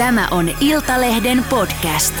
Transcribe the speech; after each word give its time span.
Tämä 0.00 0.28
on 0.30 0.50
Iltalehden 0.60 1.44
podcast. 1.50 2.14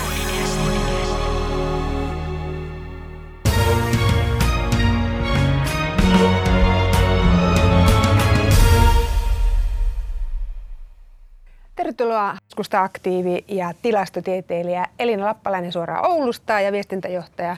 Tervetuloa 11.76 12.36
keskusta-aktiivi 12.48 13.44
ja 13.48 13.72
tilastotieteilijä 13.82 14.86
Elina 14.98 15.24
Lappalainen 15.24 15.72
suoraan 15.72 16.10
Oulusta 16.10 16.60
ja 16.60 16.72
viestintäjohtaja 16.72 17.56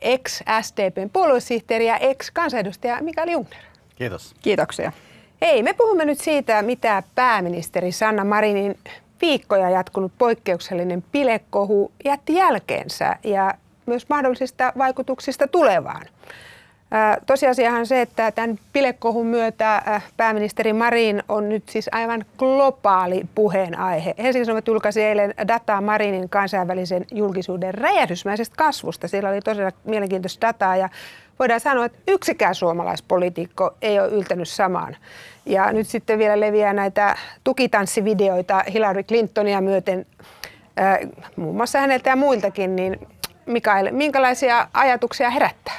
ex-SDPn 0.00 1.10
puoluesihteeri 1.12 1.86
ja 1.86 1.96
ex-kansanedustaja 1.96 3.02
Mikael 3.02 3.28
Jungner. 3.28 3.62
Kiitos. 3.96 4.34
Kiitoksia. 4.42 4.92
Ei, 5.42 5.62
me 5.62 5.72
puhumme 5.72 6.04
nyt 6.04 6.20
siitä, 6.20 6.62
mitä 6.62 7.02
pääministeri 7.14 7.92
Sanna 7.92 8.24
Marinin 8.24 8.78
viikkoja 9.24 9.70
jatkunut 9.70 10.12
poikkeuksellinen 10.18 11.04
pilekohu 11.12 11.92
jätti 12.04 12.34
jälkeensä 12.34 13.16
ja 13.24 13.54
myös 13.86 14.08
mahdollisista 14.08 14.72
vaikutuksista 14.78 15.48
tulevaan. 15.48 16.06
Tosiasiahan 17.26 17.86
se, 17.86 18.00
että 18.00 18.32
tämän 18.32 18.58
pilekohun 18.72 19.26
myötä 19.26 20.00
pääministeri 20.16 20.72
Marin 20.72 21.22
on 21.28 21.48
nyt 21.48 21.68
siis 21.68 21.88
aivan 21.92 22.24
globaali 22.38 23.26
puheenaihe. 23.34 24.14
Helsingin 24.18 24.46
Sanomat 24.46 24.66
julkaisi 24.66 25.02
eilen 25.02 25.34
dataa 25.48 25.80
Marinin 25.80 26.28
kansainvälisen 26.28 27.06
julkisuuden 27.12 27.74
räjähdysmäisestä 27.74 28.56
kasvusta. 28.56 29.08
Siellä 29.08 29.28
oli 29.28 29.40
tosiaan 29.40 29.72
mielenkiintoista 29.84 30.46
dataa 30.46 30.76
ja 30.76 30.88
voidaan 31.38 31.60
sanoa, 31.60 31.84
että 31.84 31.98
yksikään 32.08 32.54
suomalaispoliitikko 32.54 33.74
ei 33.82 34.00
ole 34.00 34.08
yltänyt 34.08 34.48
samaan. 34.48 34.96
Ja 35.46 35.72
nyt 35.72 35.86
sitten 35.86 36.18
vielä 36.18 36.40
leviää 36.40 36.72
näitä 36.72 37.16
tukitanssivideoita 37.44 38.64
Hillary 38.72 39.02
Clintonia 39.02 39.60
myöten, 39.60 40.06
äh, 40.80 40.98
muun 41.36 41.56
muassa 41.56 41.80
häneltä 41.80 42.10
ja 42.10 42.16
muiltakin, 42.16 42.76
niin 42.76 43.08
Mikael, 43.46 43.88
minkälaisia 43.92 44.68
ajatuksia 44.72 45.30
herättää? 45.30 45.78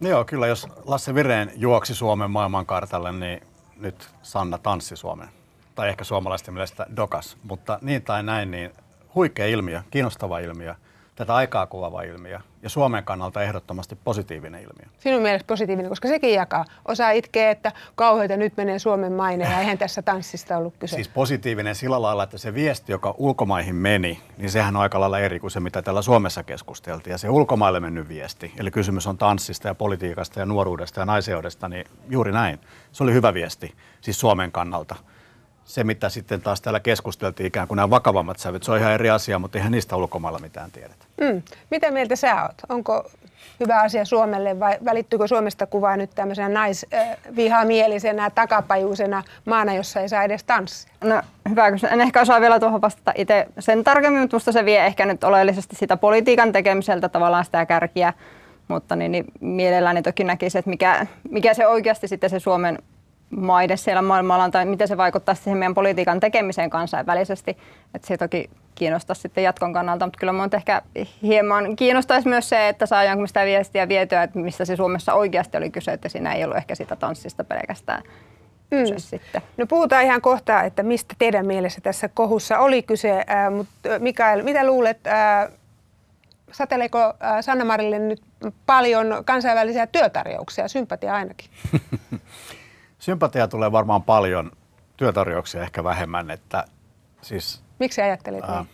No 0.00 0.08
joo, 0.08 0.24
kyllä 0.24 0.46
jos 0.46 0.68
Lasse 0.84 1.14
Vireen 1.14 1.52
juoksi 1.56 1.94
Suomen 1.94 2.30
maailmankartalle, 2.30 3.12
niin 3.12 3.40
nyt 3.76 4.08
Sanna 4.22 4.58
tanssi 4.58 4.96
Suomen. 4.96 5.28
Tai 5.74 5.88
ehkä 5.88 6.04
suomalaisten 6.04 6.54
mielestä 6.54 6.86
dokas, 6.96 7.36
mutta 7.42 7.78
niin 7.82 8.02
tai 8.02 8.22
näin, 8.22 8.50
niin 8.50 8.70
huikea 9.14 9.46
ilmiö, 9.46 9.82
kiinnostava 9.90 10.38
ilmiö– 10.38 10.74
tätä 11.20 11.34
aikaa 11.34 11.66
kuvaava 11.66 12.02
ilmiö 12.02 12.40
ja 12.62 12.68
Suomen 12.68 13.04
kannalta 13.04 13.42
ehdottomasti 13.42 13.96
positiivinen 14.04 14.60
ilmiö. 14.60 14.86
Sinun 14.98 15.22
mielestä 15.22 15.46
positiivinen, 15.46 15.88
koska 15.88 16.08
sekin 16.08 16.34
jakaa. 16.34 16.64
Osa 16.88 17.10
itkee, 17.10 17.50
että 17.50 17.72
kauheita 17.94 18.36
nyt 18.36 18.56
menee 18.56 18.78
Suomen 18.78 19.12
maine 19.12 19.44
ja 19.44 19.60
eihän 19.60 19.78
tässä 19.78 20.02
tanssista 20.02 20.56
ollut 20.56 20.74
kyse. 20.78 20.94
Siis 20.94 21.08
positiivinen 21.08 21.74
sillä 21.74 22.02
lailla, 22.02 22.22
että 22.22 22.38
se 22.38 22.54
viesti, 22.54 22.92
joka 22.92 23.14
ulkomaihin 23.18 23.74
meni, 23.74 24.20
niin 24.38 24.50
sehän 24.50 24.76
on 24.76 24.82
aika 24.82 25.00
lailla 25.00 25.18
eri 25.18 25.40
kuin 25.40 25.50
se, 25.50 25.60
mitä 25.60 25.82
täällä 25.82 26.02
Suomessa 26.02 26.42
keskusteltiin. 26.42 27.12
Ja 27.12 27.18
se 27.18 27.28
ulkomaille 27.28 27.80
mennyt 27.80 28.08
viesti, 28.08 28.52
eli 28.58 28.70
kysymys 28.70 29.06
on 29.06 29.18
tanssista 29.18 29.68
ja 29.68 29.74
politiikasta 29.74 30.40
ja 30.40 30.46
nuoruudesta 30.46 31.00
ja 31.00 31.06
naiseudesta, 31.06 31.68
niin 31.68 31.84
juuri 32.08 32.32
näin. 32.32 32.60
Se 32.92 33.02
oli 33.02 33.12
hyvä 33.12 33.34
viesti, 33.34 33.74
siis 34.00 34.20
Suomen 34.20 34.52
kannalta 34.52 34.96
se, 35.70 35.84
mitä 35.84 36.08
sitten 36.08 36.40
taas 36.40 36.60
täällä 36.60 36.80
keskusteltiin, 36.80 37.46
ikään 37.46 37.68
kuin 37.68 37.76
nämä 37.76 37.90
vakavammat 37.90 38.38
sävyt, 38.38 38.62
se 38.62 38.72
on 38.72 38.78
ihan 38.78 38.92
eri 38.92 39.10
asia, 39.10 39.38
mutta 39.38 39.58
eihän 39.58 39.72
niistä 39.72 39.96
ulkomailla 39.96 40.38
mitään 40.38 40.70
tiedetä. 40.70 41.04
Mm. 41.20 41.42
Mitä 41.70 41.90
mieltä 41.90 42.16
sä 42.16 42.42
oot? 42.42 42.54
Onko 42.68 43.10
hyvä 43.60 43.80
asia 43.80 44.04
Suomelle 44.04 44.60
vai 44.60 44.78
välittyykö 44.84 45.28
Suomesta 45.28 45.66
kuvaa 45.66 45.96
nyt 45.96 46.10
tämmöisenä 46.14 46.48
naisvihamielisenä, 46.48 48.30
takapajuisena 48.30 49.22
maana, 49.44 49.74
jossa 49.74 50.00
ei 50.00 50.08
saa 50.08 50.22
edes 50.22 50.44
tanssia? 50.44 50.92
No 51.04 51.22
hyvä, 51.48 51.66
en 51.90 52.00
ehkä 52.00 52.20
osaa 52.20 52.40
vielä 52.40 52.60
tuohon 52.60 52.80
vastata 52.80 53.12
itse 53.16 53.46
sen 53.58 53.84
tarkemmin, 53.84 54.20
mutta 54.20 54.34
minusta 54.34 54.52
se 54.52 54.64
vie 54.64 54.86
ehkä 54.86 55.06
nyt 55.06 55.24
oleellisesti 55.24 55.76
sitä 55.76 55.96
politiikan 55.96 56.52
tekemiseltä 56.52 57.08
tavallaan 57.08 57.44
sitä 57.44 57.66
kärkiä, 57.66 58.12
mutta 58.68 58.96
niin, 58.96 59.12
niin 59.12 59.24
mielelläni 59.40 60.02
toki 60.02 60.24
näkisi, 60.24 60.58
että 60.58 60.70
mikä, 60.70 61.06
mikä 61.30 61.54
se 61.54 61.66
oikeasti 61.66 62.08
sitten 62.08 62.30
se 62.30 62.38
Suomen 62.38 62.78
maide 63.30 63.76
siellä 63.76 64.02
maailmalla 64.02 64.50
tai 64.50 64.64
miten 64.64 64.88
se 64.88 64.96
vaikuttaa 64.96 65.34
siihen 65.34 65.58
meidän 65.58 65.74
politiikan 65.74 66.20
tekemiseen 66.20 66.70
kansainvälisesti. 66.70 67.50
Että 67.94 68.08
se 68.08 68.16
toki 68.16 68.50
kiinnostaa 68.74 69.14
sitten 69.14 69.44
jatkon 69.44 69.72
kannalta, 69.72 70.06
mutta 70.06 70.18
kyllä 70.18 70.32
minua 70.32 70.48
ehkä 70.52 70.82
hieman 71.22 71.76
kiinnostaisi 71.76 72.28
myös 72.28 72.48
se, 72.48 72.68
että 72.68 72.86
saadaanko 72.86 73.26
sitä 73.26 73.44
viestiä 73.44 73.88
vietyä, 73.88 74.22
että 74.22 74.38
mistä 74.38 74.64
se 74.64 74.76
Suomessa 74.76 75.14
oikeasti 75.14 75.56
oli 75.56 75.70
kyse, 75.70 75.92
että 75.92 76.08
siinä 76.08 76.34
ei 76.34 76.44
ollut 76.44 76.56
ehkä 76.56 76.74
sitä 76.74 76.96
tanssista 76.96 77.44
pelkästään 77.44 78.02
mm. 78.70 78.84
sitten. 78.96 79.42
No 79.56 79.66
puhutaan 79.66 80.04
ihan 80.04 80.20
kohta, 80.20 80.62
että 80.62 80.82
mistä 80.82 81.14
teidän 81.18 81.46
mielessä 81.46 81.80
tässä 81.80 82.08
kohussa 82.08 82.58
oli 82.58 82.82
kyse, 82.82 83.10
äh, 83.10 83.52
mutta 83.52 83.88
Mikael, 83.98 84.42
mitä 84.42 84.66
luulet, 84.66 85.06
äh, 85.06 85.48
sateleeko 86.52 86.98
äh, 86.98 87.14
Sanna 87.40 87.64
Marille 87.64 87.98
nyt 87.98 88.22
paljon 88.66 89.22
kansainvälisiä 89.24 89.86
työtarjouksia, 89.86 90.68
sympatia 90.68 91.14
ainakin? 91.14 91.50
Sympatia 93.00 93.48
tulee 93.48 93.72
varmaan 93.72 94.02
paljon, 94.02 94.52
työtarjouksia 94.96 95.62
ehkä 95.62 95.84
vähemmän. 95.84 96.30
Että 96.30 96.64
siis, 97.22 97.62
Miksi 97.78 98.02
ajattelit 98.02 98.44
niin? 98.48 98.68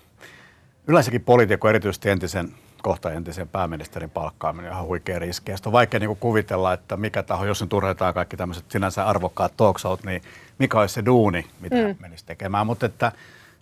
Yleensäkin 0.87 1.21
poliitikko, 1.21 1.69
erityisesti 1.69 2.11
entisen 2.11 2.55
kohta 2.83 3.13
entisen 3.13 3.49
pääministerin 3.49 4.11
palkkaaminen 4.11 4.71
on 4.71 4.75
ihan 4.75 4.87
huikea 4.87 5.19
riski. 5.19 5.53
on 5.67 5.73
vaikea 5.73 6.01
niin 6.01 6.17
kuvitella, 6.17 6.73
että 6.73 6.97
mikä 6.97 7.23
taho, 7.23 7.45
jos 7.45 7.61
nyt 7.61 7.73
urheitaan 7.73 8.15
kaikki 8.15 8.37
tämmöiset 8.37 8.71
sinänsä 8.71 9.07
arvokkaat 9.07 9.57
talk 9.57 9.77
niin 10.05 10.23
mikä 10.59 10.81
olisi 10.81 10.95
se 10.95 11.05
duuni, 11.05 11.47
mitä 11.61 11.77
mm. 11.77 11.97
menisi 11.99 12.27
tekemään. 12.27 12.67
Mutta 12.67 12.87
että 12.87 13.13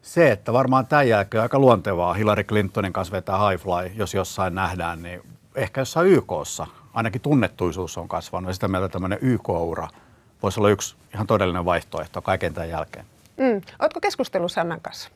se, 0.03 0.31
että 0.31 0.53
varmaan 0.53 0.87
tämän 0.87 1.09
jälkeen 1.09 1.43
aika 1.43 1.59
luontevaa 1.59 2.15
Hillary 2.15 2.45
Clintonin 2.45 2.93
kanssa 2.93 3.13
vetää 3.13 3.49
high 3.49 3.63
fly, 3.63 3.93
jos 3.95 4.15
jossain 4.15 4.55
nähdään, 4.55 5.03
niin 5.03 5.23
ehkä 5.55 5.81
jossain 5.81 6.09
YKssa 6.09 6.67
ainakin 6.95 7.21
tunnettuisuus 7.21 7.99
on 7.99 8.09
kasvanut 8.09 8.49
ja 8.49 8.55
sitä 8.55 8.69
mieltä 8.69 8.89
tämmöinen 8.89 9.19
YK-ura– 9.23 9.89
voisi 10.45 10.61
olla 10.61 10.71
yksi 10.71 10.97
ihan 11.15 11.27
todellinen 11.27 11.65
vaihtoehto 11.65 12.23
kaiken 12.23 12.55
tämän 12.55 12.69
jälkeen. 12.69 13.05
Mm. 13.37 13.61
Oletko 13.79 14.01
keskustellut 14.01 14.53
Sannan 14.53 14.81
kanssa? 14.81 15.11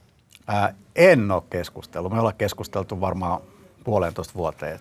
Ää, 0.47 0.75
en 0.97 1.31
ole 1.31 1.43
keskustellut. 1.51 2.13
Me 2.13 2.19
ollaan 2.19 2.37
keskusteltu 2.39 3.01
varmaan 3.01 3.41
puolentoista 3.85 4.35
vuoteen. 4.35 4.79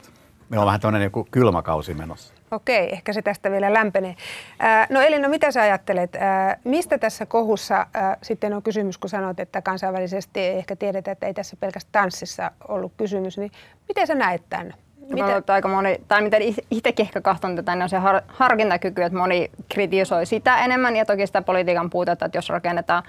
Meillä 0.49 0.63
on 0.63 0.65
vähän 0.65 0.79
tämmöinen 0.79 1.11
niin 1.15 1.25
kylmäkausi 1.31 1.93
menossa. 1.93 2.33
Okei, 2.51 2.93
ehkä 2.93 3.13
se 3.13 3.21
tästä 3.21 3.51
vielä 3.51 3.73
lämpenee. 3.73 4.15
Ää, 4.59 4.87
no 4.89 5.01
Elina, 5.01 5.29
mitä 5.29 5.51
sä 5.51 5.61
ajattelet? 5.61 6.15
Ää, 6.15 6.57
mistä 6.63 6.97
tässä 6.97 7.25
kohussa 7.25 7.87
ää, 7.93 8.17
sitten 8.21 8.53
on 8.53 8.63
kysymys, 8.63 8.97
kun 8.97 9.09
sanoit, 9.09 9.39
että 9.39 9.61
kansainvälisesti 9.61 10.39
ei 10.39 10.57
ehkä 10.57 10.75
tiedetä, 10.75 11.11
että 11.11 11.27
ei 11.27 11.33
tässä 11.33 11.57
pelkästään 11.59 12.03
tanssissa 12.03 12.51
ollut 12.67 12.93
kysymys, 12.97 13.37
niin 13.37 13.51
miten 13.87 14.07
sä 14.07 14.15
näet 14.15 14.43
tämän? 14.49 14.73
Miten? 15.09 15.43
aika 15.47 15.67
moni, 15.67 15.97
tai 16.07 16.21
miten 16.21 16.41
itsekin 16.71 17.05
ehkä 17.05 17.21
kahton 17.21 17.55
tätä, 17.55 17.75
niin 17.75 17.83
on 17.83 17.89
se 17.89 17.97
har, 17.97 18.21
harkintakyky, 18.27 19.03
että 19.03 19.17
moni 19.17 19.51
kritisoi 19.69 20.25
sitä 20.25 20.57
enemmän 20.57 20.95
ja 20.95 21.05
toki 21.05 21.27
sitä 21.27 21.41
politiikan 21.41 21.89
puutetta, 21.89 22.25
että 22.25 22.37
jos 22.37 22.49
rakennetaan 22.49 23.03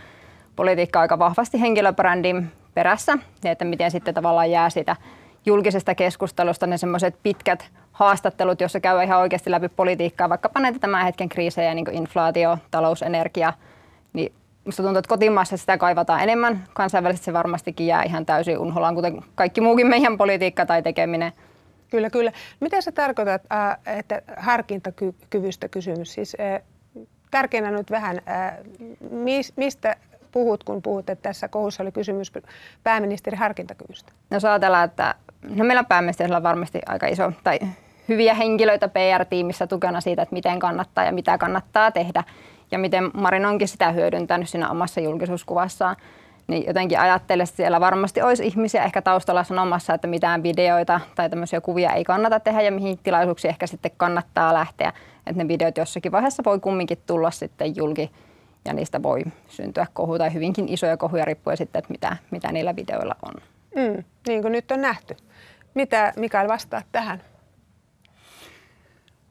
politiikkaa 0.56 1.03
aika 1.03 1.19
vahvasti 1.19 1.60
henkilöbrändin 1.60 2.53
perässä, 2.75 3.19
niin 3.42 3.53
että 3.53 3.64
miten 3.64 3.91
sitten 3.91 4.14
tavallaan 4.14 4.50
jää 4.50 4.70
sitä 4.70 4.97
julkisesta 5.47 5.94
keskustelusta 5.94 6.66
ne 6.66 6.78
semmoiset 6.78 7.14
pitkät 7.22 7.69
haastattelut, 7.92 8.60
joissa 8.60 8.80
käy 8.80 9.03
ihan 9.03 9.20
oikeasti 9.20 9.50
läpi 9.50 9.69
politiikkaa, 9.69 10.28
vaikkapa 10.28 10.60
näitä 10.60 10.78
tämän 10.78 11.04
hetken 11.04 11.28
kriisejä, 11.28 11.75
niin 11.75 11.84
kuin 11.84 11.97
inflaatio, 11.97 12.59
talous, 12.70 13.03
energia, 13.03 13.53
niin 14.12 14.32
Minusta 14.65 14.82
tuntuu, 14.82 14.98
että 14.98 15.09
kotimaassa 15.09 15.56
sitä 15.56 15.78
kaivataan 15.78 16.20
enemmän. 16.20 16.65
Kansainvälisesti 16.75 17.25
se 17.25 17.32
varmastikin 17.32 17.86
jää 17.86 18.03
ihan 18.03 18.26
täysin 18.26 18.59
unholaan, 18.59 18.94
kuten 18.94 19.22
kaikki 19.34 19.60
muukin 19.60 19.86
meidän 19.86 20.19
politiikka 20.19 20.66
tai 20.66 20.82
tekeminen– 20.82 21.32
Kyllä, 21.91 22.10
kyllä. 22.10 22.32
Mitä 22.60 22.81
sä 22.81 22.93
tarkoitat, 22.93 23.43
että 23.87 24.22
harkintakyvystä 24.37 25.69
kysymys? 25.69 26.12
Siis 26.12 26.37
tärkeänä 27.31 27.71
nyt 27.71 27.91
vähän, 27.91 28.21
mistä 29.56 29.97
puhut, 30.32 30.65
kun 30.65 30.82
puhut, 30.82 31.10
että 31.10 31.22
tässä 31.22 31.48
kohussa 31.48 31.83
oli 31.83 31.92
kysymys 31.92 32.33
pääministeri 32.83 33.36
harkintakyvystä? 33.36 34.13
No 34.30 34.36
jos 34.36 34.45
ajatellaan, 34.45 34.84
että 34.84 35.15
no 35.48 35.65
meillä 35.65 35.84
pääministerillä 35.84 36.36
on 36.36 36.42
varmasti 36.42 36.78
aika 36.86 37.07
iso 37.07 37.33
tai 37.45 37.59
hyviä 38.09 38.34
henkilöitä 38.34 38.89
PR-tiimissä 38.89 39.66
tukena 39.66 40.01
siitä, 40.01 40.22
että 40.22 40.33
miten 40.34 40.59
kannattaa 40.59 41.04
ja 41.04 41.13
mitä 41.13 41.39
kannattaa 41.39 41.91
tehdä 41.91 42.24
ja 42.71 42.78
miten 42.78 43.10
Marin 43.15 43.47
onkin 43.47 43.68
sitä 43.68 43.92
hyödyntänyt 43.92 44.48
siinä 44.48 44.71
omassa 44.71 45.01
julkisuuskuvassaan 45.01 45.97
niin 46.48 46.66
jotenkin 46.66 47.00
ajattelen, 47.00 47.45
että 47.45 47.56
siellä 47.56 47.80
varmasti 47.80 48.22
olisi 48.22 48.47
ihmisiä 48.47 48.84
ehkä 48.84 49.03
taustalla 49.03 49.45
sanomassa, 49.45 49.95
että 49.95 50.06
mitään 50.06 50.42
videoita 50.42 51.00
tai 51.15 51.30
tämmöisiä 51.30 51.60
kuvia 51.60 51.92
ei 51.92 52.04
kannata 52.04 52.41
tehdä 52.41 52.62
ja 52.62 52.72
mihin 52.72 52.98
tilaisuuksiin 52.98 53.50
ehkä 53.50 53.66
sitten 53.66 53.91
kannattaa 53.97 54.54
lähteä. 54.54 54.92
Että 55.27 55.42
ne 55.42 55.48
videot 55.48 55.77
jossakin 55.77 56.12
vaiheessa 56.12 56.42
voi 56.47 56.60
kumminkin 56.60 56.98
tulla 57.06 57.30
sitten 57.30 57.77
julki 57.77 58.10
ja 58.65 58.72
niistä 58.72 59.03
voi 59.03 59.22
syntyä 59.48 59.86
kohu 59.92 60.18
tai 60.18 60.34
hyvinkin 60.34 60.68
isoja 60.68 60.97
kohuja 60.97 61.24
riippuen 61.24 61.56
sitten, 61.56 61.78
että 61.78 61.92
mitä, 61.92 62.16
mitä 62.30 62.53
niillä 62.53 62.77
videoilla 62.77 63.16
on. 63.22 63.34
Mm, 63.77 64.04
niin 64.28 64.42
kuin 64.42 64.53
nyt 64.53 64.71
on 64.71 64.80
nähty. 64.80 65.16
Mitä 65.74 66.12
Mikael 66.16 66.48
vastaa 66.48 66.83
tähän? 66.92 67.22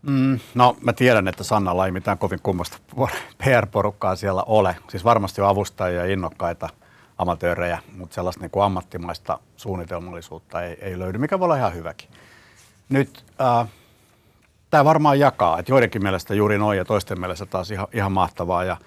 Mm, 0.02 0.40
no 0.56 0.78
mä 0.82 0.94
tiedän, 0.94 1.28
että 1.28 1.44
Sannalla 1.44 1.86
ei 1.86 1.92
mitään 1.92 2.18
kovin 2.18 2.40
kummasta 2.44 2.78
PR-porukkaa 3.44 4.16
siellä 4.16 4.44
ole. 4.44 4.76
Siis 4.90 5.04
varmasti 5.04 5.42
on 5.42 5.48
avustajia 5.48 6.06
ja 6.06 6.14
innokkaita– 6.14 6.70
amatöörejä, 7.18 7.80
mutta 7.98 8.16
sellaista 8.16 8.42
niin 8.42 8.52
kuin 8.52 8.64
ammattimaista 8.64 9.40
suunnitelmallisuutta 9.56 10.62
ei, 10.62 10.78
ei 10.82 11.00
löydy, 11.00 11.18
mikä 11.18 11.40
voi 11.40 11.46
olla 11.46 11.58
ihan 11.58 11.74
hyväkin. 11.74 12.10
Nyt 12.90 13.26
äh, 13.42 13.68
tämä 14.70 14.86
varmaan 14.86 15.20
jakaa, 15.20 15.60
että 15.60 15.72
joidenkin 15.72 16.04
mielestä 16.04 16.34
juuri 16.34 16.58
noin 16.58 16.78
ja 16.78 16.86
toisten 16.86 17.20
mielestä 17.20 17.46
taas 17.46 17.72
ihan, 17.72 17.88
ihan 17.94 18.12
mahtavaa. 18.12 18.64
Ja, 18.64 18.78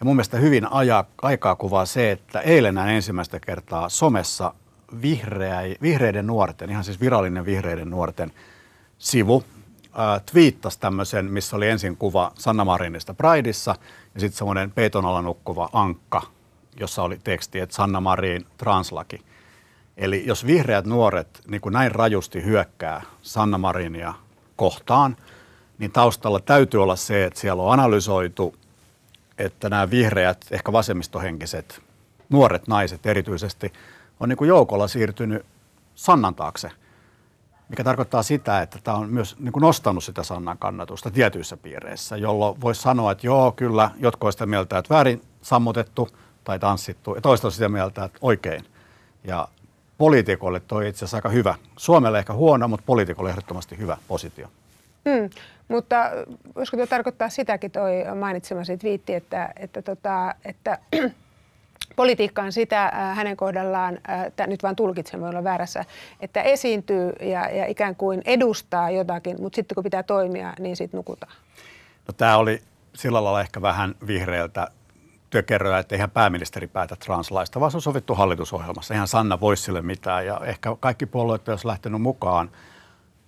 ja 0.00 0.04
mun 0.04 0.16
mielestä 0.16 0.36
hyvin 0.36 0.72
aja, 0.72 1.04
aikaa 1.22 1.56
kuvaa 1.56 1.86
se, 1.86 2.10
että 2.10 2.40
eilen 2.40 2.74
näin 2.74 2.96
ensimmäistä 2.96 3.40
kertaa 3.40 3.88
somessa 3.88 4.54
vihreä, 5.02 5.60
vihreiden 5.82 6.26
nuorten, 6.26 6.70
ihan 6.70 6.84
siis 6.84 7.00
virallinen 7.00 7.44
vihreiden 7.44 7.90
nuorten 7.90 8.32
sivu, 8.98 9.44
äh, 9.98 10.22
twiittasi 10.32 10.80
tämmöisen, 10.80 11.24
missä 11.24 11.56
oli 11.56 11.68
ensin 11.68 11.96
kuva 11.96 12.32
Sanna 12.38 12.64
Marinista 12.64 13.14
Prideissa 13.14 13.74
ja 14.14 14.20
sitten 14.20 14.38
semmoinen 14.38 14.70
peiton 14.70 15.04
alla 15.04 15.22
nukkuva 15.22 15.68
ankka, 15.72 16.22
jossa 16.80 17.02
oli 17.02 17.20
teksti, 17.24 17.60
että 17.60 17.74
Sanna 17.74 18.00
Marin 18.00 18.46
translaki. 18.56 19.20
Eli 19.96 20.22
jos 20.26 20.46
vihreät 20.46 20.84
nuoret 20.84 21.40
niin 21.48 21.60
kuin 21.60 21.72
näin 21.72 21.92
rajusti 21.92 22.44
hyökkää 22.44 23.02
Sanna 23.22 23.58
Marinia 23.58 24.14
kohtaan, 24.56 25.16
niin 25.78 25.92
taustalla 25.92 26.40
täytyy 26.40 26.82
olla 26.82 26.96
se, 26.96 27.24
että 27.24 27.40
siellä 27.40 27.62
on 27.62 27.72
analysoitu, 27.72 28.54
että 29.38 29.68
nämä 29.68 29.90
vihreät, 29.90 30.46
ehkä 30.50 30.72
vasemmistohenkiset, 30.72 31.82
nuoret 32.28 32.68
naiset 32.68 33.06
erityisesti, 33.06 33.72
on 34.20 34.28
niin 34.28 34.36
kuin 34.36 34.48
joukolla 34.48 34.88
siirtynyt 34.88 35.46
Sannan 35.94 36.34
taakse, 36.34 36.70
mikä 37.68 37.84
tarkoittaa 37.84 38.22
sitä, 38.22 38.62
että 38.62 38.78
tämä 38.84 38.96
on 38.96 39.10
myös 39.10 39.36
niin 39.38 39.52
kuin 39.52 39.60
nostanut 39.60 40.04
sitä 40.04 40.22
Sannan 40.22 40.58
kannatusta 40.58 41.10
tietyissä 41.10 41.56
piireissä, 41.56 42.16
jolloin 42.16 42.60
voisi 42.60 42.82
sanoa, 42.82 43.12
että 43.12 43.26
joo, 43.26 43.52
kyllä, 43.52 43.90
jotkut 43.98 44.22
ovat 44.22 44.34
sitä 44.34 44.46
mieltä, 44.46 44.78
että 44.78 44.94
väärin 44.94 45.22
sammutettu 45.42 46.08
tai 46.44 46.58
tanssittu, 46.58 47.14
ja 47.14 47.20
toista 47.20 47.48
on 47.48 47.52
sitä 47.52 47.68
mieltä, 47.68 48.04
että 48.04 48.18
oikein. 48.22 48.64
Ja 49.24 49.48
poliitikolle 49.98 50.60
toi 50.60 50.88
itse 50.88 50.98
asiassa 50.98 51.16
aika 51.16 51.28
hyvä. 51.28 51.54
Suomelle 51.76 52.18
ehkä 52.18 52.32
huono, 52.32 52.68
mutta 52.68 52.86
poliitikolle 52.86 53.30
ehdottomasti 53.30 53.78
hyvä 53.78 53.96
positio. 54.08 54.48
Mm, 55.04 55.30
mutta 55.68 56.10
voisiko 56.56 56.76
tuo 56.76 56.86
tarkoittaa 56.86 57.28
sitäkin 57.28 57.70
toi 57.70 57.92
mainitsemasi 58.20 58.76
twiitti, 58.76 59.14
että, 59.14 59.52
että, 59.56 59.82
tota, 59.82 60.34
että 60.44 60.78
politiikka 61.96 62.42
on 62.42 62.52
sitä 62.52 62.84
äh, 62.84 63.16
hänen 63.16 63.36
kohdallaan, 63.36 63.98
äh, 64.40 64.46
nyt 64.46 64.62
vaan 64.62 64.76
tulkitsen, 64.76 65.20
voi 65.20 65.28
olla 65.28 65.44
väärässä, 65.44 65.84
että 66.20 66.42
esiintyy 66.42 67.12
ja, 67.20 67.50
ja 67.50 67.66
ikään 67.66 67.96
kuin 67.96 68.22
edustaa 68.24 68.90
jotakin, 68.90 69.36
mutta 69.42 69.56
sitten 69.56 69.74
kun 69.74 69.84
pitää 69.84 70.02
toimia, 70.02 70.52
niin 70.58 70.76
sitten 70.76 70.98
nukutaan. 70.98 71.32
No, 72.08 72.14
tämä 72.16 72.36
oli 72.36 72.62
sillä 72.94 73.24
lailla 73.24 73.40
ehkä 73.40 73.62
vähän 73.62 73.94
vihreältä 74.06 74.68
työkerroja, 75.30 75.78
että 75.78 75.94
eihän 75.94 76.10
pääministeri 76.10 76.66
päätä 76.66 76.96
translaista, 76.96 77.60
vaan 77.60 77.70
se 77.70 77.76
on 77.76 77.82
sovittu 77.82 78.14
hallitusohjelmassa. 78.14 78.94
Eihän 78.94 79.08
Sanna 79.08 79.40
voi 79.40 79.56
sille 79.56 79.82
mitään 79.82 80.26
ja 80.26 80.40
ehkä 80.44 80.76
kaikki 80.80 81.06
puolueet 81.06 81.48
olisi 81.48 81.66
lähtenyt 81.66 82.02
mukaan. 82.02 82.50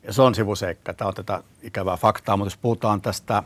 Ja 0.03 0.13
se 0.13 0.23
on 0.23 0.35
sivuseikka, 0.35 0.95
tämä 0.95 1.09
on 1.09 1.15
tätä 1.15 1.43
ikävää 1.63 1.97
faktaa, 1.97 2.37
mutta 2.37 2.47
jos 2.47 2.57
puhutaan 2.57 3.01
tästä 3.01 3.43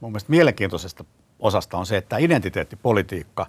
mun 0.00 0.12
mielestä 0.12 0.30
mielenkiintoisesta 0.30 1.04
osasta 1.38 1.78
on 1.78 1.86
se, 1.86 1.96
että 1.96 2.18
identiteettipolitiikka, 2.18 3.46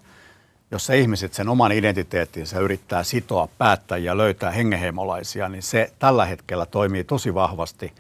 jossa 0.72 0.94
ihmiset 0.94 1.34
sen 1.34 1.50
oman 1.50 1.72
identiteettinsä 1.72 2.60
yrittää 2.60 3.04
sitoa 3.04 3.48
päättäjiä, 3.58 4.18
löytää 4.18 4.52
hengenheimolaisia, 4.52 5.50
niin 5.50 5.64
se 5.64 5.94
tällä 6.00 6.26
hetkellä 6.26 6.66
toimii 6.66 7.04
tosi 7.04 7.34
vahvasti 7.34 7.94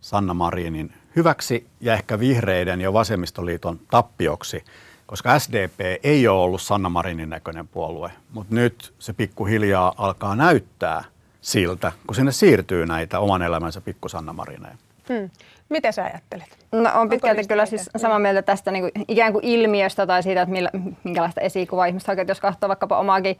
Sanna 0.00 0.34
Marinin 0.34 0.92
hyväksi 1.16 1.66
ja 1.80 1.94
ehkä 1.94 2.18
vihreiden 2.18 2.80
ja 2.80 2.92
vasemmistoliiton 2.92 3.80
tappioksi– 3.90 4.64
koska 5.06 5.38
SDP 5.38 5.80
ei 6.02 6.28
ole 6.28 6.42
ollut 6.42 6.62
Sanna 6.62 6.88
Marinin 6.88 7.30
näköinen 7.30 7.68
puolue, 7.68 8.12
mutta 8.32 8.54
nyt 8.54 8.94
se 8.98 9.12
pikkuhiljaa 9.12 9.94
alkaa 9.96 10.36
näyttää 10.36 11.04
siltä, 11.40 11.92
kun 12.06 12.14
sinne 12.14 12.32
siirtyy 12.32 12.86
näitä 12.86 13.20
oman 13.20 13.42
elämänsä 13.42 13.80
pikku 13.80 14.08
Sanna 14.08 14.32
Marineja. 14.32 14.76
Hmm. 15.08 15.30
Mitä 15.68 15.92
sä 15.92 16.04
ajattelet? 16.04 16.58
No 16.72 16.90
on 16.94 17.08
pitkälti 17.08 17.46
kyllä 17.48 17.66
siis 17.66 17.90
samaa 17.96 18.18
mieltä 18.18 18.42
tästä 18.42 18.70
niin 18.70 18.82
kuin, 18.82 19.04
ikään 19.08 19.32
kuin 19.32 19.44
ilmiöstä 19.44 20.06
tai 20.06 20.22
siitä, 20.22 20.42
että 20.42 20.52
millä, 20.52 20.70
minkälaista 21.04 21.40
esikuvaa 21.40 21.86
ihmiset 21.86 22.08
hakee. 22.08 22.24
Jos 22.28 22.40
katsoo 22.40 22.68
vaikkapa 22.68 22.98
omaakin 22.98 23.38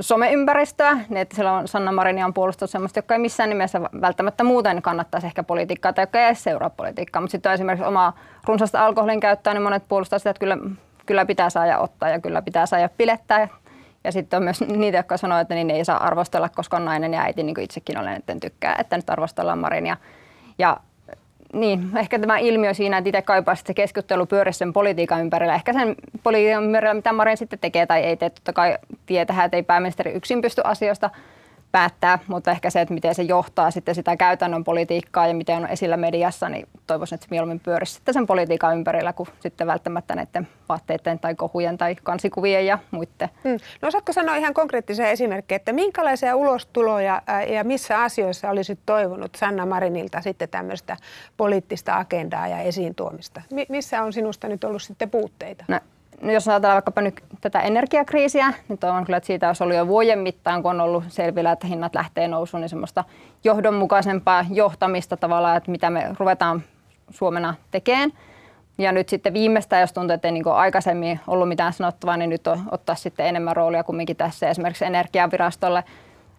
someympäristöä, 0.00 0.92
niin 0.92 1.16
että 1.16 1.34
siellä 1.34 1.52
on 1.52 1.68
Sanna 1.68 1.92
Marin 1.92 2.24
on 2.24 2.34
puolustanut 2.34 2.70
sellaista, 2.70 2.98
joka 2.98 3.14
ei 3.14 3.20
missään 3.20 3.48
nimessä 3.48 3.80
välttämättä 3.82 4.44
muuten 4.44 4.82
kannattaisi 4.82 5.26
ehkä 5.26 5.42
politiikkaa 5.42 5.92
tai 5.92 6.02
joka 6.02 6.18
ei 6.18 6.26
edes 6.26 6.42
seuraa 6.42 6.70
politiikkaa. 6.70 7.22
Mutta 7.22 7.32
sitten 7.32 7.52
esimerkiksi 7.52 7.86
omaa 7.86 8.18
runsasta 8.44 8.86
alkoholin 8.86 9.20
käyttöä, 9.20 9.54
niin 9.54 9.62
monet 9.62 9.82
puolustavat 9.88 10.20
sitä, 10.20 10.30
että 10.30 10.40
kyllä, 10.40 10.58
kyllä 11.06 11.26
pitää 11.26 11.50
saada 11.50 11.78
ottaa 11.78 12.08
ja 12.08 12.20
kyllä 12.20 12.42
pitää 12.42 12.66
saada 12.66 12.88
pilettää. 12.88 13.48
Ja 14.04 14.12
sitten 14.12 14.36
on 14.36 14.44
myös 14.44 14.60
niitä, 14.76 14.98
jotka 14.98 15.16
sanoo, 15.16 15.38
että 15.38 15.54
niin 15.54 15.70
ei 15.70 15.84
saa 15.84 16.04
arvostella, 16.06 16.48
koska 16.48 16.76
on 16.76 16.84
nainen 16.84 17.14
ja 17.14 17.20
äiti, 17.22 17.42
niin 17.42 17.54
kuin 17.54 17.64
itsekin 17.64 17.98
olen, 17.98 18.16
että 18.16 18.36
tykkää, 18.40 18.76
että 18.78 18.96
nyt 18.96 19.10
arvostellaan 19.10 19.58
Marinia. 19.58 19.96
Ja 20.58 20.76
niin, 21.60 21.96
ehkä 21.96 22.18
tämä 22.18 22.38
ilmiö 22.38 22.74
siinä, 22.74 22.98
että 22.98 23.08
itse 23.08 23.22
kaipaa 23.22 23.54
se 23.54 23.74
keskustelu 23.74 24.26
pyöri 24.26 24.52
sen 24.52 24.72
politiikan 24.72 25.20
ympärillä. 25.20 25.54
Ehkä 25.54 25.72
sen 25.72 25.94
politiikan 26.22 26.64
ympärillä, 26.64 26.94
mitä 26.94 27.12
Marin 27.12 27.36
sitten 27.36 27.58
tekee 27.58 27.86
tai 27.86 28.00
ei 28.00 28.16
tee. 28.16 28.30
Totta 28.30 28.52
kai 28.52 28.78
tietää, 29.06 29.44
että 29.44 29.56
ei 29.56 29.62
pääministeri 29.62 30.12
yksin 30.12 30.42
pysty 30.42 30.62
asioista 30.64 31.10
päättää, 31.76 32.18
mutta 32.26 32.50
ehkä 32.50 32.70
se, 32.70 32.80
että 32.80 32.94
miten 32.94 33.14
se 33.14 33.22
johtaa 33.22 33.70
sitten 33.70 33.94
sitä 33.94 34.16
käytännön 34.16 34.64
politiikkaa 34.64 35.26
ja 35.26 35.34
miten 35.34 35.56
on 35.56 35.66
esillä 35.66 35.96
mediassa, 35.96 36.48
niin 36.48 36.68
toivoisin, 36.86 37.14
että 37.14 37.24
se 37.24 37.30
mieluummin 37.30 37.60
pyörisi 37.60 37.92
sitten 37.92 38.14
sen 38.14 38.26
politiikan 38.26 38.76
ympärillä 38.76 39.12
kuin 39.12 39.28
sitten 39.40 39.66
välttämättä 39.66 40.14
näiden 40.14 40.48
vaatteiden 40.68 41.18
tai 41.18 41.34
kohujen 41.34 41.78
tai 41.78 41.96
kansikuvien 42.02 42.66
ja 42.66 42.78
muiden. 42.90 43.28
Hmm. 43.44 43.58
No 43.82 43.88
osaatko 43.88 44.12
sanoa 44.12 44.36
ihan 44.36 44.54
konkreettisia 44.54 45.08
esimerkkejä, 45.08 45.56
että 45.56 45.72
minkälaisia 45.72 46.36
ulostuloja 46.36 47.22
ja 47.48 47.64
missä 47.64 48.02
asioissa 48.02 48.50
olisit 48.50 48.78
toivonut 48.86 49.34
Sanna 49.34 49.66
Marinilta 49.66 50.20
sitten 50.20 50.48
tämmöistä 50.48 50.96
poliittista 51.36 51.96
agendaa 51.96 52.48
ja 52.48 52.58
esiin 52.58 52.94
tuomista? 52.94 53.42
Mi- 53.52 53.66
missä 53.68 54.02
on 54.02 54.12
sinusta 54.12 54.48
nyt 54.48 54.64
ollut 54.64 54.82
sitten 54.82 55.10
puutteita? 55.10 55.64
No 55.68 55.80
No 56.22 56.32
jos 56.32 56.48
ajatellaan 56.48 56.76
vaikkapa 56.76 57.00
nyt 57.00 57.24
tätä 57.40 57.60
energiakriisiä, 57.60 58.52
niin 58.68 58.78
toivon 58.78 59.04
kyllä, 59.04 59.16
että 59.16 59.26
siitä 59.26 59.46
olisi 59.46 59.62
ollut 59.62 59.76
jo 59.76 59.86
vuoden 59.86 60.18
mittaan, 60.18 60.62
kun 60.62 60.70
on 60.70 60.80
ollut 60.80 61.04
selvillä, 61.08 61.52
että 61.52 61.66
hinnat 61.66 61.94
lähtee 61.94 62.28
nousuun, 62.28 62.60
niin 62.60 62.68
semmoista 62.68 63.04
johdonmukaisempaa 63.44 64.44
johtamista 64.50 65.16
tavallaan, 65.16 65.56
että 65.56 65.70
mitä 65.70 65.90
me 65.90 66.06
ruvetaan 66.18 66.62
Suomena 67.10 67.54
tekemään. 67.70 68.12
Ja 68.78 68.92
nyt 68.92 69.08
sitten 69.08 69.34
viimeistään, 69.34 69.80
jos 69.80 69.92
tuntuu, 69.92 70.14
että 70.14 70.28
ei 70.28 70.32
niin 70.32 70.48
aikaisemmin 70.48 71.20
ollut 71.26 71.48
mitään 71.48 71.72
sanottavaa, 71.72 72.16
niin 72.16 72.30
nyt 72.30 72.46
on 72.46 72.62
ottaa 72.70 72.94
sitten 72.94 73.26
enemmän 73.26 73.56
roolia 73.56 73.84
kumminkin 73.84 74.16
tässä 74.16 74.48
esimerkiksi 74.48 74.84
energiavirastolle. 74.84 75.84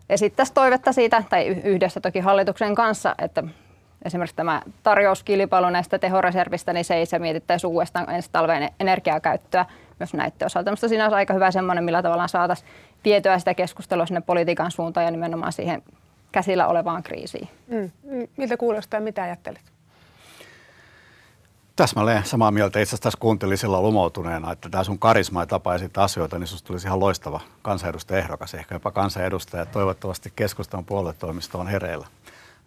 Esittäisi 0.09 0.53
toivetta 0.53 0.91
siitä, 0.91 1.23
tai 1.29 1.47
yhdessä 1.47 1.99
toki 1.99 2.19
hallituksen 2.19 2.75
kanssa, 2.75 3.15
että 3.19 3.43
esimerkiksi 4.05 4.35
tämä 4.35 4.61
tarjouskilpailu 4.83 5.69
näistä 5.69 5.99
tehoreservistä, 5.99 6.73
niin 6.73 6.85
se 6.85 6.95
ei 6.95 7.05
se 7.05 7.19
mietittäisi 7.19 7.67
uudestaan 7.67 8.09
ensi 8.09 8.29
talven 8.31 8.69
energiakäyttöä 8.79 9.65
myös 9.99 10.13
näiden 10.13 10.45
osalta. 10.45 10.71
Minusta 10.71 10.87
siinä 10.87 11.03
olisi 11.03 11.15
aika 11.15 11.33
hyvä 11.33 11.51
semmoinen, 11.51 11.83
millä 11.83 12.01
tavalla 12.01 12.27
saataisiin 12.27 12.69
vietyä 13.05 13.39
sitä 13.39 13.53
keskustelua 13.53 14.05
sinne 14.05 14.21
politiikan 14.21 14.71
suuntaan 14.71 15.05
ja 15.05 15.11
nimenomaan 15.11 15.53
siihen 15.53 15.83
käsillä 16.31 16.67
olevaan 16.67 17.03
kriisiin. 17.03 17.49
Mm. 17.67 17.91
Miltä 18.37 18.57
kuulostaa, 18.57 18.99
mitä 18.99 19.23
ajattelet? 19.23 19.61
Täsmälleen 21.75 22.25
samaa 22.25 22.51
mieltä. 22.51 22.79
Itse 22.79 22.89
asiassa 22.89 23.03
tässä 23.03 23.19
kuuntelin 23.19 23.57
silloin 23.57 23.83
lumoutuneena, 23.83 24.51
että 24.51 24.69
tämä 24.69 24.83
sun 24.83 24.99
karisma 24.99 25.41
ja 25.41 25.45
tapa 25.45 25.75
esittää 25.75 26.03
asioita, 26.03 26.39
niin 26.39 26.47
sinusta 26.47 26.67
tulisi 26.67 26.87
ihan 26.87 26.99
loistava 26.99 27.39
kansanedustaja 27.61 28.19
ehdokas, 28.19 28.53
ehkä 28.53 28.75
jopa 28.75 28.91
kansanedustaja. 28.91 29.65
Toivottavasti 29.65 30.33
keskustan 30.35 30.85
puoluetoimisto 30.85 31.59
on 31.59 31.67
hereillä. 31.67 32.07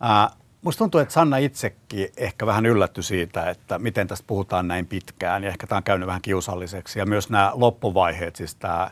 Ää, 0.01 0.31
Musta 0.63 0.79
tuntuu, 0.79 1.01
että 1.01 1.15
Sanna 1.15 1.37
itsekin 1.37 2.09
ehkä 2.17 2.47
vähän 2.47 2.67
yllätty 2.67 3.03
siitä, 3.03 3.51
että 3.51 3.79
miten 3.79 4.09
tästä 4.09 4.27
puhutaan 4.27 4.69
näin 4.69 4.87
pitkään. 4.87 5.43
Ja 5.43 5.49
ehkä 5.49 5.67
tämä 5.67 5.77
on 5.77 5.83
käynyt 5.83 6.07
vähän 6.07 6.23
kiusalliseksi. 6.23 6.99
Ja 6.99 7.07
myös 7.07 7.31
nämä 7.31 7.53
loppuvaiheet, 7.55 8.37
siis 8.37 8.55
tämä, 8.55 8.91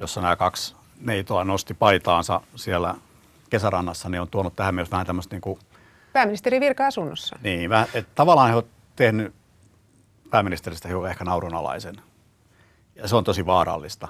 jossa 0.00 0.20
nämä 0.20 0.36
kaksi 0.36 0.76
neitoa 1.00 1.44
nosti 1.44 1.74
paitaansa 1.74 2.40
siellä 2.56 2.94
kesärannassa, 3.50 4.08
niin 4.08 4.20
on 4.20 4.28
tuonut 4.28 4.56
tähän 4.56 4.74
myös 4.74 4.90
vähän 4.90 5.06
tämmöistä 5.06 5.34
niin 5.34 5.40
kuin... 5.40 5.58
Pääministeri 6.12 6.60
virka-asunnossa. 6.60 7.38
Niin, 7.42 7.70
että 7.94 8.12
tavallaan 8.14 8.48
he 8.48 8.54
ovat 8.54 8.66
tehnyt 8.96 9.34
pääministeristä 10.30 10.88
hiukan 10.88 11.10
ehkä 11.10 11.24
naurunalaisen. 11.24 11.96
Ja 12.94 13.08
se 13.08 13.16
on 13.16 13.24
tosi 13.24 13.46
vaarallista. 13.46 14.08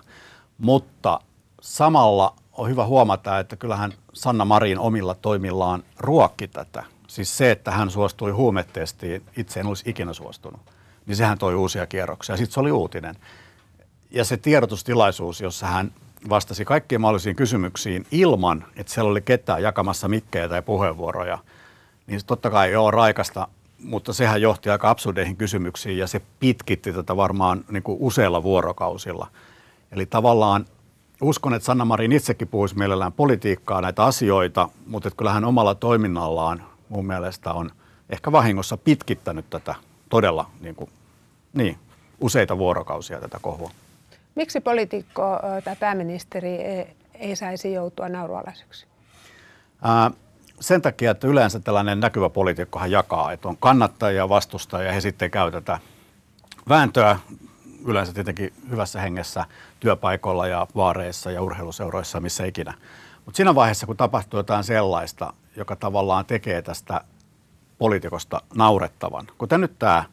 Mutta 0.59 1.21
samalla 1.61 2.35
on 2.53 2.69
hyvä 2.69 2.87
huomata, 2.87 3.39
että 3.39 3.57
kyllähän 3.57 3.93
Sanna 4.13 4.45
Marin 4.45 4.79
omilla 4.79 5.15
toimillaan 5.15 5.83
ruokki 5.99 6.49
tätä. 6.49 6.85
Siis 7.07 7.37
se, 7.37 7.51
että 7.51 7.71
hän 7.71 7.91
suostui 7.91 8.31
huumetestiin, 8.31 9.23
itse 9.37 9.61
en 9.61 9.67
olisi 9.67 9.91
ikinä 9.91 10.13
suostunut, 10.13 10.61
niin 11.07 11.17
sehän 11.17 11.39
toi 11.39 11.55
uusia 11.55 11.87
kierroksia. 11.87 12.37
Sitten 12.37 12.55
se 12.55 12.61
oli 12.61 12.73
uutinen. 12.73 13.15
Ja 14.11 14.25
se 14.25 14.37
tiedotustilaisuus, 14.37 15.41
jossa 15.41 15.67
hän 15.67 15.93
vastasi 16.29 16.65
kaikkiin 16.65 17.01
mahdollisiin 17.01 17.37
kysymyksiin 17.37 18.07
ilman, 18.11 18.65
että 18.77 18.93
siellä 18.93 19.11
oli 19.11 19.21
ketään 19.21 19.63
jakamassa 19.63 20.09
mikkejä 20.09 20.49
tai 20.49 20.63
puheenvuoroja, 20.63 21.39
niin 22.07 22.21
totta 22.27 22.51
kai 22.51 22.73
joo 22.73 22.91
raikasta, 22.91 23.49
mutta 23.85 24.13
sehän 24.13 24.43
johti 24.43 24.71
aika 24.71 24.91
absurdeihin 24.91 25.37
kysymyksiin 25.37 25.99
ja 25.99 26.07
se 26.07 26.21
pitkitti 26.41 26.93
tätä 26.93 27.17
varmaan 27.17 27.65
niin 27.71 27.83
kuin 27.83 27.99
useilla 28.01 28.43
vuorokausilla. 28.43 29.27
Eli 29.93 30.07
tavallaan 30.07 30.67
uskon, 31.23 31.55
että 31.55 31.67
Sanna 31.67 31.85
Marin 31.85 32.13
itsekin 32.13 32.49
puhuisi 32.49 32.79
mielellään 32.79 33.13
politiikkaa 33.13 33.81
näitä 33.81 34.05
asioita, 34.05 34.69
mutta 34.87 35.11
kyllä 35.11 35.33
hän 35.33 35.45
omalla 35.45 35.75
toiminnallaan 35.75 36.63
mun 36.89 37.07
mielestä 37.07 37.53
on 37.53 37.71
ehkä 38.11 38.33
vahingossa 38.33 38.77
pitkittänyt 38.77 39.51
tätä 39.51 39.75
todella 40.09 40.51
niin 40.61 40.75
kuin, 40.75 40.91
niin, 41.53 41.79
useita 42.21 42.59
vuorokausia 42.59 43.21
tätä 43.21 43.39
kohua. 43.43 43.71
Miksi 44.35 44.61
poliitikko 44.61 45.41
tai 45.65 45.77
pääministeri 45.77 46.55
ei, 46.55 46.97
ei 47.15 47.37
saisi 47.37 47.73
joutua 47.73 48.09
naurualaiseksi? 48.09 48.87
Ää, 49.83 50.11
sen 50.61 50.83
takia, 50.83 51.11
että 51.11 51.29
yleensä 51.29 51.61
tällainen 51.61 52.01
näkyvä 52.01 52.29
poliitikkohan 52.29 52.91
jakaa, 52.91 53.33
että 53.33 53.49
on 53.49 53.57
kannattajia 53.57 54.19
ja 54.19 54.29
vastustajia 54.29 54.87
ja 54.87 54.93
he 54.93 55.01
sitten 55.01 55.31
käy 55.31 55.51
tätä 55.51 55.79
vääntöä 56.69 57.19
yleensä 57.85 58.13
tietenkin 58.13 58.53
hyvässä 58.71 59.01
hengessä 59.01 59.45
työpaikoilla 59.81 60.47
ja 60.47 60.67
vaareissa 60.77 61.31
ja 61.31 61.43
urheiluseuroissa, 61.43 62.21
missä 62.21 62.45
ikinä. 62.45 62.75
Mutta 63.25 63.37
siinä 63.37 63.55
vaiheessa, 63.55 63.87
kun 63.87 63.97
tapahtuu 63.97 64.39
jotain 64.39 64.65
sellaista, 64.65 65.33
joka 65.57 65.77
tavallaan 65.77 66.25
tekee 66.25 66.63
tästä 66.63 67.01
poliitikosta 67.79 68.41
naurettavan, 68.55 69.27
kuten 69.39 69.61
nyt 69.61 69.79
tämä 69.79 70.05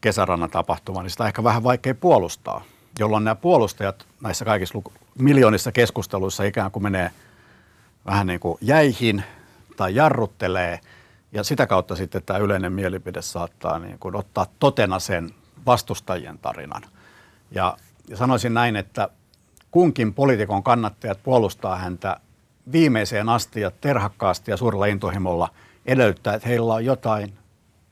kesärannan 0.00 0.50
tapahtuma, 0.50 1.02
niin 1.02 1.10
sitä 1.10 1.22
on 1.22 1.28
ehkä 1.28 1.44
vähän 1.44 1.64
vaikea 1.64 1.94
puolustaa, 1.94 2.62
jolloin 2.98 3.24
nämä 3.24 3.34
puolustajat 3.34 4.06
näissä 4.22 4.44
kaikissa 4.44 4.78
luku- 4.78 4.92
miljoonissa 5.18 5.72
keskusteluissa 5.72 6.44
ikään 6.44 6.70
kuin 6.70 6.82
menee 6.82 7.10
vähän 8.06 8.26
niin 8.26 8.40
kuin 8.40 8.58
jäihin 8.60 9.24
tai 9.76 9.94
jarruttelee, 9.94 10.80
ja 11.32 11.44
sitä 11.44 11.66
kautta 11.66 11.96
sitten 11.96 12.22
tämä 12.22 12.38
yleinen 12.38 12.72
mielipide 12.72 13.22
saattaa 13.22 13.78
niin 13.78 13.98
kuin 13.98 14.16
ottaa 14.16 14.46
totena 14.58 14.98
sen 14.98 15.30
vastustajien 15.66 16.38
tarinan. 16.38 16.82
Ja, 17.50 17.76
ja 18.08 18.16
sanoisin 18.16 18.54
näin, 18.54 18.76
että 18.76 19.08
kunkin 19.70 20.14
poliitikon 20.14 20.62
kannattajat 20.62 21.22
puolustaa 21.22 21.76
häntä 21.76 22.16
viimeiseen 22.72 23.28
asti 23.28 23.60
ja 23.60 23.70
terhakkaasti 23.70 24.50
ja 24.50 24.56
suurella 24.56 24.86
intohimolla 24.86 25.48
edellyttää, 25.86 26.34
että 26.34 26.48
heillä 26.48 26.74
on 26.74 26.84
jotain, 26.84 27.32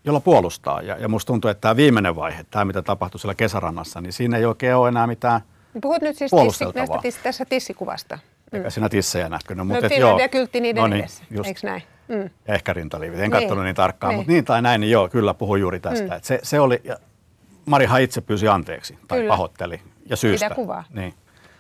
jolla 0.05 0.21
puolustaa. 0.21 0.83
Ja, 0.83 0.97
ja 0.97 1.09
musta 1.09 1.27
tuntuu, 1.27 1.51
että 1.51 1.61
tämä 1.61 1.77
viimeinen 1.77 2.17
vaihe, 2.17 2.45
tämä 2.51 2.65
mitä 2.65 2.83
tapahtui 2.83 3.21
siellä 3.21 3.35
kesärannassa, 3.35 4.01
niin 4.01 4.13
siinä 4.13 4.37
ei 4.37 4.45
oikein 4.45 4.77
ole 4.77 4.89
enää 4.89 5.07
mitään 5.07 5.41
Puhut 5.83 6.03
nyt 6.03 6.17
siis 6.17 6.31
tissi, 6.45 6.65
näistä 6.75 6.99
tis, 7.03 7.17
tässä 7.17 7.45
tissikuvasta. 7.45 8.19
Mm. 8.53 8.57
Eikä 8.57 8.71
siinä 8.71 8.89
tissejä. 8.89 9.29
No, 9.29 9.65
mutta 9.65 9.89
no, 9.89 9.97
joo. 9.97 10.19
ja 10.19 10.29
kyltti 10.29 10.61
niiden 10.61 10.81
no 10.81 10.87
niin, 10.87 11.01
edessä, 11.01 11.25
just. 11.31 11.49
eikö 11.49 11.61
näin? 11.63 11.83
Mm. 12.09 12.31
Ja 12.49 12.55
ehkä 12.55 12.73
rintaliivit. 12.73 13.19
En 13.19 13.23
niin. 13.23 13.31
katsonut 13.31 13.65
niin 13.65 13.77
tarkkaan, 13.77 14.11
niin. 14.11 14.19
mutta 14.19 14.33
niin 14.33 14.45
tai 14.45 14.63
näin, 14.63 14.81
niin 14.81 14.91
joo, 14.91 15.09
kyllä 15.09 15.35
puhuin 15.35 15.61
juuri 15.61 15.81
tästä. 15.81 16.15
Mm. 16.15 16.21
se, 16.23 16.41
se 16.43 16.61
oli, 16.61 16.81
ja 16.85 16.97
Marihan 17.69 18.03
itse 18.03 18.21
pyysi 18.21 18.49
anteeksi 18.49 18.99
tai 19.09 19.19
Kyllä. 19.19 19.29
pahoitteli 19.33 19.81
ja 20.07 20.17
syystä. 20.17 20.45
Sitä 20.45 20.55
kuvaa. 20.55 20.85
Niin. 20.93 21.15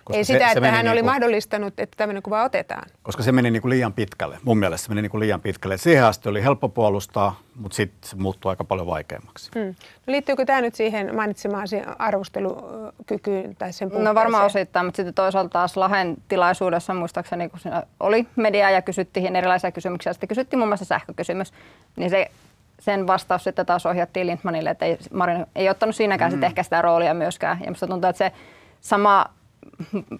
Koska 0.09 0.19
Ei 0.19 0.25
se, 0.25 0.33
sitä, 0.33 0.53
se 0.53 0.59
että 0.59 0.71
hän 0.71 0.85
niin 0.85 0.93
oli 0.93 1.03
mahdollistanut, 1.03 1.81
että 1.81 1.97
tämmöinen 1.97 2.23
kuva 2.23 2.45
otetaan. 2.45 2.91
Koska 3.03 3.23
se 3.23 3.33
meni 3.33 3.51
niin 3.51 3.63
kuin 3.63 3.71
liian 3.71 3.93
pitkälle. 3.93 4.39
Mun 4.45 4.59
mielestä 4.59 4.85
se 4.85 4.89
meni 4.89 5.03
niin 5.03 5.11
kuin 5.11 5.21
liian 5.21 5.41
pitkälle. 5.41 5.75
Et 5.75 5.81
siihen 5.81 6.05
asti 6.05 6.29
oli 6.29 6.43
helppo 6.43 6.69
puolustaa, 6.69 7.41
mutta 7.55 7.77
sitten 7.77 8.11
se 8.11 8.17
muuttui 8.17 8.51
aika 8.51 8.65
paljon 8.65 8.87
vaikeammaksi. 8.87 9.51
Hmm. 9.55 9.75
No 10.07 10.13
liittyykö 10.13 10.45
tämä 10.45 10.61
nyt 10.61 10.75
siihen 10.75 11.17
mainitsemaasi 11.17 11.77
arvostelukykyyn 11.99 13.57
tai 13.57 13.73
sen 13.73 13.91
No 13.99 14.15
varmaan 14.15 14.47
osittain, 14.47 14.87
mutta 14.87 14.97
sitten 14.97 15.15
toisaalta 15.15 15.51
taas 15.51 15.77
Lahen 15.77 16.17
tilaisuudessa 16.29 16.95
muistaakseni, 16.95 17.49
kun 17.49 17.61
siinä 17.61 17.83
oli 18.01 18.27
media 18.37 18.71
ja 18.71 18.83
kysyttiin 18.83 19.37
erilaisia 19.37 19.73
kysymyksiä, 19.73 20.13
sitten 20.13 20.29
kysyttiin 20.29 20.59
muun 20.59 20.69
muassa 20.69 20.85
sähkökysymys, 20.85 21.53
niin 21.97 22.11
se 22.11 22.31
sen 22.79 23.07
vastaus 23.07 23.45
sitten 23.45 23.67
taas 23.67 23.87
ohjattiin 23.87 24.27
Lindmanille, 24.27 24.71
että 24.71 24.85
ei, 24.85 24.99
Marin 25.13 25.47
ei 25.55 25.69
ottanut 25.69 25.97
siinäkään 25.97 26.31
mm. 26.31 26.33
sitten 26.33 26.47
ehkä 26.47 26.63
sitä 26.63 26.83
roolia 26.83 27.15
myöskään. 27.15 27.59
Ja 27.61 27.65
minusta 27.65 27.87
tuntuu, 27.87 28.11
että 28.11 28.19
se 28.19 28.33
sama 28.81 29.27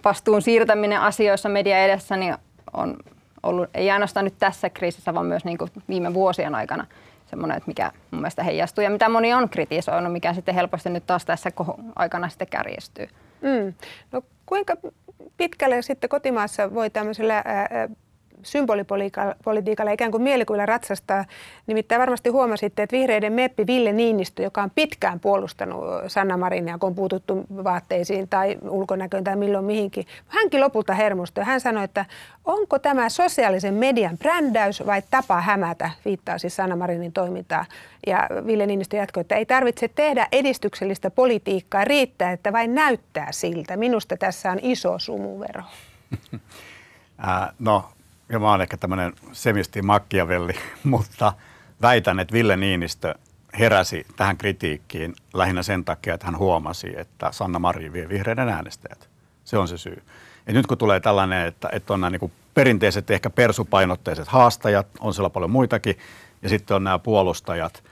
vastuun 0.05 0.41
siirtäminen 0.41 1.01
asioissa 1.01 1.49
media 1.49 1.83
edessä 1.83 2.17
niin 2.17 2.35
on 2.73 2.97
ollut, 3.43 3.69
ei 3.73 3.91
ainoastaan 3.91 4.23
nyt 4.23 4.37
tässä 4.39 4.69
kriisissä, 4.69 5.13
vaan 5.13 5.25
myös 5.25 5.45
niin 5.45 5.57
kuin 5.57 5.71
viime 5.87 6.13
vuosien 6.13 6.55
aikana 6.55 6.85
semmoinen, 7.25 7.57
että 7.57 7.67
mikä 7.67 7.91
mun 8.11 8.21
mielestä 8.21 8.43
heijastuu 8.43 8.83
ja 8.83 8.89
mitä 8.89 9.09
moni 9.09 9.33
on 9.33 9.49
kritisoinut, 9.49 10.13
mikä 10.13 10.33
sitten 10.33 10.55
helposti 10.55 10.89
nyt 10.89 11.03
taas 11.07 11.25
tässä 11.25 11.51
aikana 11.95 12.29
sitten 12.29 12.47
kärjestyy. 12.47 13.07
Mm. 13.41 13.73
No 14.11 14.21
kuinka 14.45 14.75
pitkälle 15.37 15.81
sitten 15.81 16.09
kotimaassa 16.09 16.73
voi 16.73 16.89
tämmöisellä 16.89 17.41
ää, 17.45 17.89
symbolipolitiikalla 18.43 19.91
ikään 19.91 20.11
kuin 20.11 20.23
mielikuvilla 20.23 20.65
ratsastaa. 20.65 21.25
Nimittäin 21.67 21.99
varmasti 21.99 22.29
huomasitte, 22.29 22.83
että 22.83 22.97
vihreiden 22.97 23.33
meppi 23.33 23.67
Ville 23.67 23.93
Niinistö, 23.93 24.43
joka 24.43 24.63
on 24.63 24.71
pitkään 24.75 25.19
puolustanut 25.19 25.83
Sanna 26.07 26.37
Marinia, 26.37 26.77
kun 26.77 26.87
on 26.87 26.95
puututtu 26.95 27.45
vaatteisiin 27.63 28.27
tai 28.29 28.57
ulkonäköön 28.69 29.23
tai 29.23 29.35
milloin 29.35 29.65
mihinkin. 29.65 30.05
Hänkin 30.27 30.61
lopulta 30.61 30.93
hermostui. 30.93 31.43
Hän 31.43 31.61
sanoi, 31.61 31.83
että 31.83 32.05
onko 32.45 32.79
tämä 32.79 33.09
sosiaalisen 33.09 33.73
median 33.73 34.17
brändäys 34.17 34.85
vai 34.85 35.01
tapa 35.11 35.41
hämätä, 35.41 35.89
viittaa 36.05 36.37
siis 36.37 36.55
Sanna 36.55 36.75
Marinin 36.75 37.13
toimintaa. 37.13 37.65
Ja 38.07 38.27
Ville 38.45 38.65
Niinistö 38.65 38.97
jatkoi, 38.97 39.21
että 39.21 39.35
ei 39.35 39.45
tarvitse 39.45 39.87
tehdä 39.87 40.27
edistyksellistä 40.31 41.09
politiikkaa, 41.11 41.85
riittää, 41.85 42.31
että 42.31 42.53
vain 42.53 42.75
näyttää 42.75 43.31
siltä. 43.31 43.77
Minusta 43.77 44.17
tässä 44.17 44.51
on 44.51 44.59
iso 44.61 44.99
sumuvero. 44.99 45.63
no 47.59 47.85
ja 48.29 48.39
mä 48.39 48.51
oon 48.51 48.61
ehkä 48.61 48.77
tämmöinen 48.77 49.13
semisti 49.31 49.81
makkiavelli, 49.81 50.53
mutta 50.83 51.33
väitän, 51.81 52.19
että 52.19 52.33
Ville 52.33 52.57
Niinistö 52.57 53.15
heräsi 53.59 54.05
tähän 54.15 54.37
kritiikkiin 54.37 55.15
lähinnä 55.33 55.63
sen 55.63 55.85
takia, 55.85 56.13
että 56.13 56.25
hän 56.25 56.37
huomasi, 56.37 56.99
että 56.99 57.31
Sanna 57.31 57.59
Marin 57.59 57.93
vie 57.93 58.09
vihreiden 58.09 58.49
äänestäjät. 58.49 59.09
Se 59.45 59.57
on 59.57 59.67
se 59.67 59.77
syy. 59.77 60.03
Ja 60.47 60.53
nyt 60.53 60.67
kun 60.67 60.77
tulee 60.77 60.99
tällainen, 60.99 61.47
että, 61.47 61.69
että 61.71 61.93
on 61.93 62.01
nämä 62.01 62.17
niin 62.17 62.31
perinteiset 62.53 63.11
ehkä 63.11 63.29
persupainotteiset 63.29 64.27
haastajat, 64.27 64.87
on 64.99 65.13
siellä 65.13 65.29
paljon 65.29 65.51
muitakin, 65.51 65.97
ja 66.41 66.49
sitten 66.49 66.75
on 66.75 66.83
nämä 66.83 66.99
puolustajat, 66.99 67.83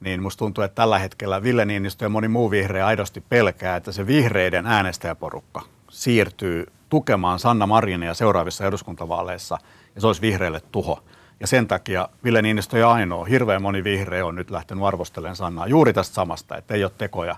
niin 0.00 0.22
musta 0.22 0.38
tuntuu, 0.38 0.64
että 0.64 0.74
tällä 0.74 0.98
hetkellä 0.98 1.42
Ville 1.42 1.64
Niinistö 1.64 2.04
ja 2.04 2.08
moni 2.08 2.28
muu 2.28 2.50
vihreä 2.50 2.86
aidosti 2.86 3.20
pelkää, 3.28 3.76
että 3.76 3.92
se 3.92 4.06
vihreiden 4.06 4.66
äänestäjäporukka 4.66 5.62
siirtyy 5.90 6.66
tukemaan 6.88 7.38
Sanna 7.38 7.66
Marinia 7.66 8.14
seuraavissa 8.14 8.66
eduskuntavaaleissa– 8.66 9.58
ja 9.96 10.00
se 10.00 10.06
olisi 10.06 10.20
vihreille 10.20 10.60
tuho. 10.72 11.02
Ja 11.40 11.46
sen 11.46 11.66
takia 11.66 12.08
Ville 12.24 12.42
Niinistö 12.42 12.78
ja 12.78 12.92
ainoa, 12.92 13.24
hirveän 13.24 13.62
moni 13.62 13.84
vihreä 13.84 14.26
on 14.26 14.34
nyt 14.34 14.50
lähtenyt 14.50 14.84
arvostelemaan 14.84 15.36
Sannaa 15.36 15.66
juuri 15.66 15.92
tästä 15.92 16.14
samasta, 16.14 16.56
että 16.56 16.74
ei 16.74 16.84
ole 16.84 16.92
tekoja. 16.98 17.36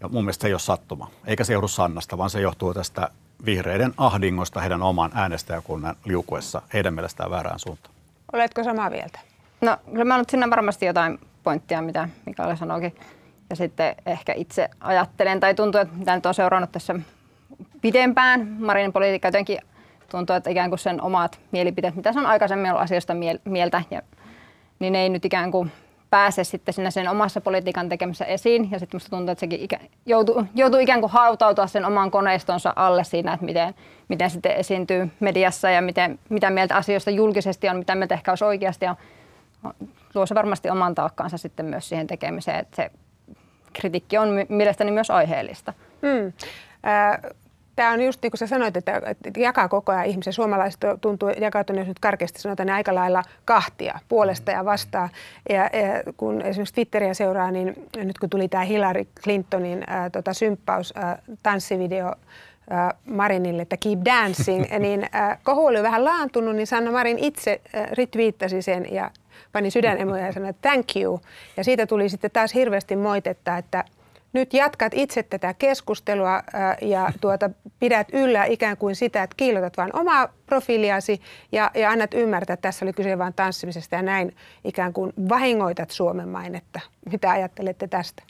Ja 0.00 0.08
mun 0.08 0.24
mielestä 0.24 0.42
se 0.42 0.48
ei 0.48 0.54
ole 0.54 0.60
sattuma. 0.60 1.10
Eikä 1.26 1.44
se 1.44 1.52
johdu 1.52 1.68
Sannasta, 1.68 2.18
vaan 2.18 2.30
se 2.30 2.40
johtuu 2.40 2.74
tästä 2.74 3.10
vihreiden 3.44 3.94
ahdingosta 3.96 4.60
heidän 4.60 4.82
oman 4.82 5.10
äänestäjäkunnan 5.14 5.96
liukuessa 6.04 6.62
heidän 6.74 6.94
mielestään 6.94 7.30
väärään 7.30 7.58
suuntaan. 7.58 7.94
Oletko 8.32 8.64
samaa 8.64 8.90
mieltä? 8.90 9.20
No 9.60 9.76
kyllä 9.90 10.04
mä 10.04 10.18
nyt 10.18 10.30
sinne 10.30 10.50
varmasti 10.50 10.86
jotain 10.86 11.18
pointtia, 11.42 11.82
mitä 11.82 12.08
Mikael 12.26 12.56
sanoikin. 12.56 12.96
Ja 13.50 13.56
sitten 13.56 13.96
ehkä 14.06 14.32
itse 14.32 14.70
ajattelen, 14.80 15.40
tai 15.40 15.54
tuntuu, 15.54 15.80
että 15.80 15.94
mitä 15.94 16.14
nyt 16.14 16.26
on 16.26 16.34
seurannut 16.34 16.72
tässä 16.72 16.94
pidempään 17.80 18.56
Marinin 18.58 18.92
politiikka 18.92 19.28
jotenkin 19.28 19.58
tuntuu, 20.10 20.36
että 20.36 20.50
ikään 20.50 20.70
kuin 20.70 20.78
sen 20.78 21.02
omat 21.02 21.40
mielipiteet, 21.52 21.94
mitä 21.94 22.12
se 22.12 22.18
on 22.18 22.26
aikaisemmin 22.26 22.70
ollut 22.70 22.82
asiasta 22.82 23.14
mieltä, 23.44 23.82
ja, 23.90 24.02
niin 24.78 24.94
ei 24.94 25.08
nyt 25.08 25.24
ikään 25.24 25.50
kuin 25.50 25.72
pääse 26.10 26.44
sitten 26.44 26.74
sinne 26.74 26.90
sen 26.90 27.08
omassa 27.08 27.40
politiikan 27.40 27.88
tekemisessä 27.88 28.24
esiin. 28.24 28.70
Ja 28.70 28.78
sitten 28.78 28.96
musta 28.96 29.10
tuntuu, 29.10 29.32
että 29.32 29.40
sekin 29.40 29.60
ikä, 29.60 29.78
joutuu, 30.06 30.44
joutuu 30.54 30.80
ikään 30.80 31.00
kuin 31.00 31.12
hautautua 31.12 31.66
sen 31.66 31.84
oman 31.84 32.10
koneistonsa 32.10 32.72
alle 32.76 33.04
siinä, 33.04 33.32
että 33.32 33.46
miten, 33.46 33.74
miten 34.08 34.30
sitten 34.30 34.52
esiintyy 34.52 35.10
mediassa 35.20 35.70
ja 35.70 35.82
miten, 35.82 36.18
mitä 36.28 36.50
mieltä 36.50 36.76
asioista 36.76 37.10
julkisesti 37.10 37.68
on, 37.68 37.76
mitä 37.76 37.94
mieltä 37.94 38.14
ehkä 38.14 38.32
olisi 38.32 38.44
oikeasti. 38.44 38.84
Ja 38.84 38.96
luo 40.14 40.26
se 40.26 40.34
varmasti 40.34 40.70
oman 40.70 40.94
taakkaansa 40.94 41.38
sitten 41.38 41.66
myös 41.66 41.88
siihen 41.88 42.06
tekemiseen, 42.06 42.58
että 42.58 42.76
se 42.76 42.90
kritiikki 43.72 44.18
on 44.18 44.28
mielestäni 44.48 44.90
myös 44.90 45.10
aiheellista. 45.10 45.72
Mm. 46.02 46.32
Äh, 46.86 47.32
Tämä 47.78 47.92
on 47.92 48.02
just 48.02 48.22
niin 48.22 48.30
kuin 48.30 48.38
sä 48.38 48.46
sanoit, 48.46 48.76
että, 48.76 49.02
että 49.04 49.40
jakaa 49.40 49.68
koko 49.68 49.92
ajan 49.92 50.04
ihmisen. 50.04 50.32
Suomalaiset 50.32 50.80
tuntuu 51.00 51.28
jakautuneen, 51.28 51.80
jos 51.80 51.88
nyt 51.88 51.98
karkeasti 51.98 52.40
sanotaan, 52.40 52.70
aika 52.70 52.94
lailla 52.94 53.22
kahtia 53.44 53.98
puolesta 54.08 54.50
ja 54.50 54.64
vastaan. 54.64 55.08
Ja, 55.48 55.62
ja 55.62 56.12
kun 56.16 56.42
esimerkiksi 56.42 56.74
Twitteriä 56.74 57.14
seuraa, 57.14 57.50
niin 57.50 57.86
nyt 57.96 58.18
kun 58.18 58.30
tuli 58.30 58.48
tämä 58.48 58.64
Hillary 58.64 59.04
Clintonin 59.22 59.84
ää, 59.86 60.10
tota, 60.10 60.34
symppaus, 60.34 60.92
ää, 60.96 61.22
tanssivideo, 61.42 62.14
Marinille, 63.10 63.62
että 63.62 63.76
keep 63.76 63.98
dancing, 64.04 64.64
niin 64.78 65.06
äh, 65.14 65.38
kohu 65.42 65.66
oli 65.66 65.82
vähän 65.82 66.04
laantunut, 66.04 66.56
niin 66.56 66.66
Sanna 66.66 66.90
Marin 66.90 67.18
itse 67.18 67.60
äh, 67.74 67.90
retweettasi 67.90 68.62
sen 68.62 68.92
ja 68.92 69.10
pani 69.52 69.70
sydänemoja 69.70 70.26
ja 70.26 70.32
sanoi, 70.32 70.48
että 70.48 70.68
thank 70.68 70.86
you. 70.96 71.20
Ja 71.56 71.64
siitä 71.64 71.86
tuli 71.86 72.08
sitten 72.08 72.30
taas 72.30 72.54
hirveästi 72.54 72.96
moitetta, 72.96 73.56
että 73.56 73.84
nyt 74.32 74.54
jatkat 74.54 74.92
itse 74.94 75.22
tätä 75.22 75.54
keskustelua 75.54 76.42
ja 76.80 77.12
tuota, 77.20 77.50
pidät 77.80 78.08
yllä 78.12 78.44
ikään 78.44 78.76
kuin 78.76 78.96
sitä, 78.96 79.22
että 79.22 79.36
kiilotat 79.36 79.76
vain 79.76 79.96
omaa 79.96 80.28
profiiliasi 80.46 81.20
ja, 81.52 81.70
ja 81.74 81.90
annat 81.90 82.14
ymmärtää, 82.14 82.54
että 82.54 82.68
tässä 82.68 82.84
oli 82.84 82.92
kyse 82.92 83.18
vain 83.18 83.34
tanssimisesta 83.34 83.94
ja 83.94 84.02
näin 84.02 84.36
ikään 84.64 84.92
kuin 84.92 85.12
vahingoitat 85.28 85.90
Suomen 85.90 86.28
mainetta. 86.28 86.80
Mitä 87.10 87.30
ajattelette 87.30 87.88
tästä? 87.88 88.22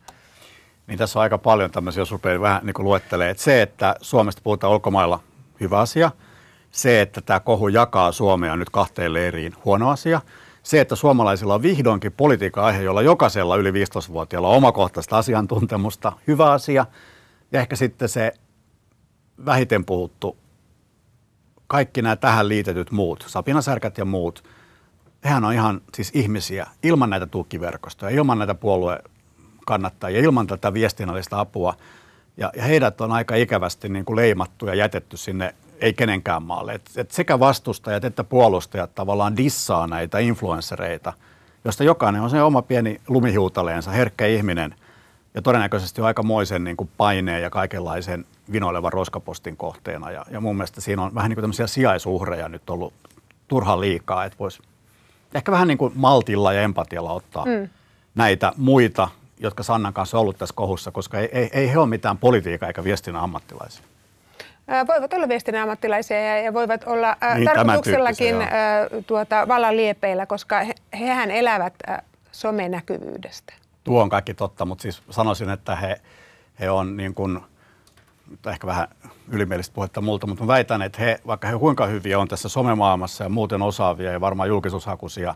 Niin 0.87 0.99
tässä 0.99 1.19
on 1.19 1.23
aika 1.23 1.38
paljon 1.38 1.71
tämmöisiä, 1.71 2.00
jos 2.00 2.12
rupeaa 2.12 2.40
vähän 2.40 2.61
niin 2.67 2.75
luettelee, 2.78 3.31
että 3.31 3.43
se, 3.43 3.62
että 3.62 3.95
Suomesta 4.00 4.43
puhutaan 4.45 4.73
ulkomailla 4.73 5.21
hyvä 5.61 5.78
asia. 5.78 6.11
Se, 6.71 7.00
että 7.00 7.21
tämä 7.21 7.40
kohu 7.40 7.69
jakaa 7.69 8.12
Suomea 8.12 8.57
nyt 8.57 8.71
kahteen 8.71 9.12
leiriin, 9.12 9.52
huono 9.64 9.90
asia. 9.90 10.21
Se, 10.69 10.81
että 10.81 10.97
suomalaisilla 10.97 11.55
on 11.55 11.63
vihdoinkin 11.63 12.13
politiikan 12.13 12.65
aihe, 12.65 12.83
jolla 12.83 13.03
jokaisella 13.03 13.57
yli 13.57 13.71
15-vuotiaalla 13.71 14.49
on 14.49 14.57
omakohtaista 14.57 15.19
asiantuntemusta, 15.19 16.13
hyvä 16.27 16.53
asia. 16.53 16.87
Ja 17.53 17.61
ehkä 17.61 17.77
sitten 17.77 18.09
se 18.09 18.33
vähiten 19.47 19.85
puhuttu, 19.85 20.37
kaikki 21.67 22.03
nämä 22.03 22.17
tähän 22.17 22.49
liitetyt 22.49 22.91
muut, 22.91 23.25
sapinasärkät 23.29 23.99
ja 23.99 24.05
muut, 24.05 24.45
hehän 25.25 25.45
on 25.45 25.53
ihan 25.53 25.81
siis 25.95 26.11
ihmisiä 26.15 26.67
ilman 26.83 27.11
näitä 27.11 27.27
tukiverkostoja, 27.27 28.17
ilman 28.17 28.39
näitä 28.39 28.55
puolueen 28.55 29.03
kannattajia, 29.67 30.21
ilman 30.21 30.47
tätä 30.47 30.75
viestinnällistä 30.75 31.41
apua. 31.41 31.75
Ja, 32.37 32.53
ja 32.57 32.63
heidät 32.63 33.01
on 33.01 33.13
aika 33.13 33.35
ikävästi 33.35 33.89
niin 33.89 34.05
kuin 34.05 34.17
leimattu 34.17 34.67
ja 34.67 34.75
jätetty 34.75 35.17
sinne 35.17 35.55
ei 35.81 35.93
kenenkään 35.93 36.43
maalle. 36.43 36.73
Et, 36.73 36.91
et 36.97 37.11
sekä 37.11 37.41
vastustajat 37.41 38.05
että 38.05 38.25
puolustajat 38.25 38.95
tavallaan 38.95 39.37
dissaa 39.37 39.87
näitä 39.87 40.19
influenssereita, 40.19 41.13
josta 41.65 41.85
jokainen 41.85 42.23
on 42.23 42.31
se 42.31 42.43
oma 42.43 42.63
pieni 42.63 43.01
lumihiutaleensa, 43.09 43.91
herkkä 43.91 44.27
ihminen 44.27 44.75
ja 45.35 45.43
todennäköisesti 45.43 46.01
on 46.01 46.07
aikamoisen 46.07 46.65
niin 46.65 46.77
kuin 46.77 46.91
paineen 46.97 47.43
ja 47.43 47.51
kaikenlaisen 47.51 48.25
vinoilevan 48.53 48.93
roskapostin 48.93 49.57
kohteena. 49.57 50.11
Ja, 50.11 50.27
ja 50.31 50.41
mun 50.41 50.57
mielestä 50.57 50.81
siinä 50.81 51.03
on 51.03 51.15
vähän 51.15 51.29
niin 51.29 51.37
kuin 51.37 51.43
tämmöisiä 51.43 51.67
sijaisuhreja 51.67 52.49
nyt 52.49 52.71
ollut 52.71 52.93
turhan 53.49 53.81
liikaa, 53.81 54.25
että 54.25 54.39
voisi 54.39 54.63
ehkä 55.35 55.53
vähän 55.53 55.69
niin 55.69 55.79
kuin 55.79 55.93
maltilla 55.97 56.53
ja 56.53 56.63
empatialla 56.63 57.13
ottaa 57.13 57.45
mm. 57.45 57.69
näitä 58.15 58.53
muita, 58.57 59.09
jotka 59.41 59.63
Sannan 59.63 59.93
kanssa 59.93 60.17
on 60.17 60.21
ollut 60.21 60.39
tässä 60.39 60.55
kohussa, 60.55 60.91
koska 60.91 61.19
ei, 61.19 61.29
ei, 61.33 61.51
ei 61.53 61.71
he 61.73 61.79
ole 61.79 61.87
mitään 61.87 62.19
politiikan 62.19 62.67
eikä 62.67 62.85
viestinnän 62.85 63.23
ammattilaisia. 63.23 63.85
Voivat 64.89 65.13
olla 65.13 65.29
viestinnän 65.29 65.63
ammattilaisia 65.63 66.43
ja, 66.43 66.55
voivat 66.55 66.85
olla 66.87 67.17
niin, 67.35 67.45
tarkoituksellakin 67.45 68.37
tuota, 69.07 69.49
vallan 69.49 69.77
liepeillä, 69.77 70.27
koska 70.27 70.61
he, 70.61 70.75
hehän 70.99 71.31
elävät 71.31 71.75
somenäkyvyydestä. 72.33 73.55
Tuo 73.85 74.03
on 74.03 74.09
kaikki 74.09 74.35
totta, 74.35 74.65
mutta 74.65 74.83
siis 74.83 75.03
sanoisin, 75.11 75.51
että 75.51 75.77
he, 75.77 76.01
he 76.61 76.71
on 76.71 76.97
niin 76.97 77.15
kuin, 77.15 77.41
ehkä 78.47 78.67
vähän 78.67 78.89
ylimielistä 79.29 79.75
puhetta 79.75 80.01
multa, 80.01 80.27
mutta 80.27 80.45
mä 80.45 80.49
väitän, 80.49 80.83
että 80.83 81.03
he, 81.03 81.21
vaikka 81.27 81.49
he 81.49 81.59
kuinka 81.59 81.87
hyviä 81.87 82.19
on 82.19 82.29
tässä 82.29 82.49
somemaailmassa 82.49 83.25
ja 83.25 83.31
muuten 83.31 83.63
osaavia 83.63 84.13
ja 84.13 84.21
varmaan 84.21 84.49
julkisuushakuisia, 84.49 85.35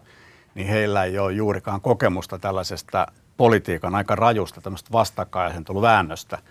niin 0.54 0.66
heillä 0.66 1.04
ei 1.04 1.18
ole 1.18 1.32
juurikaan 1.32 1.80
kokemusta 1.80 2.38
tällaisesta 2.38 3.06
politiikan 3.36 3.94
aika 3.94 4.16
rajusta 4.16 4.60
tämmöistä 4.60 4.92
vastakkainasetteluväännöstä. 4.92 6.36
Ja 6.36 6.42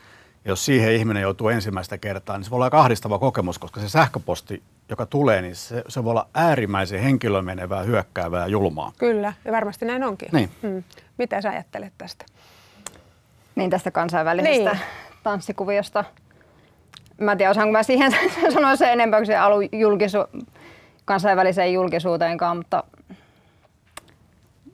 jos 0.46 0.66
siihen 0.66 0.94
ihminen 0.94 1.22
joutuu 1.22 1.50
ensimmäistä 1.50 1.98
kertaa, 1.98 2.38
niin 2.38 2.46
se 2.46 2.52
voi 2.52 2.58
olla 2.58 2.66
aika 2.66 2.80
ahdistava 2.80 3.20
kokemus, 3.20 3.60
koska 3.60 3.80
se 3.80 3.90
sähköposti, 3.90 4.64
joka 4.90 5.06
tulee, 5.06 5.42
niin 5.42 5.56
se, 5.56 5.84
se 5.88 6.04
voi 6.04 6.12
olla 6.12 6.28
äärimmäisen 6.34 7.02
henkilömenevää, 7.02 7.84
hyökkäävää, 7.84 8.48
julmaa. 8.48 8.92
Kyllä, 8.98 9.34
ja 9.46 9.52
varmasti 9.52 9.86
näin 9.86 10.04
onkin. 10.04 10.30
Niin. 10.32 10.50
Hmm. 10.62 10.84
Mitä 11.18 11.42
sä 11.42 11.50
ajattelet 11.50 11.94
tästä? 11.98 12.26
Niin 13.56 13.70
tästä 13.70 13.92
kansainvälisestä 13.92 14.72
niin. 14.72 14.82
tanssikuviosta. 15.24 16.04
Mä 17.18 17.32
en 17.32 17.38
tiedä, 17.38 17.52
osaanko 17.52 17.72
mä 17.72 17.84
siihen 17.84 18.12
sanoa 18.54 18.76
se 18.76 18.92
enempää 18.92 19.20
kuin 19.20 19.28
se 19.28 19.38
alu 19.38 19.62
julkisu- 19.62 20.46
kansainväliseen 21.06 21.74
julkisuuteenkaan, 21.74 22.58
mutta 22.58 22.84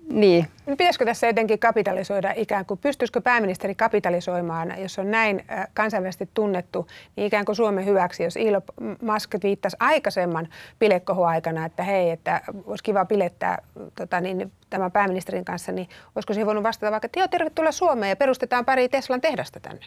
niin. 0.10 0.48
Pitäisikö 0.66 1.06
tässä 1.06 1.28
jotenkin 1.28 1.60
kapitalisoida 1.60 2.34
ikään 2.36 2.66
kuin, 2.66 2.78
pystyisikö 2.78 3.22
pääministeri 3.22 3.76
kapitalisoimaan, 3.76 4.74
jos 4.82 5.00
on 5.00 5.12
näin 5.12 5.46
äh, 5.52 5.68
kansainvälisesti 5.74 6.30
tunnettu, 6.34 6.88
niin 7.16 7.28
ikään 7.28 7.46
kuin 7.46 7.56
Suomen 7.56 7.86
hyväksi, 7.86 8.24
jos 8.24 8.38
Elon 8.38 8.62
Musk 9.02 9.36
viittasi 9.44 9.78
aikaisemman 9.80 10.48
pilekohuaikana, 10.80 11.66
että 11.66 11.84
hei, 11.84 12.10
että 12.10 12.42
olisi 12.66 12.84
kiva 12.84 13.06
pilettää 13.06 13.58
tota, 13.96 14.22
niin, 14.22 14.52
tämän 14.70 14.92
pääministerin 14.92 15.46
kanssa, 15.46 15.72
niin 15.72 15.90
olisiko 16.16 16.34
siihen 16.34 16.48
voinut 16.48 16.64
vastata 16.64 16.92
vaikka, 16.92 17.06
että 17.06 17.20
joo, 17.20 17.28
tervetuloa 17.28 17.72
Suomeen 17.72 18.10
ja 18.10 18.16
perustetaan 18.16 18.66
pari 18.66 18.90
Teslan 18.90 19.22
tehdasta 19.22 19.60
tänne? 19.60 19.86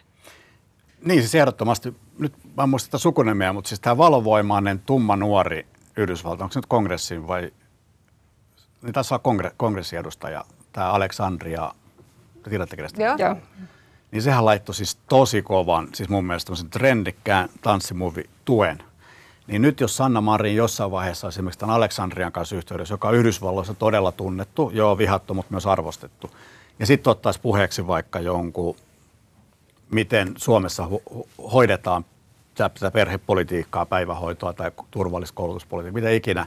Niin, 1.05 1.21
siis 1.21 1.35
ehdottomasti, 1.35 1.95
nyt 2.19 2.33
mä 2.57 2.63
en 2.63 2.69
muista 2.69 2.99
sukunimiä, 2.99 3.53
mutta 3.53 3.69
siis 3.69 3.81
tämä 3.81 3.99
valovoimainen 3.99 4.79
tumma 4.87 5.17
nuori 5.17 5.67
Yhdysvalta, 5.97 6.45
onko 6.45 6.53
se 6.53 6.59
nyt 6.59 6.67
kongressin 6.67 7.29
vai 7.29 7.53
niin 8.83 8.93
tässä 8.93 9.15
on 9.15 9.21
kongre, 9.21 9.51
kongressiedustaja, 9.57 10.45
tämä 10.73 10.91
Aleksandria, 10.91 11.75
tiedätte 12.49 12.77
kenestä? 12.77 13.03
Joo. 13.03 13.17
Joo. 13.19 13.37
Niin 14.11 14.23
sehän 14.23 14.45
laittoi 14.45 14.75
siis 14.75 14.99
tosi 15.09 15.43
kovan, 15.43 15.89
siis 15.95 16.09
mun 16.09 16.25
mielestä 16.25 16.47
tämmöisen 16.47 16.71
trendikkään 16.71 17.49
tanssimuvi 17.63 18.25
tuen. 18.45 18.83
Niin 19.47 19.63
nyt 19.63 19.81
jos 19.81 19.97
Sanna 19.97 20.21
Marin 20.21 20.57
jossain 20.57 20.91
vaiheessa 20.91 21.29
esimerkiksi 21.29 21.59
tämän 21.59 21.77
Aleksandrian 21.77 22.33
kanssa 22.33 22.57
yhteydessä, 22.57 22.95
joka 22.95 23.09
on 23.09 23.15
Yhdysvalloissa 23.15 23.75
todella 23.75 24.13
tunnettu, 24.13 24.71
joo 24.75 24.99
vihattu, 24.99 25.35
mutta 25.35 25.53
myös 25.53 25.67
arvostettu, 25.67 26.31
ja 26.79 26.87
sitten 26.87 27.11
ottaisi 27.11 27.41
puheeksi 27.41 27.87
vaikka 27.87 28.21
jonkun, 28.21 28.77
miten 29.91 30.35
Suomessa 30.37 30.89
ho- 30.89 31.27
hoidetaan 31.53 32.05
tätä 32.55 32.91
perhepolitiikkaa, 32.91 33.87
päivähoitoa 33.87 34.53
tai 34.53 34.71
turvalliskoulutuspolitiikkaa, 34.91 36.01
mitä 36.01 36.11
ikinä, 36.11 36.47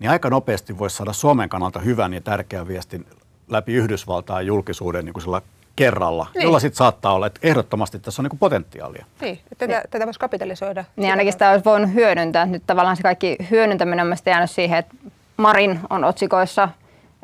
niin 0.00 0.10
aika 0.10 0.30
nopeasti 0.30 0.78
voisi 0.78 0.96
saada 0.96 1.12
Suomen 1.12 1.48
kannalta 1.48 1.80
hyvän 1.80 2.14
ja 2.14 2.20
tärkeän 2.20 2.68
viestin 2.68 3.06
läpi 3.48 3.74
Yhdysvaltain 3.74 4.46
julkisuuden 4.46 5.04
niin 5.04 5.12
kuin 5.12 5.22
sillä 5.22 5.42
kerralla, 5.76 6.26
niin. 6.34 6.42
jolla 6.42 6.58
sitten 6.60 6.76
saattaa 6.76 7.12
olla, 7.14 7.26
että 7.26 7.40
ehdottomasti 7.42 7.98
tässä 7.98 8.22
on 8.22 8.24
niin 8.24 8.30
kuin 8.30 8.38
potentiaalia. 8.38 9.04
Niin, 9.20 9.40
että 9.52 9.66
tätä, 9.66 9.78
niin. 9.78 9.90
tätä 9.90 10.04
voisi 10.06 10.20
kapitalisoida. 10.20 10.84
Niin 10.96 11.10
ainakin 11.10 11.32
sitä 11.32 11.50
olisi 11.50 11.64
voinut 11.64 11.94
hyödyntää. 11.94 12.46
Nyt 12.46 12.62
tavallaan 12.66 12.96
se 12.96 13.02
kaikki 13.02 13.36
hyödyntäminen 13.50 14.06
on 14.06 14.16
jäänyt 14.26 14.50
siihen, 14.50 14.78
että 14.78 14.94
Marin 15.36 15.80
on 15.90 16.04
otsikoissa, 16.04 16.68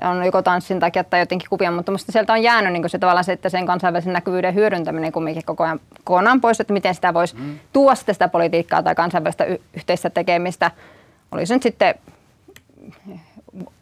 on 0.02 0.24
joko 0.24 0.42
tanssin 0.42 0.80
takia 0.80 1.04
tai 1.04 1.20
jotenkin 1.20 1.50
kuvia, 1.50 1.70
mutta 1.70 1.92
minusta 1.92 2.12
sieltä 2.12 2.32
on 2.32 2.42
jäänyt 2.42 2.72
niin 2.72 2.90
se 2.90 2.98
tavallaan 2.98 3.24
se, 3.24 3.32
että 3.32 3.48
sen 3.48 3.66
kansainvälisen 3.66 4.12
näkyvyyden 4.12 4.54
hyödyntäminen 4.54 5.12
kumminkin 5.12 5.44
koko 5.44 5.64
ajan 5.64 5.80
kokonaan 6.04 6.40
pois, 6.40 6.60
että 6.60 6.72
miten 6.72 6.94
sitä 6.94 7.14
voisi 7.14 7.36
mm. 7.36 7.58
tuoda 7.72 7.94
sitä 7.94 8.28
politiikkaa 8.28 8.82
tai 8.82 8.94
kansainvälistä 8.94 9.44
y- 9.44 9.60
yhteistä 9.74 10.10
tekemistä. 10.10 10.70
Olisi 11.32 11.54
nyt 11.54 11.62
sitten 11.62 11.94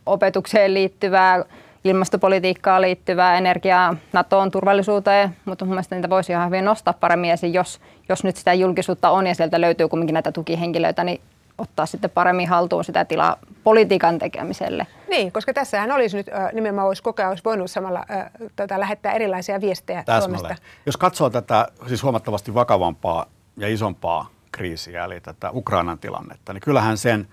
opetukseen 0.07 0.75
liittyvää, 0.75 1.45
ilmastopolitiikkaan 1.85 2.83
liittyvää, 2.83 3.39
energiaa, 3.39 3.97
NATOon, 4.13 4.51
turvallisuuteen, 4.51 5.37
mutta 5.45 5.65
mun 5.65 5.75
mielestä 5.75 5.95
niitä 5.95 6.11
voisi 6.11 6.33
ihan 6.33 6.47
hyvin 6.47 6.65
nostaa 6.65 6.95
paremmin 6.95 7.31
esiin, 7.31 7.53
jos, 7.53 7.81
jos 8.09 8.25
nyt 8.25 8.37
sitä 8.37 8.55
julkisuutta 8.55 9.11
on 9.11 9.27
ja 9.27 9.35
sieltä 9.35 9.61
löytyy 9.61 9.89
kuitenkin 9.89 10.15
näitä 10.15 10.33
tukihenkilöitä, 10.33 11.05
niin 11.05 11.21
ottaa 11.59 11.87
sitten 11.87 12.11
paremmin 12.11 12.49
haltuun 12.49 12.85
sitä 12.85 13.05
tilaa 13.05 13.37
politiikan 13.65 14.19
tekemiselle. 14.19 14.87
Niin, 15.09 15.33
koska 15.33 15.53
tässähän 15.53 15.93
olisi 15.93 16.17
nyt 16.17 16.27
nimenomaan 16.53 16.89
olisi 16.89 17.03
koko 17.03 17.23
ajan 17.23 17.31
olisi 17.31 17.45
voinut 17.45 17.71
samalla 17.71 18.05
äh, 18.11 18.31
tota, 18.57 18.81
lähettää 18.81 19.13
erilaisia 19.13 19.61
viestejä 19.61 20.03
Täsmälleen. 20.05 20.41
Suomesta. 20.41 20.65
Jos 20.87 20.97
katsoo 20.97 21.31
tätä 21.31 21.69
siis 21.87 22.03
huomattavasti 22.03 22.55
vakavampaa 22.55 23.27
ja 23.57 23.69
isompaa 23.69 24.31
kriisiä, 24.53 25.05
eli 25.05 25.21
tätä 25.21 25.51
Ukrainan 25.51 25.99
tilannetta, 25.99 26.53
niin 26.53 26.61
kyllähän 26.61 26.97
sen, 26.97 27.29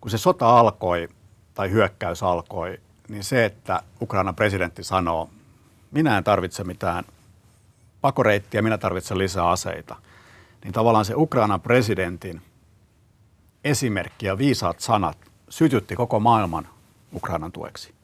kun 0.00 0.10
se 0.10 0.18
sota 0.18 0.58
alkoi, 0.58 1.08
tai 1.54 1.70
hyökkäys 1.70 2.22
alkoi, 2.22 2.80
niin 3.08 3.24
se, 3.24 3.44
että 3.44 3.82
Ukrainan 4.02 4.34
presidentti 4.34 4.84
sanoo, 4.84 5.30
minä 5.90 6.18
en 6.18 6.24
tarvitse 6.24 6.64
mitään 6.64 7.04
pakoreittiä, 8.00 8.62
minä 8.62 8.78
tarvitsen 8.78 9.18
lisää 9.18 9.48
aseita, 9.48 9.96
niin 10.64 10.72
tavallaan 10.72 11.04
se 11.04 11.14
Ukrainan 11.16 11.60
presidentin 11.60 12.42
esimerkki 13.64 14.26
ja 14.26 14.38
viisaat 14.38 14.80
sanat 14.80 15.18
sytytti 15.48 15.96
koko 15.96 16.20
maailman 16.20 16.68
Ukrainan 17.14 17.52
tueksi. 17.52 17.94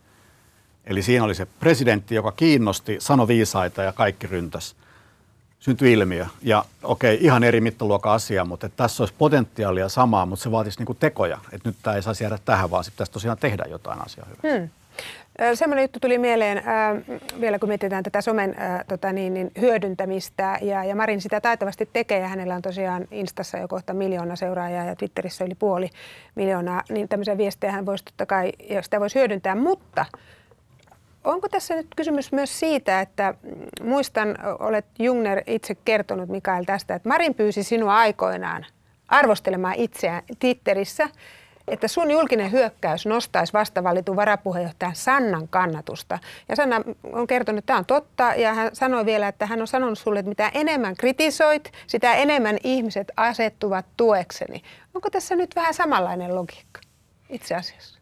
Eli 0.84 1.02
siinä 1.02 1.24
oli 1.24 1.34
se 1.34 1.46
presidentti, 1.46 2.14
joka 2.14 2.32
kiinnosti, 2.32 2.96
sanoi 3.00 3.28
viisaita 3.28 3.82
ja 3.82 3.92
kaikki 3.92 4.26
ryntäs. 4.26 4.76
Syntyi 5.64 5.92
ilmiö. 5.92 6.26
Ja 6.42 6.64
okei, 6.82 7.18
ihan 7.20 7.44
eri 7.44 7.60
mittaluokan 7.60 8.12
asia, 8.12 8.44
mutta 8.44 8.66
että 8.66 8.76
tässä 8.76 9.02
olisi 9.02 9.14
potentiaalia 9.18 9.88
samaa, 9.88 10.26
mutta 10.26 10.42
se 10.42 10.50
vaatisi 10.50 10.78
niinku 10.78 10.94
tekoja. 10.94 11.38
Että 11.52 11.68
nyt 11.68 11.76
tämä 11.82 11.96
ei 11.96 12.02
saisi 12.02 12.24
jäädä 12.24 12.38
tähän, 12.44 12.70
vaan 12.70 12.84
pitäisi 12.90 13.12
tosiaan 13.12 13.38
tehdä 13.38 13.64
jotain 13.68 14.04
asiaa 14.06 14.26
hyvää. 14.26 14.58
Hmm. 14.58 14.68
Semmoinen 15.54 15.82
juttu 15.82 16.00
tuli 16.00 16.18
mieleen 16.18 16.58
äh, 16.58 16.64
vielä, 17.40 17.58
kun 17.58 17.68
mietitään 17.68 18.04
tätä 18.04 18.20
somen 18.20 18.56
äh, 18.60 18.84
tota 18.88 19.12
niin, 19.12 19.34
niin, 19.34 19.50
hyödyntämistä. 19.60 20.58
Ja, 20.62 20.84
ja 20.84 20.96
Marin 20.96 21.20
sitä 21.20 21.40
taitavasti 21.40 21.88
tekee 21.92 22.18
ja 22.18 22.28
hänellä 22.28 22.54
on 22.54 22.62
tosiaan 22.62 23.08
Instassa 23.10 23.58
jo 23.58 23.68
kohta 23.68 23.94
miljoona 23.94 24.36
seuraajaa 24.36 24.84
ja 24.84 24.96
Twitterissä 24.96 25.44
yli 25.44 25.54
puoli 25.54 25.90
miljoonaa. 26.34 26.82
Niin 26.90 27.08
tämmöisiä 27.08 27.38
viestejä 27.38 27.72
hän 27.72 27.86
voisi 27.86 28.04
totta 28.04 28.26
kai, 28.26 28.52
ja 28.70 28.82
sitä 28.82 29.00
voisi 29.00 29.18
hyödyntää. 29.18 29.54
Mutta 29.54 30.06
onko 31.24 31.48
tässä 31.48 31.74
nyt 31.74 31.86
kysymys 31.96 32.32
myös 32.32 32.60
siitä, 32.60 33.00
että 33.00 33.34
mm, 33.42 33.88
muistan, 33.88 34.38
olet 34.58 34.86
Jungner 34.98 35.42
itse 35.46 35.74
kertonut 35.84 36.28
Mikael 36.28 36.64
tästä, 36.64 36.94
että 36.94 37.08
Marin 37.08 37.34
pyysi 37.34 37.62
sinua 37.62 37.96
aikoinaan 37.96 38.66
arvostelemaan 39.08 39.74
itseään 39.74 40.22
Twitterissä 40.38 41.08
että 41.68 41.88
sun 41.88 42.10
julkinen 42.10 42.52
hyökkäys 42.52 43.06
nostaisi 43.06 43.52
vastavalitun 43.52 44.16
varapuheenjohtajan 44.16 44.96
Sannan 44.96 45.48
kannatusta. 45.48 46.18
Ja 46.48 46.56
Sanna 46.56 46.82
on 47.12 47.26
kertonut, 47.26 47.58
että 47.58 47.66
tämä 47.66 47.78
on 47.78 47.84
totta, 47.84 48.34
ja 48.34 48.54
hän 48.54 48.70
sanoi 48.72 49.06
vielä, 49.06 49.28
että 49.28 49.46
hän 49.46 49.60
on 49.60 49.66
sanonut 49.66 49.98
sulle, 49.98 50.18
että 50.18 50.28
mitä 50.28 50.50
enemmän 50.54 50.96
kritisoit, 50.96 51.72
sitä 51.86 52.14
enemmän 52.14 52.58
ihmiset 52.64 53.12
asettuvat 53.16 53.86
tuekseni. 53.96 54.62
Onko 54.94 55.10
tässä 55.10 55.36
nyt 55.36 55.56
vähän 55.56 55.74
samanlainen 55.74 56.34
logiikka 56.34 56.80
itse 57.28 57.54
asiassa? 57.54 57.93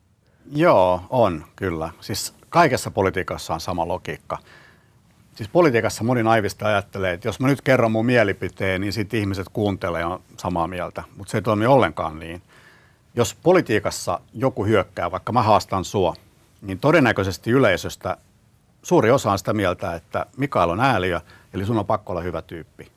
Joo, 0.53 1.03
on 1.11 1.45
kyllä. 1.57 1.91
Siis 2.01 2.35
kaikessa 2.49 2.91
politiikassa 2.91 3.55
on 3.55 3.61
sama 3.61 3.89
logiikka. 3.89 4.39
Siis 5.35 5.49
politiikassa 5.49 6.05
moni 6.05 6.23
naivista 6.23 6.67
ajattelee, 6.67 7.13
että 7.13 7.29
jos 7.29 7.41
mä 7.41 7.49
nyt 7.49 7.61
kerron 7.61 7.93
mun 7.93 8.07
mielipiteen, 8.07 8.81
niin 8.81 8.93
sitten 8.93 9.21
ihmiset 9.21 9.47
kuuntelee 9.53 10.05
on 10.05 10.23
samaa 10.37 10.67
mieltä. 10.67 11.03
Mutta 11.17 11.31
se 11.31 11.39
ei 11.39 11.43
toimi 11.43 11.67
ollenkaan 11.67 12.19
niin. 12.19 12.43
Jos 13.15 13.35
politiikassa 13.35 14.21
joku 14.35 14.65
hyökkää, 14.65 15.11
vaikka 15.11 15.33
mä 15.33 15.43
haastan 15.43 15.85
sua, 15.85 16.15
niin 16.63 16.79
todennäköisesti 16.79 17.51
yleisöstä 17.51 18.17
suuri 18.83 19.11
osa 19.11 19.33
on 19.33 19.39
sitä 19.39 19.53
mieltä, 19.53 19.95
että 19.95 20.27
Mikael 20.37 20.71
on 20.71 20.81
ääliö, 20.81 21.21
eli 21.55 21.67
sun 21.67 21.79
on 21.79 21.87
pakko 21.87 22.13
olla 22.13 22.23
hyvä 22.23 22.43
tyyppi. 22.43 22.93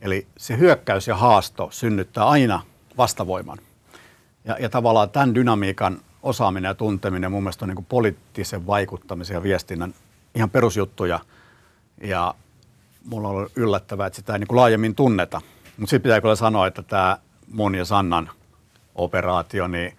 Eli 0.00 0.26
se 0.36 0.58
hyökkäys 0.58 1.08
ja 1.08 1.16
haasto 1.16 1.68
synnyttää 1.70 2.24
aina 2.24 2.62
vastavoiman. 2.96 3.58
Ja, 4.44 4.56
ja 4.60 4.68
tavallaan 4.68 5.10
tämän 5.10 5.34
dynamiikan 5.34 6.00
osaaminen 6.22 6.68
ja 6.68 6.74
tunteminen 6.74 7.30
mun 7.30 7.42
mielestä 7.42 7.64
on 7.64 7.68
niin 7.68 7.84
poliittisen 7.84 8.66
vaikuttamisen 8.66 9.34
ja 9.34 9.42
viestinnän 9.42 9.94
ihan 10.34 10.50
perusjuttuja. 10.50 11.20
Ja 12.00 12.34
mulla 13.04 13.28
on 13.28 13.34
ollut 13.36 13.52
yllättävää, 13.56 14.06
että 14.06 14.16
sitä 14.16 14.32
ei 14.32 14.38
niin 14.38 14.56
laajemmin 14.56 14.94
tunneta. 14.94 15.40
Mutta 15.76 15.90
sitten 15.90 16.02
pitää 16.02 16.20
kyllä 16.20 16.36
sanoa, 16.36 16.66
että 16.66 16.82
tämä 16.82 17.18
mun 17.52 17.74
ja 17.74 17.84
Sannan 17.84 18.30
operaatio, 18.94 19.68
niin 19.68 19.92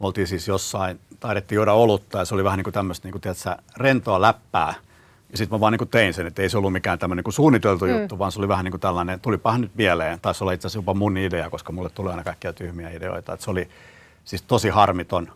me 0.00 0.06
oltiin 0.06 0.26
siis 0.26 0.48
jossain, 0.48 1.00
taidettiin 1.20 1.56
juoda 1.56 1.72
olutta 1.72 2.18
ja 2.18 2.24
se 2.24 2.34
oli 2.34 2.44
vähän 2.44 2.56
niin 2.56 2.64
kuin 2.64 2.74
tämmöistä 2.74 3.06
niin 3.06 3.12
kuin, 3.12 3.22
tiedätkö, 3.22 3.56
rentoa 3.76 4.20
läppää. 4.20 4.74
Ja 5.30 5.38
sitten 5.38 5.56
mä 5.56 5.60
vaan 5.60 5.72
niin 5.72 5.78
kuin 5.78 5.90
tein 5.90 6.14
sen, 6.14 6.26
että 6.26 6.42
ei 6.42 6.48
se 6.48 6.58
ollut 6.58 6.72
mikään 6.72 6.98
tämmöinen 6.98 7.22
niin 7.26 7.32
suunniteltu 7.32 7.84
mm. 7.84 7.90
juttu, 7.90 8.18
vaan 8.18 8.32
se 8.32 8.38
oli 8.38 8.48
vähän 8.48 8.64
niin 8.64 8.72
kuin 8.72 8.80
tällainen, 8.80 9.20
tulipahan 9.20 9.60
nyt 9.60 9.74
mieleen. 9.74 10.20
Taisi 10.20 10.44
olla 10.44 10.52
itse 10.52 10.66
asiassa 10.66 10.78
jopa 10.78 10.94
mun 10.94 11.16
idea, 11.16 11.50
koska 11.50 11.72
mulle 11.72 11.90
tulee 11.90 12.10
aina 12.10 12.24
kaikkia 12.24 12.52
tyhmiä 12.52 12.90
ideoita. 12.90 13.32
Että 13.32 13.44
se 13.44 13.50
oli 13.50 13.68
siis 14.24 14.42
tosi 14.42 14.68
harmiton 14.68 15.32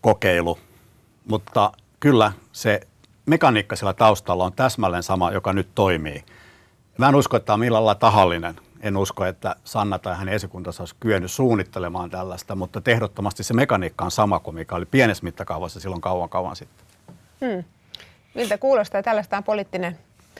kokeilu, 0.00 0.58
mutta 1.26 1.72
kyllä 2.00 2.32
se 2.52 2.80
mekaniikka 3.26 3.76
siellä 3.76 3.92
taustalla 3.92 4.44
on 4.44 4.52
täsmälleen 4.52 5.02
sama, 5.02 5.32
joka 5.32 5.52
nyt 5.52 5.68
toimii. 5.74 6.24
Mä 6.98 7.08
en 7.08 7.14
usko, 7.14 7.36
että 7.36 7.46
tämä 7.46 7.54
on 7.54 7.60
millään 7.60 7.84
lailla 7.84 8.00
tahallinen. 8.00 8.56
En 8.80 8.96
usko, 8.96 9.24
että 9.24 9.56
Sanna 9.64 9.98
tai 9.98 10.16
hänen 10.16 10.34
esikuntansa 10.34 10.82
olisi 10.82 10.94
kyennyt 11.00 11.30
suunnittelemaan 11.30 12.10
tällaista, 12.10 12.56
mutta 12.56 12.80
tehdottomasti 12.80 13.42
se 13.42 13.54
mekaniikka 13.54 14.04
on 14.04 14.10
sama 14.10 14.38
kuin 14.38 14.54
mikä 14.54 14.74
oli 14.74 14.86
pienessä 14.86 15.24
mittakaavassa 15.24 15.80
silloin 15.80 16.00
kauan 16.00 16.28
kauan 16.28 16.56
sitten. 16.56 16.86
Hmm. 17.40 17.64
Miltä 18.34 18.58
kuulostaa? 18.58 19.02
Tällaista 19.02 19.36
on 19.36 19.44
poliittinen 19.44 19.98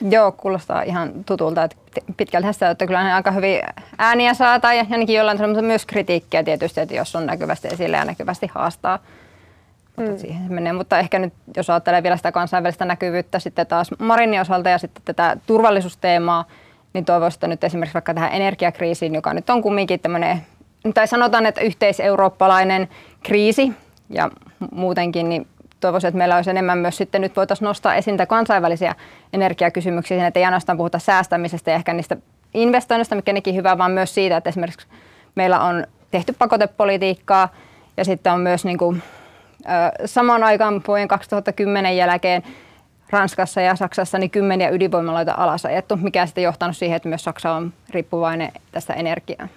Joo, 0.09 0.31
kuulostaa 0.31 0.81
ihan 0.81 1.23
tutulta. 1.23 1.63
Että 1.63 1.77
pitkälti 2.17 2.53
sitä, 2.53 2.69
että 2.69 2.87
kyllä 2.87 3.03
ne 3.03 3.13
aika 3.13 3.31
hyvin 3.31 3.61
ääniä 3.97 4.33
saa 4.33 4.59
tai 4.59 4.79
ainakin 4.79 5.15
jollain 5.15 5.37
tavalla 5.37 5.61
myös 5.61 5.85
kritiikkiä 5.85 6.43
tietysti, 6.43 6.81
että 6.81 6.95
jos 6.95 7.15
on 7.15 7.25
näkyvästi 7.25 7.67
esille 7.67 7.97
ja 7.97 8.05
näkyvästi 8.05 8.47
haastaa. 8.53 8.99
Mm. 9.97 10.17
Siihen 10.17 10.47
se 10.47 10.53
menee. 10.53 10.73
Mutta 10.73 10.99
ehkä 10.99 11.19
nyt, 11.19 11.33
jos 11.55 11.69
ajattelee 11.69 12.03
vielä 12.03 12.17
sitä 12.17 12.31
kansainvälistä 12.31 12.85
näkyvyyttä 12.85 13.39
sitten 13.39 13.67
taas 13.67 13.91
Marinin 13.99 14.41
osalta 14.41 14.69
ja 14.69 14.77
sitten 14.77 15.03
tätä 15.05 15.37
turvallisuusteemaa, 15.45 16.45
niin 16.93 17.05
toivoisin, 17.05 17.37
että 17.37 17.47
nyt 17.47 17.63
esimerkiksi 17.63 17.93
vaikka 17.93 18.13
tähän 18.13 18.33
energiakriisiin, 18.33 19.15
joka 19.15 19.33
nyt 19.33 19.49
on 19.49 19.61
kumminkin 19.61 19.99
tämmöinen, 19.99 20.41
tai 20.93 21.07
sanotaan, 21.07 21.45
että 21.45 21.61
yhteiseurooppalainen 21.61 22.89
kriisi 23.23 23.71
ja 24.09 24.29
muutenkin, 24.71 25.29
niin 25.29 25.47
toivoisin, 25.79 26.07
että 26.07 26.17
meillä 26.17 26.35
olisi 26.35 26.49
enemmän 26.49 26.77
myös 26.77 26.97
sitten 26.97 27.21
nyt 27.21 27.35
voitaisiin 27.35 27.65
nostaa 27.65 27.95
esiin 27.95 28.17
kansainvälisiä 28.27 28.95
energiakysymyksiä, 29.33 30.27
että 30.27 30.39
ei 30.39 30.45
ainoastaan 30.45 30.77
puhuta 30.77 30.99
säästämisestä 30.99 31.71
ja 31.71 31.75
ehkä 31.75 31.93
niistä 31.93 32.17
investoinnista, 32.53 33.15
mikä 33.15 33.33
nekin 33.33 33.55
hyvä, 33.55 33.77
vaan 33.77 33.91
myös 33.91 34.13
siitä, 34.13 34.37
että 34.37 34.49
esimerkiksi 34.49 34.87
meillä 35.35 35.59
on 35.59 35.87
tehty 36.11 36.33
pakotepolitiikkaa 36.33 37.49
ja 37.97 38.05
sitten 38.05 38.33
on 38.33 38.39
myös 38.39 38.65
niin 38.65 38.77
kuin, 38.77 39.03
samaan 40.05 40.43
aikaan 40.43 40.81
vuoden 40.87 41.07
2010 41.07 41.97
jälkeen 41.97 42.43
Ranskassa 43.09 43.61
ja 43.61 43.75
Saksassa 43.75 44.17
niin 44.17 44.31
kymmeniä 44.31 44.69
ydinvoimaloita 44.69 45.33
alasajettu, 45.37 45.97
mikä 45.97 46.25
sitten 46.25 46.43
johtanut 46.43 46.77
siihen, 46.77 46.95
että 46.95 47.09
myös 47.09 47.23
Saksa 47.23 47.51
on 47.51 47.73
riippuvainen 47.89 48.51
tästä 48.71 48.93
energiaa. 48.93 49.47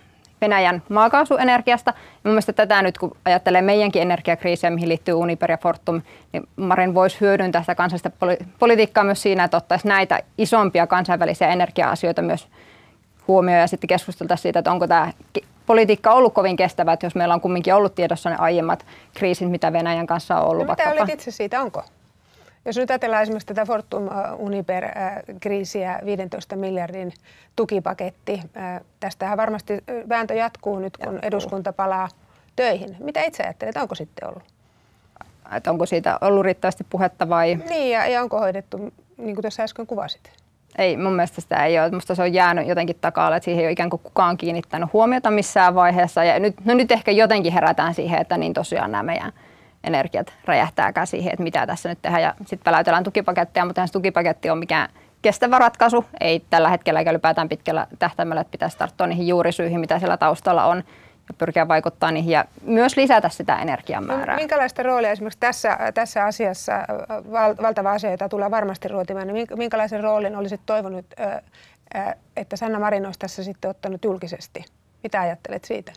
Venäjän 0.41 0.83
maakaasuenergiasta. 0.89 1.93
Ja 2.25 2.31
mun 2.31 2.41
tätä 2.57 2.83
nyt, 2.83 2.99
kun 2.99 3.17
ajattelee 3.25 3.63
meidänkin 3.63 4.03
energiakriisiä, 4.03 4.71
mihin 4.71 4.89
liittyy 4.89 5.15
Uniper 5.15 5.51
ja 5.51 5.59
Fortum, 5.59 6.03
niin 6.33 6.49
Marin 6.57 6.95
voisi 6.95 7.21
hyödyntää 7.21 7.63
sitä 7.63 7.75
kansallista 7.75 8.11
poli- 8.11 8.47
politiikkaa 8.59 9.05
myös 9.05 9.23
siinä, 9.23 9.45
että 9.45 9.57
ottaisi 9.57 9.89
näitä 9.89 10.21
isompia 10.39 10.87
kansainvälisiä 10.87 11.49
energia-asioita 11.49 12.23
myös 12.23 12.49
huomioon 13.29 13.61
ja 13.61 13.67
sitten 13.67 13.89
keskusteltaisiin 13.89 14.43
siitä, 14.43 14.59
että 14.59 14.73
onko 14.73 14.87
tämä 14.87 15.13
politiikka 15.67 16.13
ollut 16.13 16.35
kovin 16.35 16.57
kestävää, 16.57 16.95
että 16.95 17.07
jos 17.07 17.15
meillä 17.15 17.35
on 17.35 17.41
kumminkin 17.41 17.75
ollut 17.75 17.95
tiedossa 17.95 18.31
ne 18.31 18.37
aiemmat 18.37 18.87
kriisit, 19.15 19.51
mitä 19.51 19.73
Venäjän 19.73 20.07
kanssa 20.07 20.37
on 20.37 20.49
ollut. 20.49 20.67
No, 20.67 20.73
mitä 20.79 20.91
olit 20.91 21.15
itse 21.15 21.31
siitä, 21.31 21.63
onko? 21.63 21.83
Jos 22.65 22.77
nyt 22.77 22.91
ajatellaan 22.91 23.23
esimerkiksi 23.23 23.47
tätä 23.47 23.67
Fortum 23.67 24.09
Uniper-kriisiä, 24.39 26.01
15 26.05 26.57
miljardin 26.57 27.13
tukipaketti, 27.57 28.41
tästähän 29.01 29.39
varmasti 29.39 29.85
vääntö 30.09 30.35
jatkuu 30.35 30.79
nyt, 30.79 30.97
kun 30.97 31.19
eduskunta 31.23 31.73
palaa 31.73 32.09
töihin. 32.57 32.97
Mitä 33.01 33.23
itse 33.23 33.43
ajattelet, 33.43 33.77
onko 33.77 33.95
sitten 33.95 34.29
ollut? 34.29 34.43
Että 35.57 35.71
onko 35.71 35.87
siitä 35.87 36.19
ollut 36.21 36.45
riittävästi 36.45 36.85
puhetta 36.91 37.29
vai? 37.29 37.55
Niin, 37.69 37.91
ja, 37.91 38.07
ja 38.07 38.23
onko 38.23 38.39
hoidettu, 38.39 38.79
niin 39.17 39.35
kuin 39.35 39.43
tuossa 39.43 39.63
äsken 39.63 39.87
kuvasit? 39.87 40.33
Ei, 40.79 40.97
mun 40.97 41.13
mielestä 41.13 41.41
sitä 41.41 41.65
ei 41.65 41.79
ole. 41.79 41.91
Musta 41.91 42.15
se 42.15 42.23
on 42.23 42.33
jäänyt 42.33 42.69
jotenkin 42.69 42.97
taka 43.01 43.37
että 43.37 43.45
siihen 43.45 43.61
ei 43.61 43.67
ole 43.67 43.73
ikään 43.73 43.91
kuin 43.91 44.01
kukaan 44.03 44.37
kiinnittänyt 44.37 44.93
huomiota 44.93 45.31
missään 45.31 45.75
vaiheessa. 45.75 46.25
Ja 46.25 46.39
nyt, 46.39 46.55
no 46.65 46.75
nyt 46.75 46.93
ehkä 46.93 47.11
jotenkin 47.11 47.53
herätään 47.53 47.95
siihen, 47.95 48.21
että 48.21 48.39
niin 48.39 48.55
tosiaan 48.55 48.93
nämä 48.93 49.03
meidän 49.03 49.33
energiat 49.85 50.33
räjähtää 50.45 51.07
siihen, 51.07 51.33
että 51.33 51.43
mitä 51.43 51.67
tässä 51.67 51.89
nyt 51.89 51.99
tehdään. 52.03 52.23
Ja 52.23 52.35
sitten 52.47 52.73
väläytellään 52.73 53.05
tukipakettia, 53.05 53.65
mutta 53.65 53.87
se 53.87 53.93
tukipaketti 53.93 54.51
on 54.51 54.59
mikään 54.59 54.89
kestävä 55.23 55.59
ratkaisu. 55.59 56.05
Ei 56.21 56.45
tällä 56.51 56.69
hetkellä 56.69 57.01
eikä 57.01 57.11
ylipäätään 57.11 57.49
pitkällä 57.49 57.87
tähtäimellä, 57.99 58.41
että 58.41 58.51
pitäisi 58.51 58.79
tarttua 58.79 59.07
niihin 59.07 59.29
juurisyihin, 59.29 59.81
mitä 59.81 59.99
siellä 59.99 60.17
taustalla 60.17 60.65
on 60.65 60.85
ja 61.29 61.35
pyrkiä 61.39 61.69
vaikuttaa 61.69 62.11
niihin 62.11 62.31
ja 62.31 62.45
myös 62.63 62.97
lisätä 62.97 63.29
sitä 63.29 63.59
energian 63.59 64.07
no, 64.07 64.17
määrää. 64.17 64.37
Minkälaista 64.37 64.83
roolia 64.83 65.11
esimerkiksi 65.11 65.39
tässä, 65.41 65.79
tässä 65.95 66.25
asiassa, 66.25 66.73
val, 67.33 67.55
valtava 67.63 67.93
asia, 67.93 68.11
jota 68.11 68.29
tulee 68.29 68.51
varmasti 68.51 68.89
ruotimaan, 68.89 69.27
niin 69.27 69.47
minkälaisen 69.57 70.03
roolin 70.03 70.37
olisit 70.37 70.61
toivonut, 70.67 71.07
että 72.37 72.57
Sanna 72.57 72.79
Marin 72.79 73.07
olisi 73.07 73.19
tässä 73.19 73.45
sitten 73.45 73.71
ottanut 73.71 74.05
julkisesti? 74.05 74.65
Mitä 75.03 75.21
ajattelet 75.21 75.65
siitä? 75.65 75.93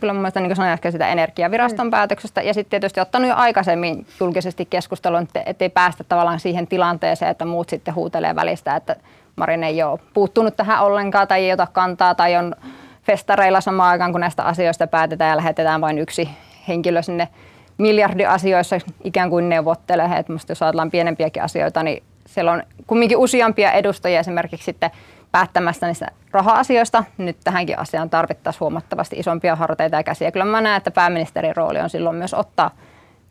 kyllä 0.00 0.12
mun 0.12 0.22
mielestä, 0.22 0.40
niin 0.40 0.56
sanoin 0.56 0.72
äsken, 0.72 0.92
sitä 0.92 1.08
energiaviraston 1.08 1.86
mm. 1.86 1.90
päätöksestä 1.90 2.42
ja 2.42 2.54
sitten 2.54 2.70
tietysti 2.70 3.00
ottanut 3.00 3.28
jo 3.28 3.36
aikaisemmin 3.36 4.06
julkisesti 4.20 4.66
keskustelun, 4.66 5.28
ettei 5.46 5.68
päästä 5.68 6.04
tavallaan 6.04 6.40
siihen 6.40 6.66
tilanteeseen, 6.66 7.30
että 7.30 7.44
muut 7.44 7.68
sitten 7.68 7.94
huutelee 7.94 8.34
välistä, 8.34 8.76
että 8.76 8.96
Marin 9.36 9.64
ei 9.64 9.82
ole 9.82 10.00
puuttunut 10.14 10.56
tähän 10.56 10.82
ollenkaan 10.82 11.28
tai 11.28 11.44
ei 11.44 11.52
ota 11.52 11.66
kantaa 11.72 12.14
tai 12.14 12.36
on 12.36 12.56
festareilla 13.06 13.60
samaan 13.60 13.90
aikaan, 13.90 14.12
kun 14.12 14.20
näistä 14.20 14.42
asioista 14.42 14.86
päätetään 14.86 15.30
ja 15.30 15.36
lähetetään 15.36 15.80
vain 15.80 15.98
yksi 15.98 16.28
henkilö 16.68 17.02
sinne 17.02 17.28
miljardiasioissa 17.78 18.76
ikään 19.04 19.30
kuin 19.30 19.48
neuvottelee. 19.48 20.08
Että 20.18 20.32
jos 20.48 20.62
ajatellaan 20.62 20.90
pienempiäkin 20.90 21.42
asioita, 21.42 21.82
niin 21.82 22.02
siellä 22.26 22.52
on 22.52 22.62
kumminkin 22.86 23.18
useampia 23.18 23.72
edustajia 23.72 24.20
esimerkiksi 24.20 24.64
sitten 24.64 24.90
päättämästä 25.32 25.86
niistä 25.86 26.06
raha-asioista. 26.30 27.04
Nyt 27.18 27.36
tähänkin 27.44 27.78
asiaan 27.78 28.10
tarvittaisiin 28.10 28.60
huomattavasti 28.60 29.16
isompia 29.18 29.56
harteita 29.56 29.96
ja 29.96 30.02
käsiä. 30.02 30.32
Kyllä 30.32 30.44
mä 30.44 30.60
näen, 30.60 30.76
että 30.76 30.90
pääministerin 30.90 31.56
rooli 31.56 31.80
on 31.80 31.90
silloin 31.90 32.16
myös 32.16 32.34
ottaa 32.34 32.70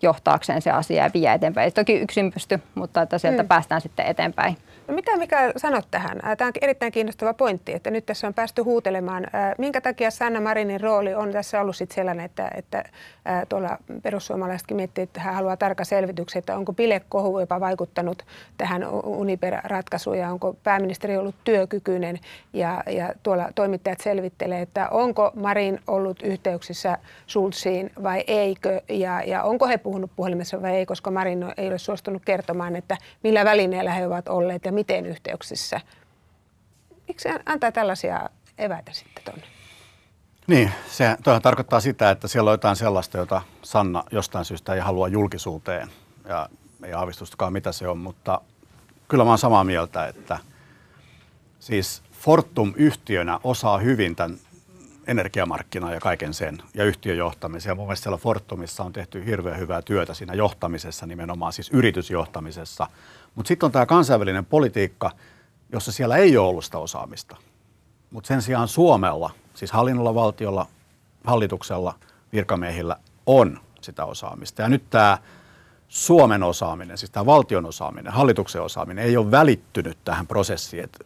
johtaakseen 0.01 0.61
se 0.61 0.71
asia 0.71 1.03
ja 1.03 1.09
vie 1.13 1.33
eteenpäin. 1.33 1.65
Ei 1.65 1.71
toki 1.71 1.93
yksin 1.93 2.31
pysty, 2.31 2.59
mutta 2.75 3.01
että 3.01 3.17
sieltä 3.17 3.43
mm. 3.43 3.47
päästään 3.47 3.81
sitten 3.81 4.05
eteenpäin. 4.05 4.57
No 4.88 4.93
mitä 4.93 5.17
Mika 5.17 5.38
sanot 5.58 5.88
tähän? 5.91 6.19
Tämä 6.38 6.48
on 6.48 6.54
erittäin 6.62 6.91
kiinnostava 6.91 7.34
pointti, 7.34 7.74
että 7.74 7.91
nyt 7.91 8.06
tässä 8.06 8.28
on 8.28 8.34
päästy 8.34 8.62
huutelemaan. 8.62 9.28
Minkä 9.58 9.82
takia 9.82 10.12
Sanna 10.12 10.41
Marinin 10.41 10.82
rooli 10.82 11.13
on 11.13 11.32
tässä 11.32 11.62
ollut 11.62 11.76
sitten 11.76 11.95
sellainen, 11.95 12.26
että, 12.26 12.52
että 12.56 12.84
tuolla 13.50 13.78
perussuomalaisetkin 14.04 14.78
miettii, 14.78 15.04
että 15.04 15.19
hän 15.19 15.36
haluaa 15.36 15.58
tarkka 15.58 15.84
selvityksen, 15.84 16.39
että 16.39 16.58
onko 16.58 16.74
pilekohu 16.74 17.39
jopa 17.39 17.60
vaikuttanut 17.60 18.24
tähän 18.58 18.84
Uniper-ratkaisuun 19.04 20.17
ja 20.17 20.32
onko 20.32 20.56
pääministeri 20.63 21.17
ollut 21.17 21.36
työkykyinen 21.43 22.19
ja, 22.54 22.84
ja 22.88 23.13
tuolla 23.24 23.50
toimittajat 23.56 24.02
selvittelee, 24.02 24.62
että 24.62 24.89
onko 24.89 25.32
Marin 25.36 25.80
ollut 25.88 26.21
yhteyksissä 26.24 26.98
Schulziin 27.30 27.91
vai 28.04 28.24
eikö 28.28 28.82
ja, 28.89 29.24
ja 29.24 29.43
onko 29.43 29.67
he 29.67 29.78
puhunut 29.78 30.12
puhelimessa 30.15 30.62
vai 30.62 30.76
ei, 30.76 30.86
koska 30.86 31.12
Marin 31.12 31.45
ei 31.58 31.67
ole 31.67 31.78
suostunut 31.78 32.21
kertomaan, 32.26 32.76
että 32.76 32.98
millä 33.24 33.45
välineellä 33.45 33.93
he 33.93 34.08
ovat 34.08 34.28
olleet 34.28 34.65
ja 34.65 34.74
miten 34.75 35.05
yhteyksissä. 35.05 35.81
Miksi 37.07 37.29
antaa 37.45 37.71
tällaisia 37.71 38.29
eväitä 38.57 38.93
sitten 38.93 39.23
tuonne? 39.23 39.43
Niin, 40.47 40.71
se 40.88 41.17
tarkoittaa 41.41 41.79
sitä, 41.79 42.11
että 42.11 42.27
siellä 42.27 42.49
on 42.49 42.53
jotain 42.53 42.75
sellaista, 42.75 43.17
jota 43.17 43.41
Sanna 43.61 44.03
jostain 44.11 44.45
syystä 44.45 44.73
ei 44.73 44.79
halua 44.79 45.07
julkisuuteen. 45.07 45.89
Ja 46.27 46.49
ei 46.83 46.93
aavistustakaan, 46.93 47.53
mitä 47.53 47.71
se 47.71 47.88
on, 47.88 47.97
mutta 47.97 48.41
kyllä 49.07 49.23
mä 49.23 49.29
oon 49.29 49.38
samaa 49.38 49.63
mieltä, 49.63 50.07
että 50.07 50.39
siis 51.59 52.03
Fortum 52.11 52.73
yhtiönä 52.75 53.39
osaa 53.43 53.77
hyvin 53.77 54.15
tämän 54.15 54.38
energiamarkkinaa 55.07 55.93
ja 55.93 55.99
kaiken 55.99 56.33
sen 56.33 56.57
ja 56.73 56.83
yhtiöjohtamisen. 56.83 57.69
Ja 57.69 57.75
mun 57.75 57.85
mielestä 57.85 58.03
siellä 58.03 58.17
Fortumissa 58.17 58.83
on 58.83 58.93
tehty 58.93 59.25
hirveän 59.25 59.59
hyvää 59.59 59.81
työtä 59.81 60.13
siinä 60.13 60.33
johtamisessa 60.33 61.05
nimenomaan, 61.05 61.53
siis 61.53 61.69
yritysjohtamisessa. 61.69 62.88
Mutta 63.36 63.48
sitten 63.48 63.67
on 63.67 63.71
tämä 63.71 63.86
kansainvälinen 63.86 64.45
politiikka, 64.45 65.12
jossa 65.71 65.91
siellä 65.91 66.17
ei 66.17 66.38
ole 66.38 66.48
ollut 66.48 66.65
sitä 66.65 66.78
osaamista. 66.78 67.36
Mutta 68.12 68.28
sen 68.28 68.41
sijaan 68.41 68.67
Suomella, 68.67 69.32
siis 69.54 69.71
hallinnolla, 69.71 70.15
valtiolla, 70.15 70.67
hallituksella, 71.24 71.95
virkamiehillä 72.34 72.95
on 73.26 73.60
sitä 73.82 74.06
osaamista. 74.06 74.62
Ja 74.62 74.69
nyt 74.69 74.89
tämä 74.89 75.17
Suomen 75.88 76.43
osaaminen, 76.43 76.98
siis 76.98 77.12
tämä 77.12 77.26
valtion 77.26 77.65
osaaminen, 77.65 78.13
hallituksen 78.13 78.62
osaaminen 78.62 79.06
ei 79.06 79.17
ole 79.17 79.32
välittynyt 79.32 79.98
tähän 80.06 80.28
prosessiin. 80.28 80.84
Et, 80.84 81.06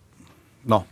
no, 0.65 0.85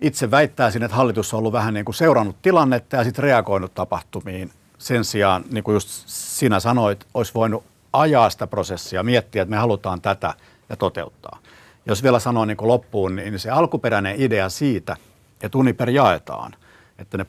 itse 0.00 0.30
väittäisin, 0.30 0.82
että 0.82 0.96
hallitus 0.96 1.34
on 1.34 1.38
ollut 1.38 1.52
vähän 1.52 1.74
niin 1.74 1.84
kuin 1.84 1.94
seurannut 1.94 2.36
tilannetta 2.42 2.96
ja 2.96 3.04
sitten 3.04 3.22
reagoinut 3.22 3.74
tapahtumiin. 3.74 4.50
Sen 4.78 5.04
sijaan, 5.04 5.44
niin 5.50 5.64
kuin 5.64 5.74
just 5.74 5.88
sinä 6.06 6.60
sanoit, 6.60 7.06
olisi 7.14 7.34
voinut 7.34 7.64
ajaa 7.92 8.30
sitä 8.30 8.46
prosessia, 8.46 9.02
miettiä, 9.02 9.42
että 9.42 9.50
me 9.50 9.56
halutaan 9.56 10.00
tätä 10.00 10.34
ja 10.68 10.76
toteuttaa. 10.76 11.38
Jos 11.86 12.02
vielä 12.02 12.18
sanoo 12.18 12.44
niin 12.44 12.56
kuin 12.56 12.68
loppuun, 12.68 13.16
niin 13.16 13.38
se 13.38 13.50
alkuperäinen 13.50 14.14
idea 14.18 14.48
siitä, 14.48 14.96
että 15.40 15.58
Uniper 15.58 15.90
jaetaan, 15.90 16.52
että 16.98 17.18
ne 17.18 17.26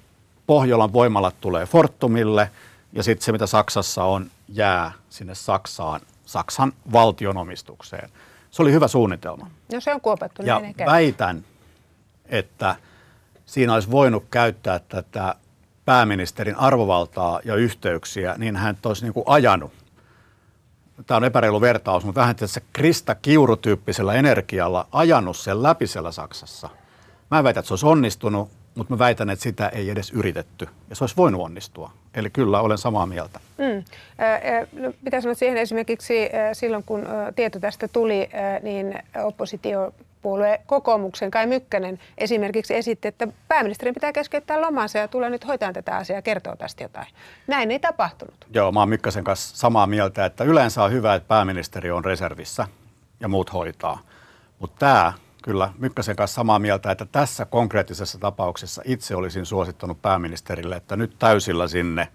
Pohjolan 0.47 0.93
voimalat 0.93 1.36
tulee 1.41 1.65
Fortumille 1.65 2.52
ja 2.93 3.04
sitten 3.04 3.26
se, 3.26 3.32
mitä 3.32 3.47
Saksassa 3.47 4.04
on, 4.04 4.32
jää 4.50 4.91
sinne 5.10 5.36
Saksaan, 5.36 6.02
Saksan 6.26 6.73
valtionomistukseen. 6.91 8.10
Se 8.52 8.62
oli 8.62 8.71
hyvä 8.71 8.88
suunnitelma. 8.88 9.50
No 9.73 9.80
se 9.80 9.93
on 9.93 10.02
kuopattu. 10.02 10.41
Ja 10.41 10.62
väitän, 10.86 11.45
että 12.26 12.76
siinä 13.45 13.73
olisi 13.73 13.91
voinut 13.91 14.23
käyttää 14.32 14.80
tätä 14.80 15.36
pääministerin 15.86 16.56
arvovaltaa 16.56 17.39
ja 17.45 17.56
yhteyksiä, 17.56 18.36
niin 18.38 18.56
hän 18.56 18.78
olisi 18.86 19.04
niin 19.04 19.13
kuin 19.13 19.23
ajanut. 19.28 19.71
Tämä 21.05 21.15
on 21.17 21.23
epäreilu 21.23 21.62
vertaus, 21.62 22.05
mutta 22.05 22.21
vähän 22.21 22.36
tässä 22.36 22.62
Krista 22.73 23.15
Kiuru-tyyppisellä 23.15 24.13
energialla 24.13 24.88
ajanut 24.91 25.38
sen 25.38 25.63
läpi 25.63 25.88
siellä 25.88 26.12
Saksassa. 26.12 26.69
Mä 27.31 27.43
väitän, 27.43 27.60
että 27.62 27.67
se 27.67 27.73
olisi 27.73 27.86
onnistunut, 27.86 28.49
mutta 28.75 28.93
mä 28.93 28.99
väitän, 28.99 29.29
että 29.29 29.43
sitä 29.43 29.69
ei 29.69 29.89
edes 29.89 30.12
yritetty. 30.12 30.67
Ja 30.89 30.95
se 30.95 31.03
olisi 31.03 31.17
voinut 31.17 31.41
onnistua. 31.41 31.91
Eli 32.13 32.29
kyllä, 32.29 32.62
olen 32.62 32.77
samaa 32.77 33.05
mieltä. 33.05 33.39
Mm. 33.57 33.83
No, 34.81 34.93
mitä 35.01 35.21
sanoa 35.21 35.33
siihen 35.33 35.57
esimerkiksi 35.57 36.29
silloin, 36.53 36.83
kun 36.83 37.05
tieto 37.36 37.60
tästä 37.60 37.88
tuli, 37.88 38.29
niin 38.62 38.99
oppositio 39.23 39.93
puolue 40.21 40.62
kokoomuksen 40.65 41.32
Kai 41.32 41.47
Mykkänen 41.47 41.99
esimerkiksi 42.17 42.75
esitti, 42.75 43.08
että 43.08 43.27
pääministerin 43.47 43.93
pitää 43.93 44.13
keskeyttää 44.13 44.62
lomansa 44.62 44.97
ja 44.97 45.08
tulee 45.08 45.30
nyt 45.30 45.47
hoitaa 45.47 45.73
tätä 45.73 45.95
asiaa 45.95 46.17
ja 46.17 46.21
kertoo 46.21 46.56
tästä 46.56 46.84
jotain. 46.84 47.08
Näin 47.47 47.71
ei 47.71 47.80
tapahtunut. 47.80 48.47
Joo, 48.53 48.71
mä 48.71 48.80
oon 48.80 48.89
Mykkäsen 48.89 49.23
kanssa 49.23 49.58
samaa 49.58 49.88
mieltä, 49.88 50.25
että 50.25 50.43
yleensä 50.43 50.84
on 50.84 50.91
hyvä, 50.91 51.15
että 51.15 51.27
pääministeri 51.27 51.91
on 51.91 52.06
reservissä 52.06 52.67
ja 53.19 53.27
muut 53.27 53.53
hoitaa. 53.53 53.99
Mutta 54.60 54.75
tämä 54.80 55.13
kyllä 55.43 55.69
Mykkäsen 55.77 56.15
kanssa 56.15 56.36
samaa 56.36 56.60
mieltä, 56.60 56.91
että 56.91 57.06
tässä 57.06 57.45
konkreettisessa 57.45 58.19
tapauksessa 58.19 58.82
itse 58.86 59.15
olisin 59.15 59.45
suosittanut 59.45 60.01
pääministerille, 60.01 60.75
että 60.75 60.95
nyt 60.95 61.15
täysillä 61.19 61.67
sinne 61.67 62.08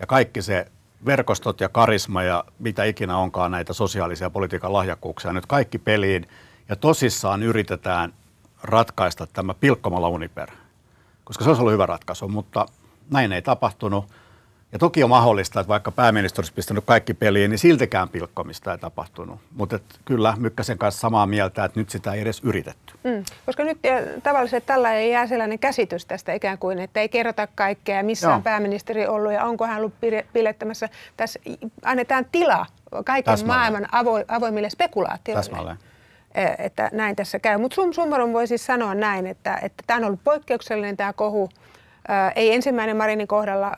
ja 0.00 0.06
kaikki 0.06 0.42
se 0.42 0.66
verkostot 1.06 1.60
ja 1.60 1.68
karisma 1.68 2.22
ja 2.22 2.44
mitä 2.58 2.84
ikinä 2.84 3.18
onkaan 3.18 3.50
näitä 3.50 3.72
sosiaalisia 3.72 4.30
politiikan 4.30 4.72
lahjakkuuksia, 4.72 5.32
nyt 5.32 5.46
kaikki 5.46 5.78
peliin 5.78 6.28
ja 6.68 6.76
tosissaan 6.76 7.42
yritetään 7.42 8.12
ratkaista 8.62 9.26
tämä 9.26 9.54
pilkkomalla 9.54 10.08
Uniper, 10.08 10.50
koska 11.24 11.44
se 11.44 11.50
olisi 11.50 11.60
ollut 11.60 11.72
hyvä 11.72 11.86
ratkaisu, 11.86 12.28
mutta 12.28 12.66
näin 13.10 13.32
ei 13.32 13.42
tapahtunut. 13.42 14.04
Ja 14.72 14.78
toki 14.78 15.04
on 15.04 15.10
mahdollista, 15.10 15.60
että 15.60 15.68
vaikka 15.68 15.90
pääministeri 15.90 16.40
olisi 16.40 16.52
pistänyt 16.52 16.84
kaikki 16.84 17.14
peliin, 17.14 17.50
niin 17.50 17.58
siltikään 17.58 18.08
pilkkomista 18.08 18.72
ei 18.72 18.78
tapahtunut. 18.78 19.40
Mutta 19.56 19.78
kyllä 20.04 20.34
Mykkäsen 20.38 20.78
kanssa 20.78 21.00
samaa 21.00 21.26
mieltä, 21.26 21.64
että 21.64 21.80
nyt 21.80 21.90
sitä 21.90 22.12
ei 22.12 22.20
edes 22.20 22.40
yritetty. 22.44 22.94
Mm, 23.04 23.24
koska 23.46 23.64
nyt 23.64 23.78
tavallisesti 24.22 24.66
tällä 24.66 24.94
ei 24.94 25.10
jää 25.10 25.26
sellainen 25.26 25.58
käsitys 25.58 26.06
tästä 26.06 26.32
ikään 26.32 26.58
kuin, 26.58 26.78
että 26.78 27.00
ei 27.00 27.08
kerrota 27.08 27.48
kaikkea, 27.54 28.02
missä 28.02 28.34
on 28.34 28.42
pääministeri 28.42 29.06
ollut 29.06 29.32
ja 29.32 29.44
onko 29.44 29.66
hän 29.66 29.78
ollut 29.78 29.94
pilettämässä. 30.32 30.88
Tässä 31.16 31.38
annetaan 31.82 32.26
tila 32.32 32.66
kaiken 33.04 33.32
Täsmälleen. 33.32 33.58
maailman 33.58 33.88
avo, 33.92 34.24
avoimille 34.28 34.70
spekulaatioille. 34.70 35.42
Täsmälleen 35.42 35.78
että 36.58 36.90
näin 36.92 37.16
tässä 37.16 37.38
käy. 37.38 37.58
Mutta 37.58 37.74
sum 37.74 37.92
summarum 37.92 38.32
voi 38.32 38.46
siis 38.46 38.66
sanoa 38.66 38.94
näin, 38.94 39.26
että, 39.26 39.60
tämä 39.86 39.98
on 39.98 40.04
ollut 40.04 40.24
poikkeuksellinen 40.24 40.96
tämä 40.96 41.12
kohu. 41.12 41.48
Ei 42.36 42.54
ensimmäinen 42.54 42.96
Marinin 42.96 43.26
kohdalla, 43.26 43.72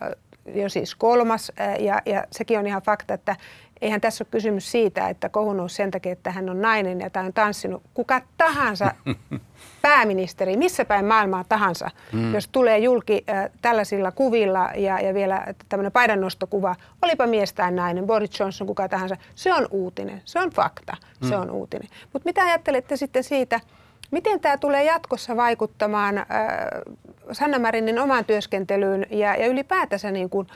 jo 0.55 0.69
siis 0.69 0.95
kolmas, 0.95 1.53
ja, 1.79 2.03
ja 2.07 2.25
sekin 2.31 2.59
on 2.59 2.67
ihan 2.67 2.83
fakta, 2.83 3.15
että 3.15 3.37
eihän 3.81 4.01
tässä 4.01 4.25
ole 4.25 4.29
kysymys 4.31 4.71
siitä, 4.71 5.09
että 5.09 5.29
kohu 5.29 5.53
nousi 5.53 5.75
sen 5.77 5.91
takia, 5.91 6.13
että 6.13 6.31
hän 6.31 6.51
on 6.51 6.63
nainen 6.63 7.01
ja 7.01 7.11
tämä 7.11 7.27
on 7.27 7.33
tanssinut. 7.33 7.83
Kuka 7.95 8.21
tahansa 8.37 8.95
pääministeri, 9.83 10.57
missä 10.57 10.85
päin 10.85 11.05
maailmaa 11.05 11.45
tahansa, 11.49 11.91
mm. 12.13 12.35
jos 12.35 12.49
tulee 12.49 12.79
julki 12.79 13.25
äh, 13.31 13.51
tällaisilla 13.63 14.13
kuvilla 14.13 14.71
ja, 14.77 15.01
ja 15.01 15.15
vielä 15.15 15.55
tämmöinen 15.69 15.93
paidannostokuva, 15.93 16.77
olipa 17.03 17.27
mies 17.27 17.53
tai 17.53 17.73
nainen, 17.73 18.07
Boris 18.07 18.41
Johnson, 18.41 18.67
kuka 18.67 18.89
tahansa, 18.89 19.17
se 19.35 19.55
on 19.55 19.67
uutinen, 19.71 20.23
se 20.25 20.39
on 20.39 20.51
fakta, 20.51 20.97
mm. 21.21 21.29
se 21.29 21.37
on 21.37 21.51
uutinen. 21.51 21.89
Mutta 22.13 22.29
mitä 22.29 22.45
ajattelette 22.45 22.97
sitten 22.97 23.25
siitä, 23.25 23.61
Miten 24.11 24.41
tämä 24.41 24.59
tulee 24.59 24.85
jatkossa 24.85 25.37
vaikuttamaan 25.37 26.19
äh, 26.19 26.27
Sanna 27.33 27.59
Marinin 27.59 27.99
omaan 27.99 28.25
työskentelyyn 28.25 29.07
ja, 29.11 29.37
ja 29.37 29.47
ylipäätänsä 29.47 30.11
niin 30.11 30.31
kuin 30.31 30.47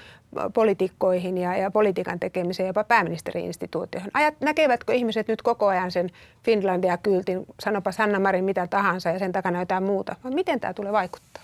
poliitikkoihin 0.54 1.38
ja, 1.38 1.56
ja 1.56 1.70
politiikan 1.70 2.20
tekemiseen, 2.20 2.66
jopa 2.66 2.84
pääministeriinstituutioihin? 2.84 4.10
Ajat, 4.14 4.34
näkevätkö 4.40 4.92
ihmiset 4.92 5.28
nyt 5.28 5.42
koko 5.42 5.66
ajan 5.66 5.90
sen 5.90 6.10
Finlandia-kyltin, 6.44 7.46
sanopa 7.60 7.92
Sanna 7.92 8.18
Marin 8.18 8.44
mitä 8.44 8.66
tahansa 8.66 9.08
ja 9.10 9.18
sen 9.18 9.32
takana 9.32 9.60
jotain 9.60 9.84
muuta? 9.84 10.16
Miten 10.34 10.60
tämä 10.60 10.74
tulee 10.74 10.92
vaikuttaa? 10.92 11.42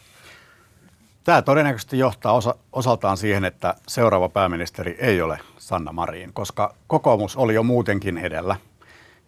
Tämä 1.25 1.43
todennäköisesti 1.43 1.99
johtaa 1.99 2.33
osa, 2.33 2.55
osaltaan 2.73 3.17
siihen, 3.17 3.45
että 3.45 3.75
seuraava 3.89 4.29
pääministeri 4.29 4.97
ei 4.99 5.23
ole 5.23 5.39
Sanna 5.59 5.93
Marin, 5.93 6.33
koska 6.33 6.75
kokoomus 6.87 7.37
oli 7.37 7.55
jo 7.55 7.63
muutenkin 7.63 8.19
edellä. 8.19 8.57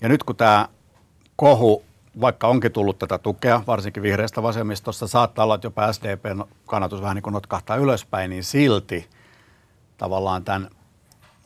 Ja 0.01 0.09
nyt 0.09 0.23
kun 0.23 0.37
tämä 0.37 0.69
kohu 1.37 1.85
vaikka 2.21 2.49
onkin 2.49 2.73
tullut 2.73 2.99
tätä 2.99 3.19
tukea, 3.19 3.63
varsinkin 3.67 4.03
vihreästä 4.03 4.43
vasemmistosta, 4.43 5.07
saattaa 5.07 5.45
olla, 5.45 5.55
että 5.55 5.67
jopa 5.67 5.93
SDPn 5.93 6.45
kannatus 6.67 7.03
vähän 7.03 7.15
niin 7.15 7.23
kuin 7.23 7.35
notkahtaa 7.35 7.77
ylöspäin, 7.77 8.31
niin 8.31 8.45
silti 8.45 9.11
tavallaan 9.99 10.45
tämän 10.45 10.71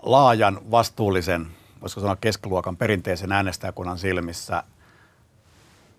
laajan, 0.03 0.61
vastuullisen, 0.70 1.46
voisiko 1.81 2.00
sanoa 2.00 2.16
keskiluokan 2.16 2.77
perinteisen 2.77 3.33
äänestäjäkunnan 3.33 3.98
silmissä 3.98 4.62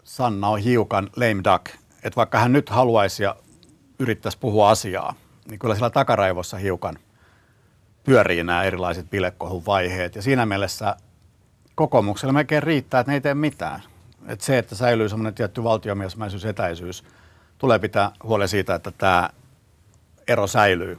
Sanna 0.04 0.47
on 0.47 0.60
hiukan 0.60 1.10
lame 1.15 1.43
duck. 1.43 1.65
Että 2.04 2.15
vaikka 2.15 2.39
hän 2.39 2.54
nyt 2.54 2.69
haluaisi 2.69 3.23
ja 3.23 3.36
yrittäisi 3.99 4.38
puhua 4.38 4.69
asiaa, 4.69 5.13
niin 5.49 5.60
kyllä 5.60 5.75
sillä 5.75 5.89
takaraivossa 5.89 6.58
hiukan 6.58 6.97
pyörii 8.04 8.43
nämä 8.43 8.63
erilaiset 8.63 9.10
bilekohun 9.10 9.65
vaiheet. 9.65 10.15
Ja 10.15 10.21
siinä 10.21 10.45
mielessä 10.45 10.95
kokoomuksella 11.75 12.34
melkein 12.34 12.63
riittää, 12.63 12.99
että 12.99 13.12
ne 13.12 13.15
ei 13.15 13.21
tee 13.21 13.34
mitään 13.34 13.84
että 14.27 14.45
se, 14.45 14.57
että 14.57 14.75
säilyy 14.75 15.09
semmoinen 15.09 15.33
tietty 15.33 15.63
valtiomiesmäisyys, 15.63 16.45
etäisyys, 16.45 17.03
tulee 17.57 17.79
pitää 17.79 18.11
huolen 18.23 18.47
siitä, 18.47 18.75
että 18.75 18.91
tämä 18.91 19.29
ero 20.27 20.47
säilyy. 20.47 20.97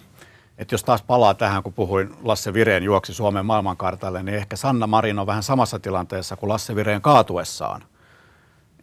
Että 0.58 0.74
jos 0.74 0.84
taas 0.84 1.02
palaa 1.02 1.34
tähän, 1.34 1.62
kun 1.62 1.72
puhuin 1.72 2.14
Lasse 2.22 2.54
Vireen 2.54 2.82
juoksi 2.82 3.14
Suomen 3.14 3.46
maailmankartalle, 3.46 4.22
niin 4.22 4.34
ehkä 4.34 4.56
Sanna 4.56 4.86
Marin 4.86 5.18
on 5.18 5.26
vähän 5.26 5.42
samassa 5.42 5.78
tilanteessa 5.78 6.36
kuin 6.36 6.48
Lasse 6.48 6.76
Vireen 6.76 7.02
kaatuessaan. 7.02 7.82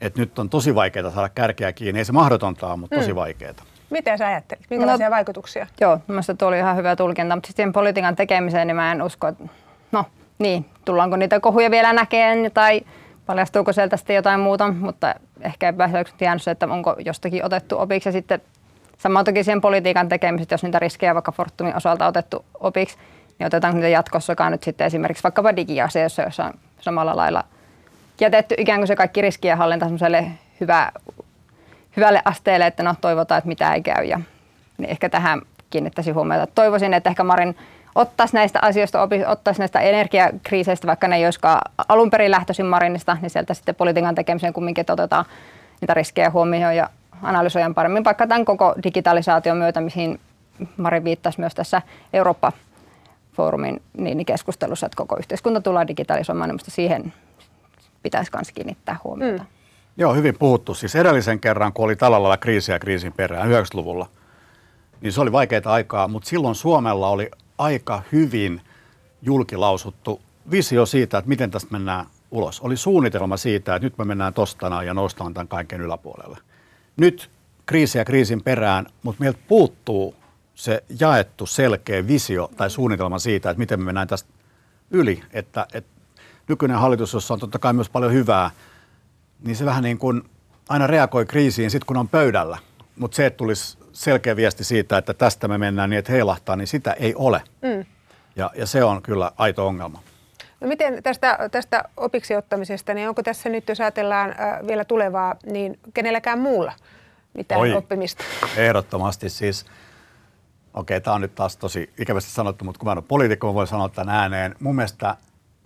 Että 0.01 0.19
nyt 0.19 0.39
on 0.39 0.49
tosi 0.49 0.75
vaikeaa 0.75 1.11
saada 1.11 1.29
kärkeä 1.29 1.73
kiinni. 1.73 1.99
Ei 1.99 2.05
se 2.05 2.11
mahdotonta 2.11 2.67
ole, 2.67 2.77
mutta 2.77 2.95
tosi 2.95 3.11
mm. 3.11 3.15
vaikeaa. 3.15 3.53
Miten 3.89 4.17
sä 4.17 4.27
ajattelit? 4.27 4.65
Minkälaisia 4.69 5.09
no, 5.09 5.15
vaikutuksia? 5.15 5.67
Joo, 5.81 5.99
mielestäni 6.07 6.37
tuo 6.37 6.47
oli 6.47 6.57
ihan 6.57 6.77
hyvä 6.77 6.95
tulkinta, 6.95 7.35
mutta 7.35 7.47
sitten 7.47 7.73
politiikan 7.73 8.15
tekemiseen 8.15 8.67
niin 8.67 8.75
mä 8.75 8.91
en 8.91 9.01
usko, 9.01 9.27
että 9.27 9.43
no 9.91 10.05
niin, 10.39 10.65
tullaanko 10.85 11.17
niitä 11.17 11.39
kohuja 11.39 11.71
vielä 11.71 11.93
näkeen 11.93 12.51
tai 12.53 12.81
paljastuuko 13.25 13.73
sieltä 13.73 13.97
sitten 13.97 14.15
jotain 14.15 14.39
muuta, 14.39 14.71
mutta 14.71 15.15
ehkä 15.41 15.69
epäselväksi 15.69 16.15
jäänyt 16.21 16.43
se, 16.43 16.51
että 16.51 16.65
onko 16.65 16.95
jostakin 17.05 17.45
otettu 17.45 17.79
opiksi. 17.79 18.09
Ja 18.09 18.13
sitten 18.13 18.41
sama 18.97 19.23
toki 19.23 19.43
siihen 19.43 19.61
politiikan 19.61 20.09
tekemiset, 20.09 20.51
jos 20.51 20.63
niitä 20.63 20.79
riskejä 20.79 21.13
vaikka 21.13 21.31
Fortumin 21.31 21.75
osalta 21.75 22.07
otettu 22.07 22.45
opiksi, 22.59 22.97
niin 23.39 23.47
otetaanko 23.47 23.75
niitä 23.75 23.89
jatkossakaan 23.89 24.51
nyt 24.51 24.63
sitten 24.63 24.87
esimerkiksi 24.87 25.23
vaikkapa 25.23 25.55
digiasioissa, 25.55 26.21
jossa 26.21 26.45
on 26.45 26.53
samalla 26.79 27.15
lailla 27.15 27.43
jätetty 28.21 28.55
ikään 28.57 28.79
kuin 28.79 28.87
se 28.87 28.95
kaikki 28.95 29.21
riskien 29.21 29.57
hallinta 29.57 29.85
semmoiselle 29.85 30.27
hyvä, 30.61 30.91
hyvälle 31.97 32.21
asteelle, 32.25 32.67
että 32.67 32.83
no 32.83 32.95
toivotaan, 33.01 33.37
että 33.37 33.47
mitä 33.47 33.73
ei 33.73 33.81
käy 33.81 34.05
ja 34.05 34.19
niin 34.77 34.89
ehkä 34.89 35.09
tähän 35.09 35.41
kiinnittäisin 35.69 36.15
huomiota. 36.15 36.47
Toivoisin, 36.55 36.93
että 36.93 37.09
ehkä 37.09 37.23
Marin 37.23 37.57
ottaisi 37.95 38.33
näistä 38.33 38.59
asioista, 38.61 39.07
ottaisi 39.27 39.59
näistä 39.59 39.79
energiakriiseistä, 39.79 40.87
vaikka 40.87 41.07
ne 41.07 41.15
ei 41.15 41.25
olisikaan 41.25 41.61
alun 41.89 42.09
perin 42.09 42.31
lähtöisin 42.31 42.65
Marinista, 42.65 43.17
niin 43.21 43.29
sieltä 43.29 43.53
sitten 43.53 43.75
politiikan 43.75 44.15
tekemiseen 44.15 44.53
kumminkin, 44.53 44.85
otetaan 44.89 45.25
niitä 45.81 45.93
riskejä 45.93 46.29
huomioon 46.29 46.75
ja 46.75 46.89
analysoidaan 47.21 47.75
paremmin, 47.75 48.03
vaikka 48.03 48.27
tämän 48.27 48.45
koko 48.45 48.75
digitalisaation 48.83 49.57
myötä, 49.57 49.81
mihin 49.81 50.19
Mari 50.77 51.03
viittasi 51.03 51.39
myös 51.39 51.55
tässä 51.55 51.81
Eurooppa-foorumin 52.13 53.81
niin 53.97 54.25
keskustelussa, 54.25 54.85
että 54.85 54.97
koko 54.97 55.17
yhteiskunta 55.17 55.61
tulee 55.61 55.87
digitalisoimaan, 55.87 56.49
niin 56.49 56.59
siihen 56.63 57.13
pitäisi 58.03 58.31
myös 58.35 58.51
kiinnittää 58.51 58.99
huomiota. 59.03 59.43
Mm. 59.43 59.49
Joo, 59.97 60.13
hyvin 60.13 60.37
puhuttu. 60.39 60.73
Siis 60.73 60.95
edellisen 60.95 61.39
kerran, 61.39 61.73
kun 61.73 61.85
oli 61.85 61.95
tällä 61.95 62.23
lailla 62.23 62.37
kriisiä 62.37 62.79
kriisin 62.79 63.13
perään 63.13 63.49
90-luvulla, 63.49 64.07
niin 65.01 65.13
se 65.13 65.21
oli 65.21 65.31
vaikeaa 65.31 65.61
aikaa, 65.65 66.07
mutta 66.07 66.29
silloin 66.29 66.55
Suomella 66.55 67.09
oli 67.09 67.31
aika 67.63 68.01
hyvin 68.11 68.61
julkilausuttu 69.21 70.21
visio 70.51 70.85
siitä, 70.85 71.17
että 71.17 71.29
miten 71.29 71.51
tästä 71.51 71.71
mennään 71.71 72.05
ulos. 72.31 72.61
Oli 72.61 72.77
suunnitelma 72.77 73.37
siitä, 73.37 73.75
että 73.75 73.85
nyt 73.85 73.97
me 73.97 74.05
mennään 74.05 74.33
tostana 74.33 74.83
ja 74.83 74.93
noustaan 74.93 75.33
tämän 75.33 75.47
kaiken 75.47 75.81
yläpuolelle. 75.81 76.37
Nyt 76.97 77.29
kriisiä 77.65 78.05
kriisin 78.05 78.43
perään, 78.43 78.85
mutta 79.03 79.23
meiltä 79.23 79.39
puuttuu 79.47 80.15
se 80.55 80.83
jaettu 80.99 81.45
selkeä 81.45 82.07
visio 82.07 82.51
tai 82.57 82.69
suunnitelma 82.69 83.19
siitä, 83.19 83.49
että 83.49 83.59
miten 83.59 83.79
me 83.79 83.85
mennään 83.85 84.07
tästä 84.07 84.29
yli. 84.91 85.23
Että, 85.31 85.67
että 85.73 85.89
nykyinen 86.47 86.77
hallitus, 86.77 87.13
jossa 87.13 87.33
on 87.33 87.39
totta 87.39 87.59
kai 87.59 87.73
myös 87.73 87.89
paljon 87.89 88.13
hyvää, 88.13 88.51
niin 89.43 89.55
se 89.55 89.65
vähän 89.65 89.83
niin 89.83 89.97
kuin 89.97 90.23
aina 90.69 90.87
reagoi 90.87 91.25
kriisiin 91.25 91.71
sitten, 91.71 91.87
kun 91.87 91.97
on 91.97 92.09
pöydällä. 92.09 92.57
Mutta 92.95 93.15
se, 93.15 93.25
että 93.25 93.37
tulisi 93.37 93.77
selkeä 93.93 94.35
viesti 94.35 94.63
siitä, 94.63 94.97
että 94.97 95.13
tästä 95.13 95.47
me 95.47 95.57
mennään 95.57 95.89
niin, 95.89 95.97
että 95.99 96.11
heilahtaa, 96.11 96.55
niin 96.55 96.67
sitä 96.67 96.93
ei 96.93 97.15
ole. 97.15 97.41
Mm. 97.61 97.85
Ja, 98.35 98.51
ja 98.55 98.65
se 98.65 98.83
on 98.83 99.01
kyllä 99.01 99.31
aito 99.37 99.67
ongelma. 99.67 99.99
No 100.61 100.67
miten 100.67 101.03
tästä, 101.03 101.49
tästä 101.51 101.83
opiksi 101.97 102.35
ottamisesta, 102.35 102.93
niin 102.93 103.09
onko 103.09 103.23
tässä 103.23 103.49
nyt, 103.49 103.69
jos 103.69 103.81
ajatellaan 103.81 104.29
äh, 104.29 104.67
vielä 104.67 104.85
tulevaa, 104.85 105.35
niin 105.45 105.79
kenelläkään 105.93 106.39
muulla 106.39 106.73
mitään 107.33 107.61
Oi, 107.61 107.73
oppimista? 107.73 108.23
Ehdottomasti 108.57 109.29
siis. 109.29 109.65
Okei, 110.73 111.01
tämä 111.01 111.15
on 111.15 111.21
nyt 111.21 111.35
taas 111.35 111.57
tosi 111.57 111.93
ikävästi 111.99 112.31
sanottu, 112.31 112.65
mutta 112.65 112.79
kun 112.79 112.87
mä 112.87 112.91
olen 112.91 113.03
poliitikko, 113.03 113.53
voin 113.53 113.67
sanoa 113.67 113.89
tämän 113.89 114.15
ääneen. 114.15 114.55
Mun 114.59 114.75
mielestä 114.75 115.15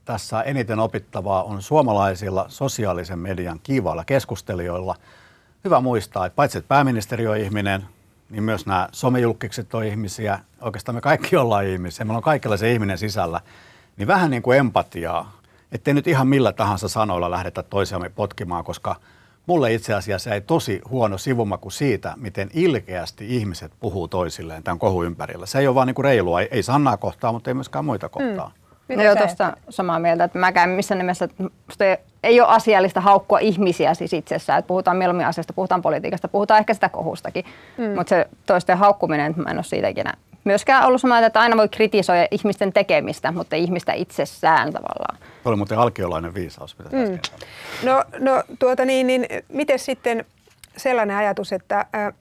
tässä 0.05 0.41
eniten 0.41 0.79
opittavaa 0.79 1.43
on 1.43 1.61
suomalaisilla 1.61 2.45
sosiaalisen 2.49 3.19
median 3.19 3.59
kiivailla 3.63 4.05
keskustelijoilla. 4.05 4.95
Hyvä 5.63 5.81
muistaa, 5.81 6.25
että 6.25 6.35
paitsi 6.35 6.57
että 6.57 6.67
pääministeri 6.67 7.27
on 7.27 7.37
ihminen, 7.37 7.85
niin 8.29 8.43
myös 8.43 8.65
nämä 8.65 8.89
somejulkikset 8.91 9.73
on 9.73 9.83
ihmisiä. 9.83 10.39
Oikeastaan 10.61 10.95
me 10.95 11.01
kaikki 11.01 11.35
ollaan 11.35 11.65
ihmisiä. 11.65 12.05
Meillä 12.05 12.17
on 12.17 12.23
kaikilla 12.23 12.57
se 12.57 12.73
ihminen 12.73 12.97
sisällä. 12.97 13.41
Niin 13.97 14.07
vähän 14.07 14.31
niin 14.31 14.41
kuin 14.41 14.59
empatiaa. 14.59 15.31
Ettei 15.71 15.93
nyt 15.93 16.07
ihan 16.07 16.27
millä 16.27 16.53
tahansa 16.53 16.87
sanoilla 16.87 17.31
lähdetä 17.31 17.63
toisiamme 17.63 18.09
potkimaan, 18.09 18.63
koska 18.63 18.95
mulle 19.45 19.73
itse 19.73 19.93
asiassa 19.93 20.33
ei 20.33 20.41
tosi 20.41 20.81
huono 20.89 21.17
sivumaku 21.17 21.69
siitä, 21.69 22.13
miten 22.17 22.49
ilkeästi 22.53 23.35
ihmiset 23.35 23.71
puhuu 23.79 24.07
toisilleen 24.07 24.63
tämän 24.63 24.79
kohun 24.79 25.05
ympärillä. 25.05 25.45
Se 25.45 25.59
ei 25.59 25.67
ole 25.67 25.75
vaan 25.75 25.87
niin 25.87 25.95
kuin 25.95 26.05
reilua. 26.05 26.41
Ei, 26.41 26.47
ei 26.51 26.63
Sannaa 26.63 26.97
kohtaa, 26.97 27.31
mutta 27.31 27.49
ei 27.49 27.53
myöskään 27.53 27.85
muita 27.85 28.09
kohtaa. 28.09 28.51
Mm. 28.55 28.66
Mitä 28.87 29.01
no 29.01 29.05
joo, 29.05 29.15
tuosta 29.15 29.57
samaa 29.69 29.99
mieltä, 29.99 30.23
että 30.23 30.39
mä 30.39 30.51
käyn 30.51 30.69
missä 30.69 30.95
nimessä, 30.95 31.25
että 31.25 31.97
ei 32.23 32.41
ole 32.41 32.49
asiallista 32.49 33.01
haukkua 33.01 33.39
ihmisiä 33.39 33.93
siis 33.93 34.13
itsessään, 34.13 34.59
että 34.59 34.67
puhutaan 34.67 34.97
mieluummin 34.97 35.25
asiasta, 35.25 35.53
puhutaan 35.53 35.81
politiikasta, 35.81 36.27
puhutaan 36.27 36.59
ehkä 36.59 36.73
sitä 36.73 36.89
kohustakin, 36.89 37.45
mm. 37.77 37.95
mutta 37.95 38.09
se 38.09 38.27
toisten 38.45 38.77
haukkuminen, 38.77 39.33
mä 39.37 39.49
en 39.49 39.57
ole 39.57 39.63
siitä 39.63 39.87
ikinä 39.87 40.13
myöskään 40.47 40.85
ollut 40.85 41.01
samaa, 41.01 41.19
että 41.19 41.39
aina 41.39 41.57
voi 41.57 41.69
kritisoida 41.69 42.27
ihmisten 42.31 42.73
tekemistä, 42.73 43.31
mutta 43.31 43.55
ei 43.55 43.63
ihmistä 43.63 43.93
itsessään 43.93 44.73
tavallaan. 44.73 45.17
Se 45.43 45.49
oli 45.49 45.55
muuten 45.55 45.77
alkiolainen 45.77 46.33
viisaus, 46.33 46.77
mitä 46.77 46.89
mm. 46.89 47.19
No, 47.83 48.03
no 48.19 48.43
tuota 48.59 48.85
niin, 48.85 49.07
niin 49.07 49.27
miten 49.47 49.79
sitten 49.79 50.25
sellainen 50.77 51.17
ajatus, 51.17 51.53
että 51.53 51.79
äh, 51.79 52.13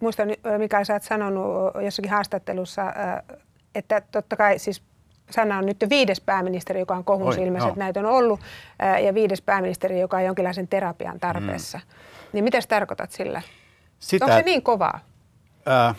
muistan 0.00 0.28
mikä 0.58 0.84
sä 0.84 0.92
oot 0.92 1.02
sanonut 1.02 1.72
jossakin 1.84 2.10
haastattelussa, 2.10 2.82
äh, 2.82 3.38
että 3.74 4.02
totta 4.12 4.36
kai 4.36 4.58
siis 4.58 4.82
Sanna 5.30 5.58
on 5.58 5.66
nyt 5.66 5.84
viides 5.90 6.20
pääministeri, 6.20 6.80
joka 6.80 6.94
on 6.94 7.04
kohun 7.04 7.32
silmässä, 7.32 7.68
että 7.68 7.80
näitä 7.80 8.00
on 8.00 8.06
ollut, 8.06 8.40
ja 9.04 9.14
viides 9.14 9.42
pääministeri, 9.42 10.00
joka 10.00 10.16
on 10.16 10.24
jonkinlaisen 10.24 10.68
terapian 10.68 11.20
tarpeessa. 11.20 11.78
Mm. 11.78 11.94
Niin 12.32 12.44
mitä 12.44 12.58
tarkoitat 12.68 13.10
sillä? 13.12 13.42
Sitä, 13.98 14.24
Onko 14.24 14.36
se 14.36 14.42
niin 14.42 14.62
kovaa? 14.62 15.00
Äh, 15.68 15.96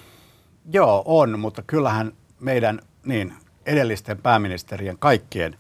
joo, 0.72 1.04
on, 1.06 1.40
mutta 1.40 1.62
kyllähän 1.68 2.12
meidän 2.40 2.80
niin, 3.06 3.34
edellisten 3.66 4.18
pääministerien 4.18 4.98
kaikkien 4.98 5.58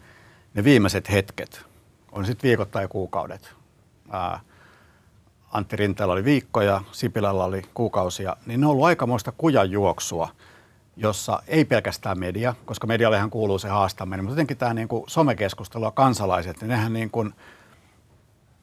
ne 0.54 0.64
viimeiset 0.64 1.12
hetket, 1.12 1.66
on 2.12 2.26
sitten 2.26 2.48
viikot 2.48 2.72
tai 2.72 2.88
kuukaudet. 2.88 3.54
Äh, 4.14 4.42
Antti 5.52 5.76
Rinteellä 5.76 6.14
oli 6.14 6.24
viikkoja, 6.24 6.82
Sipilällä 6.92 7.44
oli 7.44 7.62
kuukausia, 7.74 8.38
niin 8.46 8.60
ne 8.60 8.66
on 8.66 8.72
ollut 8.72 8.86
aikamoista 8.86 9.34
kujanjuoksua– 9.38 10.30
jossa 11.02 11.44
ei 11.48 11.66
pelkästään 11.66 12.20
media, 12.20 12.56
koska 12.66 12.88
mediallehan 12.88 13.30
kuuluu 13.30 13.60
se 13.60 13.70
haastaminen, 13.70 14.26
mutta 14.26 14.34
jotenkin 14.34 14.58
tämä 14.58 14.74
niin 14.74 14.88
kuin 14.88 15.04
somekeskustelu 15.08 15.86
ja 15.86 15.92
kansalaiset, 15.92 16.62
niin 16.62 16.70
nehän 16.70 16.94
niin 16.94 17.12
kuin 17.12 17.34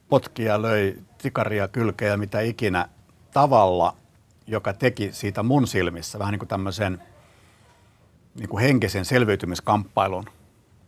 potkia, 0.09 0.62
löi 0.62 0.98
tikaria, 1.18 1.68
kylkeä 1.68 2.16
mitä 2.16 2.40
ikinä 2.40 2.88
tavalla, 3.33 3.96
joka 4.46 4.72
teki 4.72 5.12
siitä 5.12 5.42
mun 5.42 5.66
silmissä 5.66 6.18
vähän 6.18 6.33
niin 6.33 6.38
kuin 6.38 6.48
tämmöisen 6.48 7.03
niin 8.35 8.48
kuin 8.48 8.62
henkisen 8.62 9.05
selviytymiskamppailun. 9.05 10.24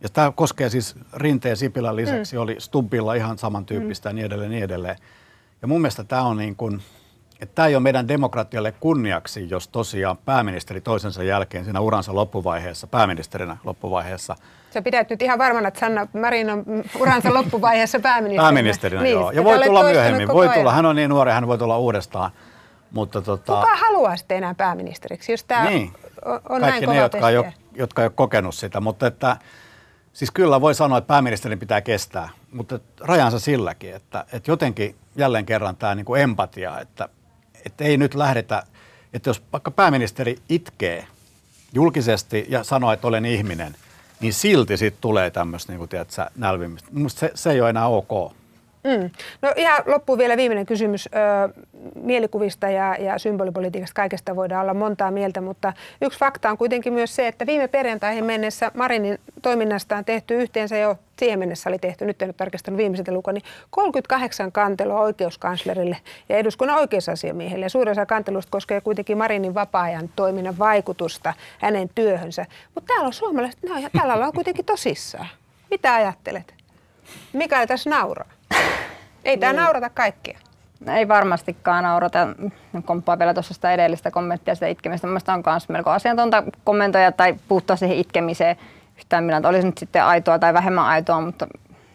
Ja 0.01 0.09
tämä 0.09 0.33
koskee 0.33 0.69
siis 0.69 0.97
Rinteen 1.13 1.57
Sipilän 1.57 1.97
lisäksi, 1.97 2.37
mm. 2.37 2.43
oli 2.43 2.57
Stubbilla 2.59 3.15
ihan 3.15 3.39
samantyyppistä 3.39 4.09
mm. 4.09 4.11
ja 4.11 4.15
niin 4.15 4.27
edelleen, 4.27 4.51
niin 4.51 4.65
edelleen. 4.65 4.97
Ja 5.63 5.69
mun 5.69 5.81
mielestä 5.81 6.05
tämä 6.05 6.23
on 6.23 6.37
niin 6.37 6.57
kuin, 6.57 6.83
että 7.41 7.55
tämä 7.55 7.69
ei 7.69 7.75
ole 7.75 7.83
meidän 7.83 8.09
demokratialle 8.09 8.73
kunniaksi, 8.73 9.51
jos 9.51 9.69
tosiaan 9.69 10.17
pääministeri 10.17 10.81
toisensa 10.81 11.23
jälkeen 11.23 11.65
siinä 11.65 11.81
uransa 11.81 12.15
loppuvaiheessa, 12.15 12.87
pääministerinä 12.87 13.57
loppuvaiheessa. 13.65 14.37
Sä 14.71 14.83
pidät 14.83 15.11
nyt 15.11 15.23
ihan 15.23 15.39
varmana, 15.39 15.69
että 15.69 15.81
Sanna 15.81 16.07
Marin 16.21 16.51
on 16.51 16.65
uransa 17.01 17.35
loppuvaiheessa 17.35 18.01
pääministerinä. 18.01 18.43
Pääministerinä, 18.43 19.03
niin, 19.03 19.13
joo. 19.13 19.31
Ja 19.31 19.45
voi 19.45 19.65
tulla 19.65 19.83
myöhemmin. 19.83 20.29
Voi 20.29 20.49
tulla, 20.49 20.73
hän 20.73 20.87
on 20.87 20.97
niin 20.97 21.11
nuori, 21.11 21.31
hän 21.31 21.47
voi 21.47 21.59
tulla 21.59 21.79
uudestaan. 21.79 22.31
Mutta 22.91 23.23
tota... 23.23 23.55
Kuka 23.55 23.77
haluaa 23.77 24.17
sitten 24.17 24.37
enää 24.37 24.55
pääministeriksi, 24.55 25.33
jos 25.33 25.45
tämä 25.45 25.65
niin. 25.71 25.93
on, 26.25 26.61
Kaikki 26.61 26.87
näin 26.87 26.97
ne, 26.97 27.03
jotka 27.03 27.31
ei, 27.31 27.37
ole, 27.37 27.55
jotka 27.73 28.03
ei 28.03 28.07
ole 28.07 28.13
kokenut 28.15 28.55
sitä. 28.55 28.81
Mutta 28.81 29.07
että, 29.07 29.37
siis 30.13 30.31
kyllä 30.31 30.61
voi 30.61 30.75
sanoa, 30.75 30.99
että 30.99 31.09
pääministerin 31.09 31.59
pitää 31.59 31.81
kestää, 31.81 32.29
mutta 32.53 32.79
rajansa 33.01 33.39
silläkin, 33.39 33.95
että, 33.95 34.25
että 34.33 34.51
jotenkin 34.51 34.97
jälleen 35.17 35.47
kerran 35.47 35.77
tämä 35.77 35.95
niin 35.95 36.07
kuin 36.07 36.23
empatia, 36.23 36.81
että 36.81 37.09
että 37.67 37.85
ei 37.85 37.97
nyt 37.97 38.15
lähdetä, 38.15 38.63
että 39.13 39.31
jos 39.31 39.43
vaikka 39.53 39.71
pääministeri 39.71 40.39
itkee 40.49 41.07
julkisesti 41.73 42.47
ja 42.49 42.65
sanoo, 42.65 42.93
että 42.93 43.07
olen 43.07 43.25
ihminen, 43.25 43.77
niin 44.21 44.33
silti 44.33 44.77
sitten 44.77 45.01
tulee 45.01 45.31
tämmöistä 45.31 45.73
niin 45.73 45.89
nälvimistä. 46.37 46.89
se, 47.09 47.31
se 47.35 47.51
ei 47.51 47.61
ole 47.61 47.71
enää 47.71 47.87
ok. 47.87 48.33
Mm. 48.85 49.11
No 49.43 49.53
ihan 49.57 49.83
loppuun 49.87 50.19
vielä 50.19 50.37
viimeinen 50.37 50.67
kysymys. 50.67 51.09
Mielikuvista 51.95 52.69
ja, 52.69 52.97
ja 52.99 53.19
symbolipolitiikasta 53.19 53.95
kaikesta 53.95 54.37
voidaan 54.37 54.63
olla 54.63 54.75
montaa 54.75 55.11
mieltä, 55.11 55.41
mutta 55.41 55.73
yksi 56.01 56.19
fakta 56.19 56.51
on 56.51 56.59
kuitenkin 56.59 56.93
myös 56.93 57.17
se, 57.17 57.29
että 57.29 57.47
viime 57.47 57.69
perjantaihin 57.69 58.25
mennessä 58.25 58.71
Marinin 58.75 59.19
toiminnasta 59.43 59.97
on 59.97 60.05
tehty 60.05 60.35
yhteensä 60.35 60.77
jo, 60.77 60.97
siihen 61.19 61.39
mennessä 61.39 61.71
oli 61.71 61.79
tehty, 61.79 62.05
nyt 62.05 62.23
en 62.23 62.29
ole 62.29 62.35
tarkistanut 62.37 62.79
viimeiseltä 62.79 63.13
lukua, 63.13 63.33
niin 63.33 63.43
38 63.71 64.53
kantelua 64.53 65.01
oikeuskanslerille 65.01 65.97
ja 66.29 66.37
eduskunnan 66.37 66.79
oikeusasiamiehelle. 66.79 67.65
Ja 67.65 67.71
suurin 67.71 67.93
osa 67.93 68.07
kantelusta 68.07 68.51
koskee 68.51 68.81
kuitenkin 68.81 69.19
Marinin 69.19 69.55
vapaa-ajan 69.55 70.11
toiminnan 70.17 70.59
vaikutusta 70.59 71.35
hänen 71.59 71.91
työhönsä. 71.95 72.47
Mutta 72.75 72.89
täällä 72.95 73.07
on 73.07 73.13
suomalaiset, 73.13 73.63
no, 73.63 73.79
ja 73.79 73.91
täällä 73.91 74.15
ollaan 74.15 74.33
kuitenkin 74.33 74.65
tosissaan. 74.65 75.29
Mitä 75.71 75.95
ajattelet? 75.95 76.55
Mikä 77.33 77.67
tässä 77.67 77.91
nauraa? 77.91 78.40
Ei 79.25 79.39
tämä 79.39 79.53
niin. 79.53 79.63
naurata 79.63 79.91
kaikkia. 79.91 80.39
Ei 80.87 81.09
varmastikaan 81.09 81.85
naurata. 81.85 82.29
Komppaa 82.85 83.19
vielä 83.19 83.35
tuossa 83.35 83.55
sitä 83.55 83.73
edellistä 83.73 84.11
kommenttia 84.11 84.55
sitä 84.55 84.67
itkemistä. 84.67 85.07
Mielestäni 85.07 85.37
on 85.37 85.43
myös 85.47 85.69
melko 85.69 85.91
asiantonta 85.91 86.43
kommentoja 86.65 87.13
tai 87.13 87.35
puuttua 87.49 87.77
siihen 87.77 87.99
itkemiseen 87.99 88.57
yhtään 88.97 89.25
millään. 89.25 89.47
Olisi 89.47 89.67
nyt 89.67 89.79
sitten 89.79 90.05
aitoa 90.05 90.39
tai 90.39 90.55
vähemmän 90.55 90.85
aitoa, 90.85 91.21
mutta 91.21 91.47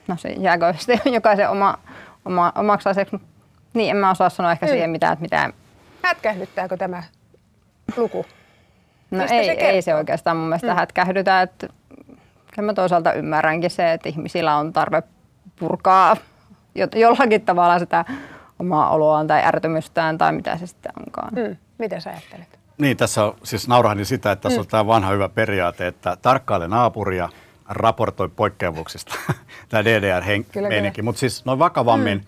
no 0.07 0.17
se 0.17 0.29
jääkö 0.29 0.73
sitten 0.77 1.13
jokaisen 1.13 1.49
oma, 1.49 1.77
oma, 2.25 2.51
omaksi 2.55 2.89
asiaksi. 2.89 3.19
Niin, 3.73 3.89
en 3.89 3.97
mä 3.97 4.11
osaa 4.11 4.29
sanoa 4.29 4.51
ehkä 4.51 4.65
mm. 4.65 4.69
siihen 4.69 4.89
mitään, 4.89 5.13
että 5.13 5.23
mitään. 5.23 5.53
Hätkähdyttääkö 6.03 6.77
tämä 6.77 7.03
luku? 7.97 8.25
No 9.11 9.23
ei 9.23 9.45
se, 9.45 9.51
ei 9.51 9.81
se 9.81 9.95
oikeastaan 9.95 10.37
mun 10.37 10.47
mielestä 10.47 10.71
mm. 10.71 10.75
hätkähdytä. 10.75 11.41
Että 11.41 11.67
kyllä 12.53 12.65
mä 12.65 12.73
toisaalta 12.73 13.13
ymmärränkin 13.13 13.69
se, 13.69 13.93
että 13.93 14.09
ihmisillä 14.09 14.55
on 14.55 14.73
tarve 14.73 15.03
purkaa 15.59 16.17
jollakin 16.95 17.41
tavalla 17.41 17.79
sitä 17.79 18.05
omaa 18.59 18.89
oloaan 18.89 19.27
tai 19.27 19.45
ärtymystään 19.45 20.17
tai 20.17 20.33
mitä 20.33 20.57
se 20.57 20.67
sitten 20.67 20.91
onkaan. 20.99 21.33
Mm. 21.33 21.57
Mitä 21.77 21.99
sä 21.99 22.09
ajattelet? 22.09 22.59
Niin, 22.77 22.97
tässä 22.97 23.25
on 23.25 23.35
siis 23.43 23.67
naurahdin 23.67 24.05
sitä, 24.05 24.31
että 24.31 24.43
tässä 24.43 24.57
mm. 24.57 24.61
on 24.61 24.67
tämä 24.67 24.87
vanha 24.87 25.11
hyvä 25.11 25.29
periaate, 25.29 25.87
että 25.87 26.17
tarkkaile 26.21 26.67
naapuria, 26.67 27.29
raportoi 27.69 28.29
poikkeavuuksista, 28.29 29.15
tämä 29.69 29.85
DDR-meininki. 29.85 31.01
Mutta 31.01 31.19
siis 31.19 31.45
noin 31.45 31.59
vakavammin 31.59 32.17
mm. 32.17 32.25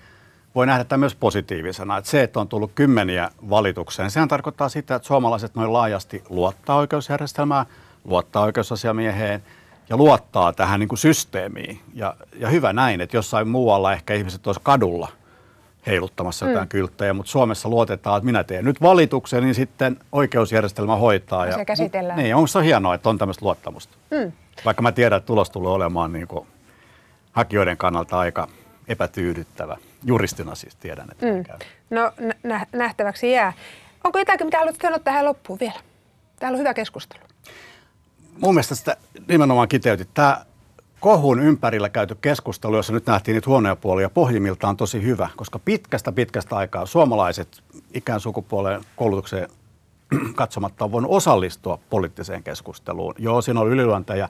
voi 0.56 0.66
nähdä 0.66 0.84
tämä 0.84 1.00
myös 1.00 1.16
positiivisena, 1.16 1.98
että 1.98 2.10
se, 2.10 2.24
että 2.24 2.40
on 2.40 2.48
tullut 2.48 2.72
kymmeniä 2.76 3.30
valitukseen, 3.50 4.12
sehän 4.12 4.28
tarkoittaa 4.28 4.70
sitä, 4.70 4.96
että 4.96 5.08
suomalaiset 5.08 5.56
noin 5.56 5.74
laajasti 5.74 6.24
luottaa 6.30 6.76
oikeusjärjestelmään, 6.76 7.66
luottaa 8.06 8.44
oikeusasiamieheen 8.44 9.44
ja 9.90 9.98
luottaa 9.98 10.54
tähän 10.54 10.80
niin 10.80 10.88
kuin 10.88 11.00
systeemiin. 11.00 11.80
Ja, 11.94 12.16
ja 12.40 12.50
hyvä 12.50 12.74
näin, 12.74 13.02
että 13.02 13.18
jossain 13.18 13.48
muualla 13.48 13.94
ehkä 13.94 14.14
ihmiset 14.14 14.48
olisivat 14.48 14.64
kadulla 14.64 15.08
heiluttamassa 15.88 16.46
mm. 16.46 16.52
jotain 16.52 16.68
kylttejä, 16.68 17.14
mutta 17.14 17.32
Suomessa 17.32 17.70
luotetaan, 17.70 18.18
että 18.18 18.26
minä 18.26 18.44
teen 18.44 18.66
nyt 18.66 18.82
valituksen, 18.82 19.44
niin 19.44 19.56
sitten 19.56 20.00
oikeusjärjestelmä 20.12 20.96
hoitaa. 20.96 21.46
Ja, 21.46 21.52
ja 21.52 21.58
se 21.58 21.66
käsitellään. 21.66 22.20
Niin, 22.20 22.36
onko 22.36 22.48
se 22.48 22.64
hienoa, 22.64 22.96
että 22.96 23.10
on 23.10 23.18
tämmöistä 23.18 23.46
luottamusta? 23.46 23.98
Mm. 24.12 24.32
Vaikka 24.66 24.82
mä 24.82 24.92
tiedän, 24.92 25.18
että 25.18 25.28
tulos 25.28 25.50
tulee 25.50 25.72
olemaan 25.72 26.14
niin 26.14 26.28
kuin 26.28 26.48
hakijoiden 27.32 27.78
kannalta 27.78 28.20
aika 28.20 28.48
epätyydyttävä. 28.88 29.78
Juristina 30.04 30.56
siis 30.56 30.76
tiedän, 30.76 31.08
että 31.12 31.26
mm. 31.26 31.44
käy. 31.44 31.58
No 31.90 32.12
nä- 32.44 32.66
nähtäväksi 32.72 33.32
jää. 33.32 33.54
Onko 34.04 34.20
jotakin, 34.20 34.48
mitä 34.48 34.58
haluat 34.58 34.76
sanoa 34.82 35.00
tähän 35.00 35.26
loppuun 35.26 35.60
vielä? 35.60 35.80
Täällä 36.40 36.56
on 36.56 36.60
hyvä 36.60 36.74
keskustelu. 36.74 37.27
Mun 38.42 38.54
mielestä 38.54 38.76
sitä 38.76 38.98
nimenomaan 39.28 39.68
kiteytit. 39.68 40.10
Tämä 40.14 40.46
kohun 41.00 41.40
ympärillä 41.40 41.90
käyty 41.90 42.16
keskustelu, 42.22 42.76
jossa 42.76 42.94
nyt 42.94 43.06
nähtiin 43.06 43.34
niitä 43.34 43.50
huonoja 43.50 43.76
puolia, 43.76 44.10
pohjimmiltaan 44.10 44.70
on 44.70 44.78
tosi 44.78 45.04
hyvä, 45.04 45.30
koska 45.36 45.60
pitkästä 45.60 46.12
pitkästä 46.12 46.56
aikaa 46.56 46.86
suomalaiset 46.86 47.64
ikään 47.94 48.20
sukupuoleen 48.20 48.82
koulutukseen 48.96 49.50
katsomatta 50.36 50.86
on 50.86 50.92
voinut 50.92 51.12
osallistua 51.12 51.80
poliittiseen 51.90 52.44
keskusteluun. 52.44 53.16
Joo, 53.18 53.42
siinä 53.42 53.60
on 53.60 53.70
ylilyöntejä, 53.70 54.30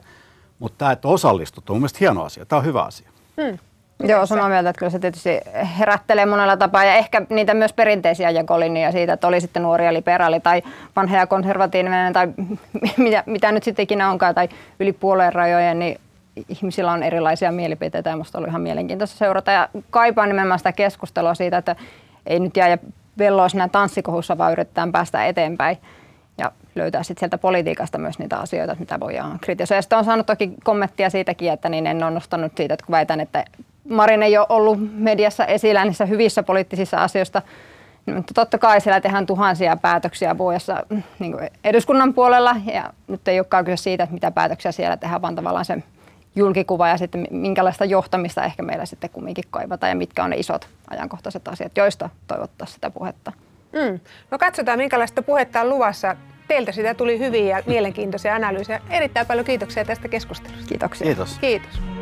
mutta 0.58 0.78
tämä, 0.78 0.92
että 0.92 1.08
osallistut, 1.08 1.70
on 1.70 1.76
mun 1.76 1.80
mielestä 1.80 1.98
hieno 2.00 2.22
asia. 2.22 2.46
Tämä 2.46 2.58
on 2.58 2.66
hyvä 2.66 2.82
asia. 2.82 3.10
Hmm. 3.42 3.58
Joo, 4.04 4.26
samaa 4.26 4.48
mieltä, 4.48 4.70
että 4.70 4.78
kyllä 4.78 4.90
se 4.90 4.98
tietysti 4.98 5.40
herättelee 5.78 6.26
monella 6.26 6.56
tapaa 6.56 6.84
ja 6.84 6.94
ehkä 6.94 7.22
niitä 7.28 7.54
myös 7.54 7.72
perinteisiä 7.72 8.30
jakolinjoja 8.30 8.92
siitä, 8.92 9.12
että 9.12 9.26
oli 9.26 9.40
sitten 9.40 9.62
nuoria 9.62 9.92
liberaali 9.92 10.40
tai 10.40 10.62
vanha 10.96 11.16
ja 11.16 11.26
konservatiivinen 11.26 12.12
tai 12.12 12.28
mitä, 12.96 13.22
mitä 13.26 13.52
nyt 13.52 13.62
sitten 13.62 13.82
ikinä 13.82 14.10
onkaan 14.10 14.34
tai 14.34 14.48
yli 14.80 14.92
puoleen 14.92 15.32
rajojen, 15.32 15.78
niin 15.78 16.00
ihmisillä 16.48 16.92
on 16.92 17.02
erilaisia 17.02 17.52
mielipiteitä 17.52 18.10
ja 18.10 18.16
minusta 18.16 18.38
oli 18.38 18.48
ihan 18.48 18.60
mielenkiintoista 18.60 19.18
seurata 19.18 19.50
ja 19.50 19.68
kaipaan 19.90 20.28
nimenomaan 20.28 20.58
sitä 20.58 20.72
keskustelua 20.72 21.34
siitä, 21.34 21.58
että 21.58 21.76
ei 22.26 22.40
nyt 22.40 22.56
jää 22.56 22.68
ja 22.68 22.78
velloa 23.18 23.48
siinä 23.48 23.68
tanssikohussa, 23.68 24.38
vaan 24.38 24.52
yritetään 24.52 24.92
päästä 24.92 25.26
eteenpäin 25.26 25.78
ja 26.38 26.52
löytää 26.74 27.02
sitten 27.02 27.20
sieltä 27.20 27.38
politiikasta 27.38 27.98
myös 27.98 28.18
niitä 28.18 28.36
asioita, 28.36 28.76
mitä 28.78 29.00
voidaan 29.00 29.38
kritisoida. 29.40 29.82
Sitten 29.82 29.98
on 29.98 30.04
saanut 30.04 30.26
toki 30.26 30.52
kommenttia 30.64 31.10
siitäkin, 31.10 31.52
että 31.52 31.68
niin 31.68 31.86
en 31.86 32.02
ole 32.02 32.10
nostanut 32.10 32.52
siitä, 32.56 32.74
että 32.74 32.86
kun 32.86 32.92
väitän, 32.92 33.20
että 33.20 33.44
Marin 33.88 34.22
ei 34.22 34.38
ole 34.38 34.46
ollut 34.48 34.78
mediassa 34.92 35.46
esillä 35.46 35.84
niissä 35.84 36.06
hyvissä 36.06 36.42
poliittisissa 36.42 36.96
asioissa, 36.96 37.42
mutta 38.14 38.34
totta 38.34 38.58
kai 38.58 38.80
siellä 38.80 39.00
tehdään 39.00 39.26
tuhansia 39.26 39.76
päätöksiä 39.76 40.38
vuodessa 40.38 40.82
niin 41.18 41.36
eduskunnan 41.64 42.14
puolella 42.14 42.56
ja 42.72 42.92
nyt 43.08 43.28
ei 43.28 43.38
olekaan 43.38 43.64
kyse 43.64 43.82
siitä, 43.82 44.04
että 44.04 44.14
mitä 44.14 44.30
päätöksiä 44.30 44.72
siellä 44.72 44.96
tehdään, 44.96 45.22
vaan 45.22 45.34
tavallaan 45.34 45.64
se 45.64 45.82
julkikuva 46.36 46.88
ja 46.88 46.98
sitten 46.98 47.26
minkälaista 47.30 47.84
johtamista 47.84 48.44
ehkä 48.44 48.62
meillä 48.62 48.86
sitten 48.86 49.10
kumminkin 49.10 49.44
kaivataan 49.50 49.90
ja 49.90 49.96
mitkä 49.96 50.24
on 50.24 50.30
ne 50.30 50.36
isot 50.36 50.68
ajankohtaiset 50.90 51.48
asiat, 51.48 51.76
joista 51.76 52.10
toivottaa 52.26 52.66
sitä 52.66 52.90
puhetta. 52.90 53.32
Mm. 53.72 54.00
No 54.30 54.38
katsotaan, 54.38 54.78
minkälaista 54.78 55.22
puhetta 55.22 55.60
on 55.60 55.68
luvassa. 55.68 56.16
Teiltä 56.48 56.72
sitä 56.72 56.94
tuli 56.94 57.18
hyviä 57.18 57.58
ja 57.58 57.64
mielenkiintoisia 57.66 58.34
analyysejä. 58.34 58.80
Erittäin 58.90 59.26
paljon 59.26 59.46
kiitoksia 59.46 59.84
tästä 59.84 60.08
keskustelusta. 60.08 60.68
Kiitoksia. 60.68 61.04
Kiitos. 61.04 61.38
Kiitos. 61.38 61.97